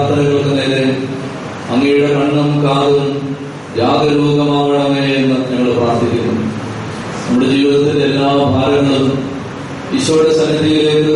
[0.00, 0.82] പ്രാർത്ഥനകൾക്ക് നേരെ
[1.72, 3.08] അങ്ങയുടെ കണ്ണും കാതും
[3.78, 6.44] ജാഗരൂകമാകണമേ എന്ന് ഞങ്ങൾ പ്രാർത്ഥിക്കുന്നു.
[7.26, 9.18] നമ്മുടെ ജീവിതത്തിന്റെ എല്ലാ ഭാരങ്ങളും
[9.96, 11.10] ഈശോയുടെ സന്നിധിയിലേക്ക്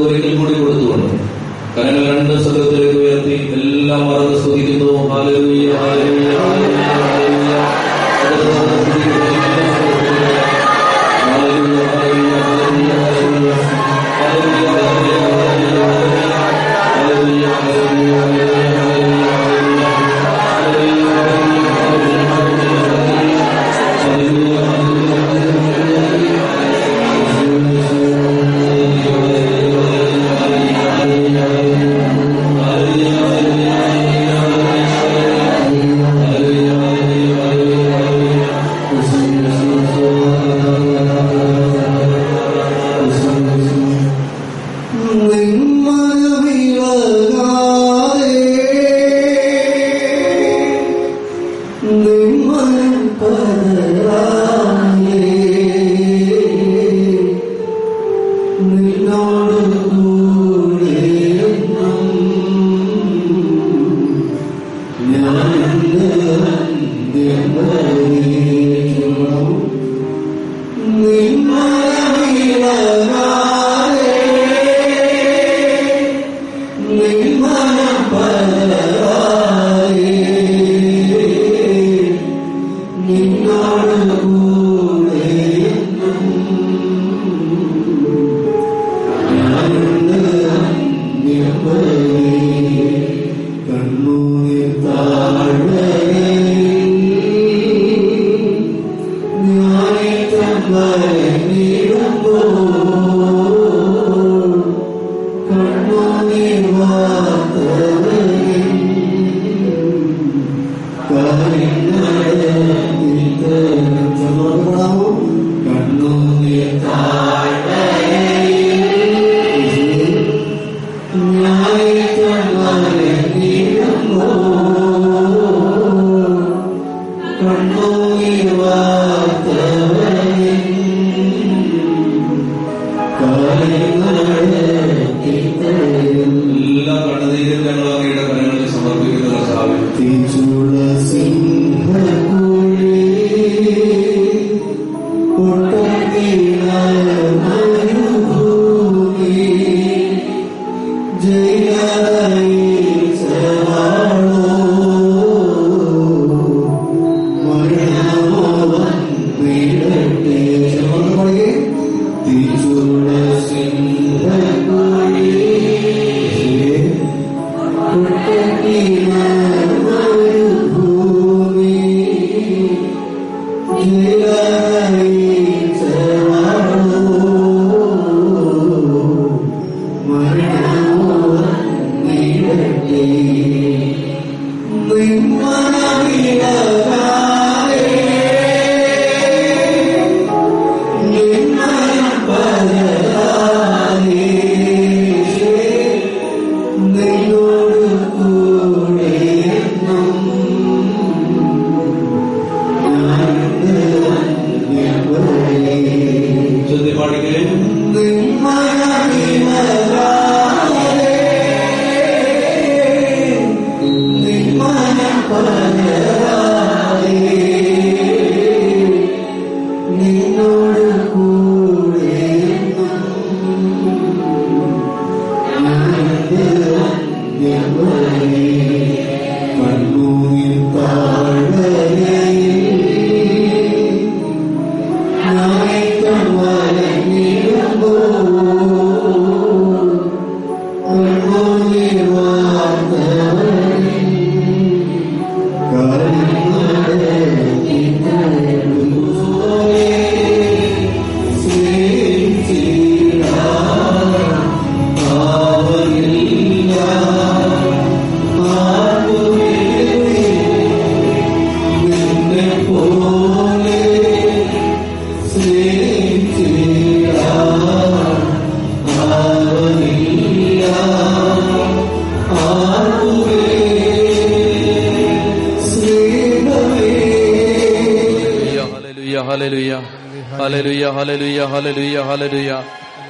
[281.05, 282.51] ഹലലുയ ഹലലുയ ഹലലുയ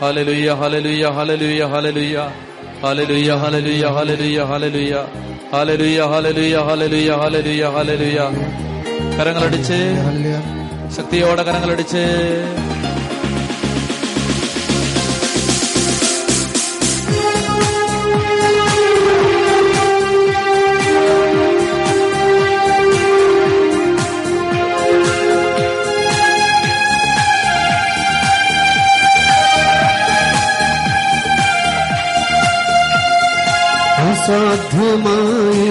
[0.01, 2.17] ഹലലുയ ഹലലുയ ഹലലുയ ഹലലുയ
[2.83, 4.95] ഹലലുയ ഹലലുയ ഹലലുയ ഹലലുയ
[5.53, 8.19] ഹലലുയ ഹലലുയ ഹലലുയ ഹലലുയ ഹലലുയ
[9.19, 9.79] കരങ്ങളടിച്ച്
[10.97, 12.03] ശക്തിയോടെ കരങ്ങളടിച്ച്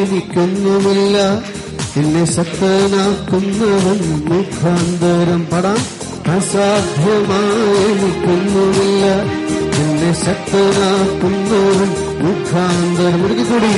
[0.04, 1.18] അസാധ്യമായിരിക്കുന്നുമില്ല
[2.00, 4.00] എന്നെ ശക്തനാക്കുന്നവൻ
[4.30, 5.80] മുഖാന്തരം പടാം
[6.34, 9.04] അസാധ്യമായിരിക്കുന്നുമില്ല.
[9.82, 11.90] എന്നെ ശക്തനാക്കുന്നവൻ
[12.24, 13.72] മുഖാന്തരം ഒരിക്കൽ കൂടി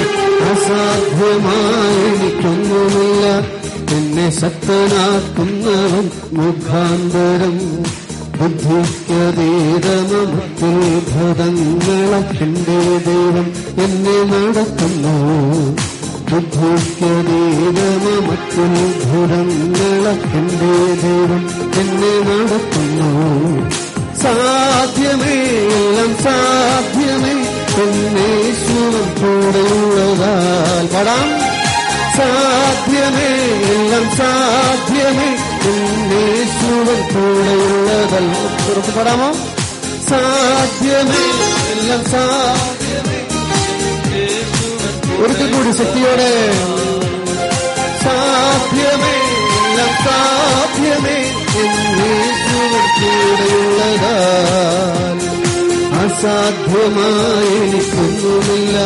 [0.52, 3.26] അസാധ്യമായിരിക്കുന്നുമില്ല.
[3.98, 6.06] എന്നെ ശക്തനാക്കുന്നവൻ
[6.38, 7.56] മുഖാന്തരം
[8.38, 10.78] ബുദ്ധിക്കതീതമത്തിൽ
[11.10, 13.48] ഭൂതങ്ങളെന്റെ ദൈവം
[13.84, 15.16] എന്നെ നടത്തുന്നു.
[16.36, 17.24] ബുദ്ധിക്കതീതമത്തിൽ
[20.38, 23.10] എന്റെ ദൈവം എന്നെ നടത്തുന്നു.
[24.18, 25.38] സാധ്യമേ.
[26.24, 27.32] സാധ്യമേ
[27.84, 31.30] എന്നേശ്വരം കൂടെയുള്ളതാൽ പടാം.
[32.18, 33.30] സാധ്യമേ.
[33.76, 35.30] എല്ലാം സാധ്യമേ
[35.72, 38.28] എന്നേശ്വരൻ കൂടെയുള്ളതൽ.
[38.66, 39.34] പുറത്തുപടാമോ
[40.10, 41.24] സാധ്യമേ
[41.72, 42.75] എല്ലാം സാധ്യമേ
[45.26, 46.32] ഒരിക്കൽ കൂടി ശക്തിയോടെ.
[57.48, 58.78] അസാധ്യമായിരിക്കുന്നുമില്ല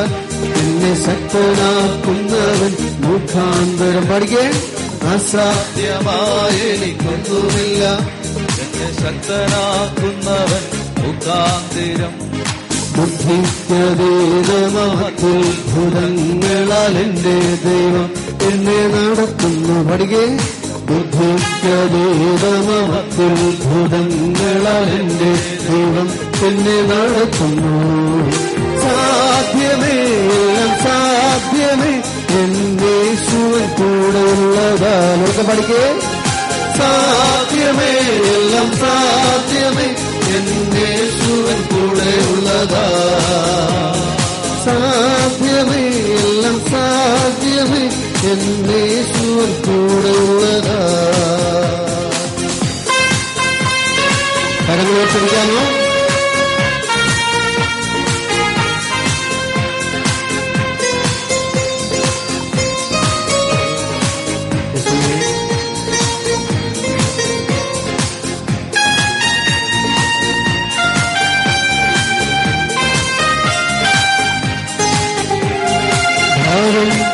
[0.60, 4.46] എന്നെ ശക്തനാക്കുന്നവൻ മുഖാന്തരം പഠിക്കേ
[5.14, 7.84] അസാധ്യമായിരിക്കുന്നുമില്ല
[8.58, 10.64] എന്നെ ശക്തനാക്കുന്നവൻ
[11.00, 12.14] മുഖാന്തിരം
[13.00, 18.10] ബുദ്ധിക്കതീതമഹത്തിൽ ഭുതങ്ങളാൽ എന്റെ ദൈവം
[18.52, 20.38] എന്നെ നടത്തുന്നു പഠിക്കേ
[20.90, 25.32] ബുദ്ധിക്കതീതമഹത്തിൽ ഭൂതങ്ങളാൽ എന്റെ
[25.70, 26.10] ദൈവം
[26.48, 27.74] എന്നെ നടത്തുന്നു.
[28.80, 29.98] സാധ്യമേ
[30.84, 32.02] സാധ്യമേ.
[32.40, 34.26] എന്നേശുവൻ കൂടെ
[35.24, 36.00] ഒക്കെ പഠിക്കേ.
[36.80, 37.92] സാധ്യമേ
[38.36, 39.88] എല്ലാം സാധ്യമേ.
[40.36, 42.86] എന്റെ ശുവൻ കൂടെ ഉള്ളതാ.
[44.66, 45.84] സാധ്യമേ
[46.24, 47.84] എല്ലാം സാധ്യമേ.
[48.32, 50.80] എന്റെ ശുവൻ കൂടെ ഉള്ളതാ.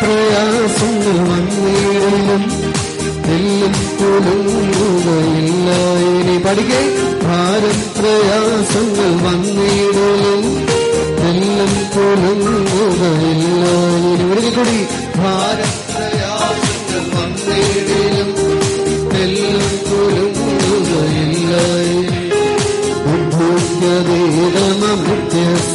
[0.06, 2.44] പ്രയാസങ്ങൾ വന്നിടും.
[3.36, 5.70] എല്ലും കുലുങ്ങുകയില്ല
[6.08, 6.82] ഇനി പഠിക്കേ
[7.24, 10.44] ഭാരം പ്രയാസങ്ങൾ വന്നിടും.
[11.30, 13.64] എല്ലും കുലുങ്ങുകയില്ല
[13.98, 14.78] ഇനി ഒരിക്കൽ കൂടി
[15.18, 18.30] ഭാരം പ്രയാസങ്ങൾ വന്നിടും.
[19.24, 21.54] എല്ലും കുലുങ്ങുകയില്ല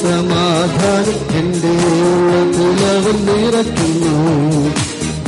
[0.01, 1.75] സമാധാനം എന്റെ
[2.57, 4.15] പുലവൻ നിറയ്ക്കുന്നു.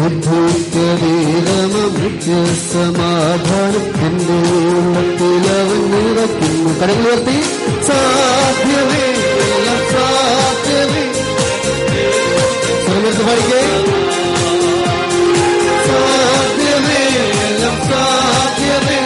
[0.01, 2.33] ബുദ്ധിക്കരീരമ ഭൃത്യ
[2.73, 4.41] സമാധാനം എന്റെ
[5.19, 6.81] പുലവൻ നിറയ്ക്കുന്നു.
[6.81, 7.39] കടകൾ ഉയർത്തി.
[7.87, 9.07] സാധ്യമേ
[9.91, 11.05] സാധ്യമേ.
[13.29, 13.63] പഠിക്കേ
[15.87, 17.03] സാധ്യമേ
[17.89, 19.03] സാധ്യമേ.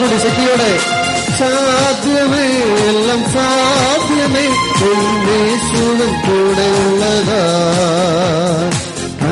[0.00, 1.01] കൂടി ശക്തിയോടെ.
[1.38, 2.44] സാധ്യമേ
[2.88, 4.44] എല്ലാം സാധ്യമേ
[4.90, 7.40] എന്നേശ്വരൻ കൂടെയുള്ളതാ.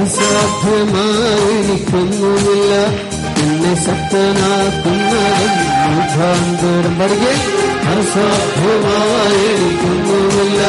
[0.01, 2.73] അസാധ്യമായി എനിക്കൊന്നുമില്ല
[3.43, 5.51] എന്നെ ശക്തനാക്കുന്നതും
[6.99, 7.35] പഠിക്കേ.
[7.93, 10.61] അസാധ്യമായി എനിക്കൊന്നുമില്ല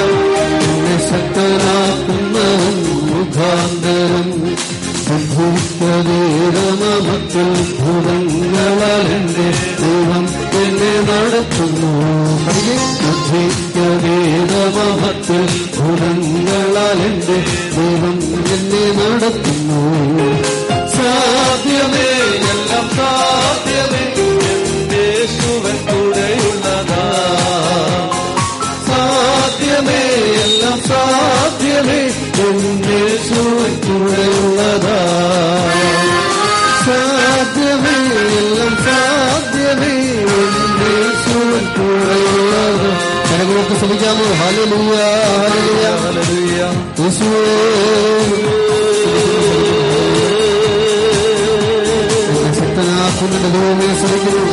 [0.65, 2.77] എന്നെ ശക്തനാക്കുന്നതും
[3.09, 4.27] മുഖാന്തരം
[5.05, 6.19] സംഭവിക്കതേ
[6.55, 9.47] രമഭക്തൽ ഭൂതങ്ങളാൽ എന്റെ
[9.81, 10.25] ദൈവം
[10.63, 11.91] എന്നെ നടത്തുന്നു.
[13.01, 15.43] ബുദ്ധിക്കതീരമത്തിൽ
[15.75, 17.37] ഭൂതങ്ങളാൽ എന്റെ
[17.75, 18.17] ദൈവം
[18.55, 19.81] എന്നെ നടത്തുന്നു.
[20.95, 22.07] സാധ്യമേ
[22.51, 24.03] എല്ലാം സാധ്യമേ
[24.93, 27.05] യേശുവൻ കൂടെയുള്ളതാ.
[28.87, 30.01] സാധ്യമേ
[30.43, 32.01] എല്ലാം സാധ്യമേ
[33.87, 34.99] കൂടെയുള്ളതാ.
[43.29, 45.01] നിനക്ക് നമുക്ക് ശ്രമിക്കാമോ ഹലലൂയ
[46.03, 46.61] ഹലലൂയ
[52.57, 54.43] ശക്തനാക്കുന്നുണ്ട് ദൈവമേ ശ്രമിക്കുന്നു.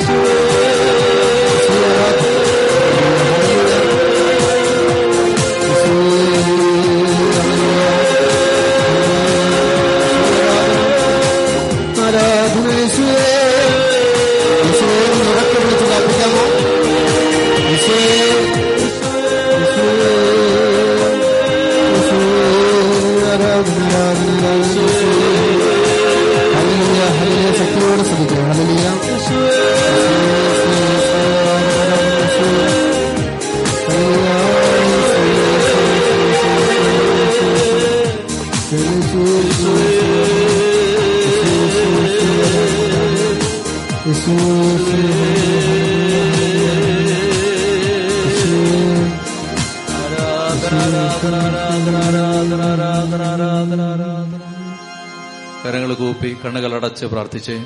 [56.33, 57.65] കരങ്ങൾ കണ്ണുകളടച്ച് പ്രാർത്ഥിച്ചേ.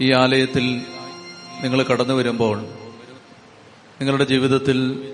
[0.00, 0.82] ഈ ആലയത്തിൽ
[1.62, 2.60] നിങ്ങൾ കടന്നു വരുമ്പോൾ
[4.00, 5.08] നിങ്ങളുടെ ജീവിതത്തിൽ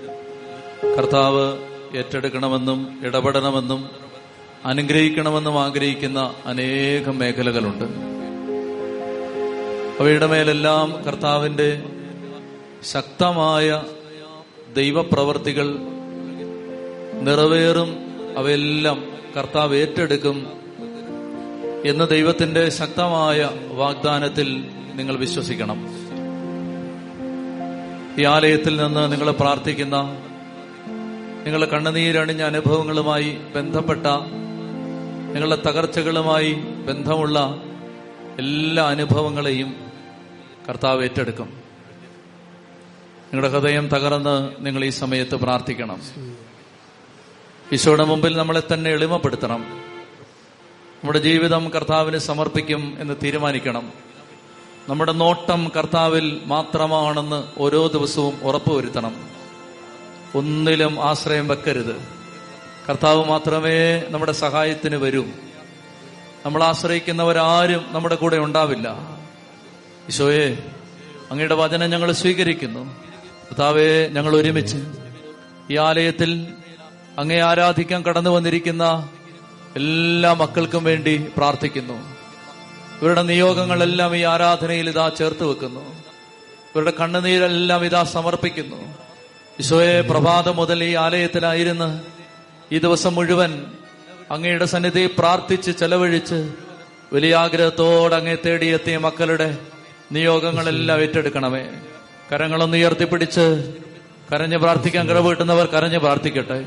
[0.97, 1.57] കർത്താവ്
[1.97, 3.89] ഏറ്റെടുക്കണമെന്നും ഇടപെടണമെന്നും
[4.65, 7.85] അനുഗ്രഹിക്കണമെന്നും ആഗ്രഹിക്കുന്ന അനേകം മേഖലകളുണ്ട്.
[10.01, 11.83] അവയുടെ മേലെല്ലാം കർത്താവിന്റെ
[12.83, 13.83] ശക്തമായ
[14.73, 15.77] ദൈവപ്രവർത്തികൾ
[17.21, 17.95] നിറവേറും.
[18.37, 20.60] അവയെല്ലാം കർത്താവ് ഏറ്റെടുക്കും.
[21.85, 25.85] എന്ന ദൈവത്തിന്റെ ശക്തമായ വാഗ്ദാനത്തിൽ നിങ്ങൾ വിശ്വസിക്കണം.
[28.21, 29.95] ഈ ആലയത്തിൽ നിന്ന് നിങ്ങൾ പ്രാർത്ഥിക്കുന്ന
[31.43, 34.07] നിങ്ങളുടെ കണ്ണുനീരണിഞ്ഞ അനുഭവങ്ങളുമായി ബന്ധപ്പെട്ട
[35.33, 36.53] നിങ്ങളുടെ തകർച്ചകളുമായി
[36.87, 37.63] ബന്ധമുള്ള
[38.39, 39.75] എല്ലാ അനുഭവങ്ങളെയും
[40.69, 41.49] കർത്താവ് ഏറ്റെടുക്കും.
[43.33, 46.01] നിങ്ങളുടെ ഹൃദയം തകർന്ന് നിങ്ങൾ ഈ സമയത്ത് പ്രാർത്ഥിക്കണം.
[47.73, 49.90] ഈശോയുടെ മുമ്പിൽ നമ്മളെ തന്നെ എളിമപ്പെടുത്തണം.
[51.01, 53.93] നമ്മുടെ ജീവിതം കർത്താവിന് സമർപ്പിക്കും എന്ന് തീരുമാനിക്കണം.
[54.89, 59.15] നമ്മുടെ നോട്ടം കർത്താവിൽ മാത്രമാണെന്ന് ഓരോ ദിവസവും ഉറപ്പുവരുത്തണം.
[60.35, 61.95] ഒന്നിലും ആശ്രയം വെക്കരുത്.
[62.89, 65.25] കർത്താവ് മാത്രമേ നമ്മുടെ സഹായത്തിന് വരൂ.
[66.45, 68.95] നമ്മൾ ആശ്രയിക്കുന്നവരാരും നമ്മുടെ കൂടെ ഉണ്ടാവില്ല.
[70.07, 70.57] ഈശോയെ
[71.31, 72.93] അങ്ങയുടെ വചനം ഞങ്ങൾ സ്വീകരിക്കുന്നു.
[73.49, 74.77] കർത്താവെ ഞങ്ങൾ ഒരുമിച്ച്
[75.71, 76.47] ഈ ആലയത്തിൽ
[77.17, 79.09] അങ്ങേ ആരാധിക്കാൻ കടന്നു വന്നിരിക്കുന്ന
[79.75, 82.15] എല്ലാ മക്കൾക്കും വേണ്ടി പ്രാർത്ഥിക്കുന്നു.
[83.01, 86.01] ഇവരുടെ നിയോഗങ്ങളെല്ലാം ഈ ആരാധനയിൽ ഇതാ ചേർത്ത് വെക്കുന്നു.
[86.75, 88.97] ഇവരുടെ കണ്ണുനീരെല്ലാം ഇതാ സമർപ്പിക്കുന്നു.
[89.59, 92.01] ഈശോയെ പ്രഭാതം മുതൽ ഈ ആലയത്തിലായിരുന്ന്
[92.71, 93.65] ഈ ദിവസം മുഴുവൻ
[94.31, 96.51] അങ്ങയുടെ സന്നിധി പ്രാർത്ഥിച്ച് ചെലവഴിച്ച്
[97.13, 99.57] വലിയ ആഗ്രഹത്തോടെ അങ്ങേ തേടിയെത്തിയ മക്കളുടെ
[100.11, 101.69] നിയോഗങ്ങളെല്ലാം ഏറ്റെടുക്കണമേ.
[102.31, 103.73] കരങ്ങളൊന്ന് ഉയർത്തിപ്പിടിച്ച്
[104.33, 106.65] കരഞ്ഞ് പ്രാർത്ഥിക്കാൻ കിടവീട്ടുന്നവർ കരഞ്ഞ് പ്രാർത്ഥിക്കട്ടെ.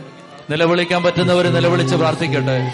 [0.50, 2.72] നിലവിളിക്കാൻ പറ്റുന്നവർ നിലവിളിച്ച് പ്രാർത്ഥിക്കട്ടെ.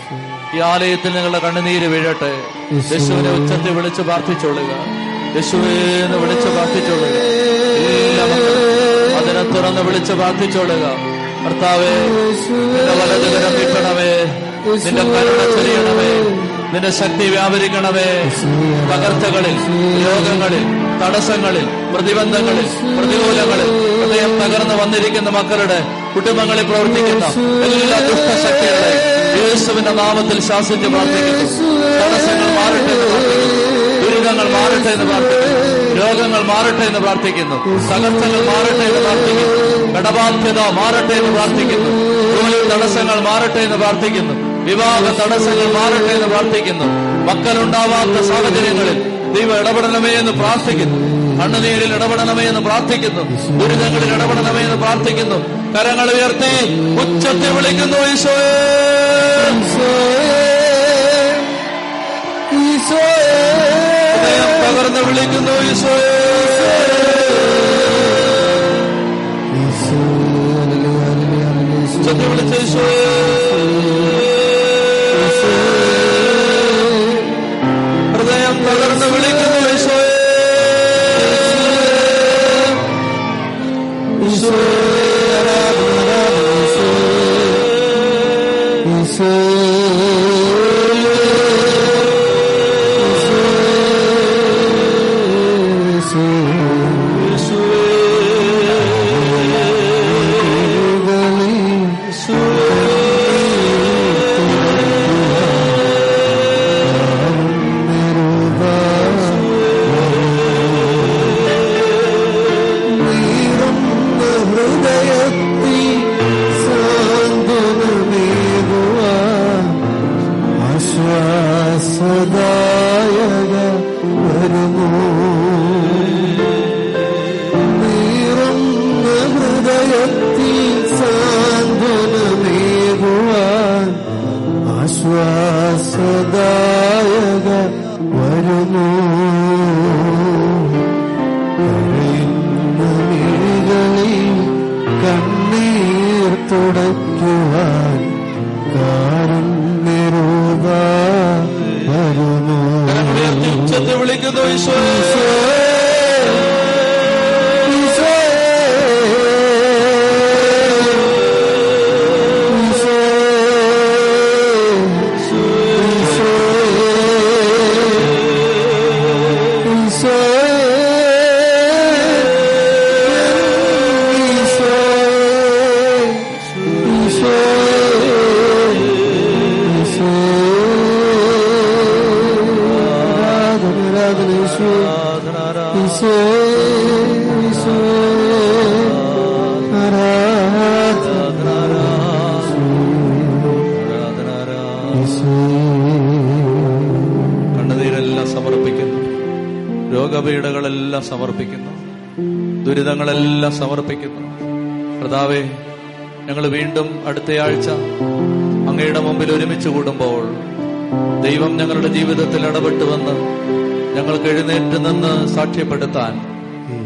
[0.57, 2.33] ഈ ആലയത്തിൽ നിങ്ങളുടെ കണ്ണുനീര് വീഴട്ടെ.
[2.73, 4.73] യേശുവിനെ ഉച്ചത്തിൽ വിളിച്ച് പ്രാർത്ഥിച്ചോളുക.
[5.37, 7.17] യേശുവിനെ വിളിച്ച് പ്രാർത്ഥിച്ചോളുക.
[9.19, 10.85] അതിനെ തുറന്ന് വിളിച്ച് പ്രാർത്ഥിച്ചോളുക.
[11.45, 13.55] ഭർത്താവേ നിന്റെ വലതുകരം
[14.85, 18.09] നിന്റെ കരുണ നിന്റെ ശക്തി വ്യാപരിക്കണമേ.
[18.91, 19.57] തകർച്ചകളിൽ
[20.07, 20.65] രോഗങ്ങളിൽ
[21.03, 21.65] തടസ്സങ്ങളിൽ
[21.95, 22.67] പ്രതിബന്ധങ്ങളിൽ
[22.99, 23.71] പ്രതികൂലങ്ങളിൽ
[24.01, 25.79] ഹൃദയം തകർന്നു വന്നിരിക്കുന്ന മക്കളുടെ
[26.15, 27.25] കുടുംബങ്ങളിൽ പ്രവർത്തിക്കുന്ന
[27.65, 28.93] എല്ലാ ദുഷ്ടശക്തികളെ
[29.41, 30.89] യേശുവിന്റെ നാമത്തിൽ ശാസിച്ച്
[32.01, 32.95] തടസ്സങ്ങൾ മാറട്ടെ
[34.03, 36.07] ദുരിതങ്ങൾ മാറട്ടെ എന്ന് പ്രാർത്ഥിക്കുന്നു.
[36.07, 37.57] രോഗങ്ങൾ മാറട്ടെ എന്ന് പ്രാർത്ഥിക്കുന്നു.
[37.89, 39.99] തകർച്ചകൾ മാറട്ടെ എന്ന് പ്രാർത്ഥിക്കുന്നു.
[39.99, 41.91] കടബാധ്യത മാറട്ടെ എന്ന് പ്രാർത്ഥിക്കുന്നു.
[42.37, 44.50] ജോലി തടസ്സങ്ങൾ മാറട്ടെ എന്ന് പ്രാർത്ഥിക്കുന്നു.
[44.65, 46.85] വിവാഹ തടസ്സങ്ങൾ മാറട്ടെ എന്ന് പ്രാർത്ഥിക്കുന്നു.
[47.29, 51.11] മക്കളുണ്ടാവാത്ത സാഹചര്യങ്ങളിൽ ദൈവം ഇടപെടണമേ എന്ന് പ്രാർത്ഥിക്കുന്നു.
[51.43, 53.23] കണ്ണുനീരിൽ ഇടപെടണമേ എന്ന് പ്രാർത്ഥിക്കുന്നു.
[53.59, 55.37] ദുരിതങ്ങളിൽ ഇടപെടണമേ എന്ന് പ്രാർത്ഥിക്കുന്നു.
[55.79, 56.51] കരങ്ങൾ ഉയർത്തി
[57.01, 58.61] ഉച്ചത്തിൽ വിളിക്കുന്നു ഈശോയെ.
[64.67, 66.17] തകർന്ന് വിളിക്കുന്നു ഈശോയെ.
[71.99, 73.50] ഉച്ചത്തിൽ വിളിച്ച ഈശോയെ.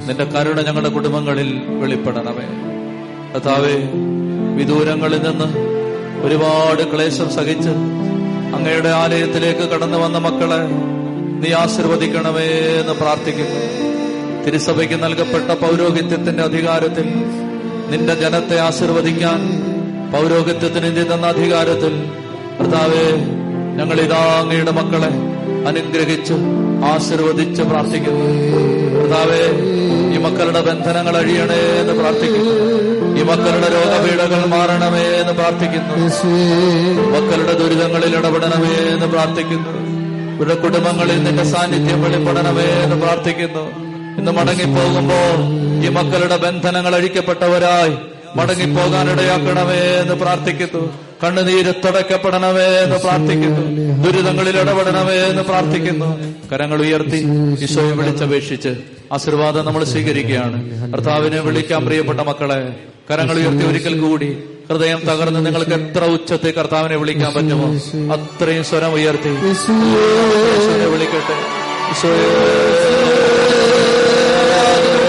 [0.08, 2.46] നിന്റെ കരുണ ഞങ്ങളുടെ കുടുംബങ്ങളിൽ വെളിപ്പെടണമേ.
[3.32, 3.76] കർത്താവെ
[4.56, 5.48] വിദൂരങ്ങളിൽ നിന്ന്
[6.26, 7.70] ഒരുപാട് ക്ലേശം സഹിച്ച്
[8.54, 10.60] അങ്ങയുടെ ആലയത്തിലേക്ക് കടന്നു വന്ന മക്കളെ
[11.40, 12.48] നീ ആശീർവദിക്കണമേ
[12.80, 13.60] എന്ന് പ്രാർത്ഥിക്കുന്നു.
[14.44, 17.04] തിരുസഭയ്ക്ക് നൽകപ്പെട്ട പൗരോഹിത്യത്തിന്റെ അധികാരത്തിൽ
[17.90, 19.40] നിന്റെ ജനത്തെ ആശീർവദിക്കാൻ
[20.12, 22.04] പൗരോഹിത്യത്തിന് നീ തന്ന അധികാരത്തിൽ
[22.60, 23.06] കർത്താവെ
[23.76, 25.10] ഞങ്ങൾ ഇതാ അങ്ങയുടെ മക്കളെ
[25.66, 26.34] അനുഗ്രഹിച്ച്
[26.84, 28.26] ആശീർവദിച്ച് പ്രാർത്ഥിക്കുന്നു.
[29.00, 29.42] കർത്താവെ
[30.24, 32.54] മക്കളുടെ ബന്ധനങ്ങൾ അഴിയണേ എന്ന് പ്രാർത്ഥിക്കുന്നു.
[33.20, 35.94] ഈ മക്കളുടെ രോഗപീഠകൾ മാറണമേ എന്ന് പ്രാർത്ഥിക്കുന്നു.
[37.14, 39.84] മക്കളുടെ ദുരിതങ്ങളിൽ ഇടപെടണമേ എന്ന് പ്രാർത്ഥിക്കുന്നു.
[40.36, 43.64] ഇവരുടെ കുടുംബങ്ങളിൽ നിന്റെ സാന്നിധ്യം വെളിപ്പെടണമേ എന്ന് പ്രാർത്ഥിക്കുന്നു.
[44.18, 45.36] ഇന്ന് മടങ്ങിപ്പോകുമ്പോൾ
[45.84, 47.94] ഈ മക്കളുടെ ബന്ധനങ്ങൾ അഴിക്കപ്പെട്ടവരായി
[48.36, 51.03] മടങ്ങിപ്പോകാനിടയാക്കണമേ എന്ന് പ്രാർത്ഥിക്കുന്നു.
[51.24, 53.62] കണ്ണുനീര് തുടയ്ക്കപ്പെടണമേ എന്ന് പ്രാർത്ഥിക്കുന്നു.
[54.04, 56.08] ദുരിതങ്ങളിൽ ഇടപെടണമേ എന്ന് പ്രാർത്ഥിക്കുന്നു.
[56.52, 57.20] കരങ്ങൾ ഉയർത്തി
[57.60, 58.72] ഈശോയെ വിളിച്ചപേക്ഷിച്ച്
[59.12, 60.58] ആശീർവാദം നമ്മൾ സ്വീകരിക്കുകയാണ്.
[60.92, 62.60] കർത്താവിനെ വിളിക്കാൻ പ്രിയപ്പെട്ട മക്കളെ
[63.10, 64.28] കരങ്ങൾ ഉയർത്തി ഒരിക്കൽ കൂടി
[64.68, 67.66] ഹൃദയം തകർന്ന് നിങ്ങൾക്ക് എത്ര ഉച്ചത്തെ കർത്താവിനെ വിളിക്കാൻ പറ്റുമോ?
[68.14, 69.32] അത്രയും സ്വരം ഉയർത്തി.
[69.50, 71.36] ഈശോയെ വിളിക്കട്ടെ.
[71.92, 72.28] ഈശോയെ
[74.50, 75.00] ആരാധന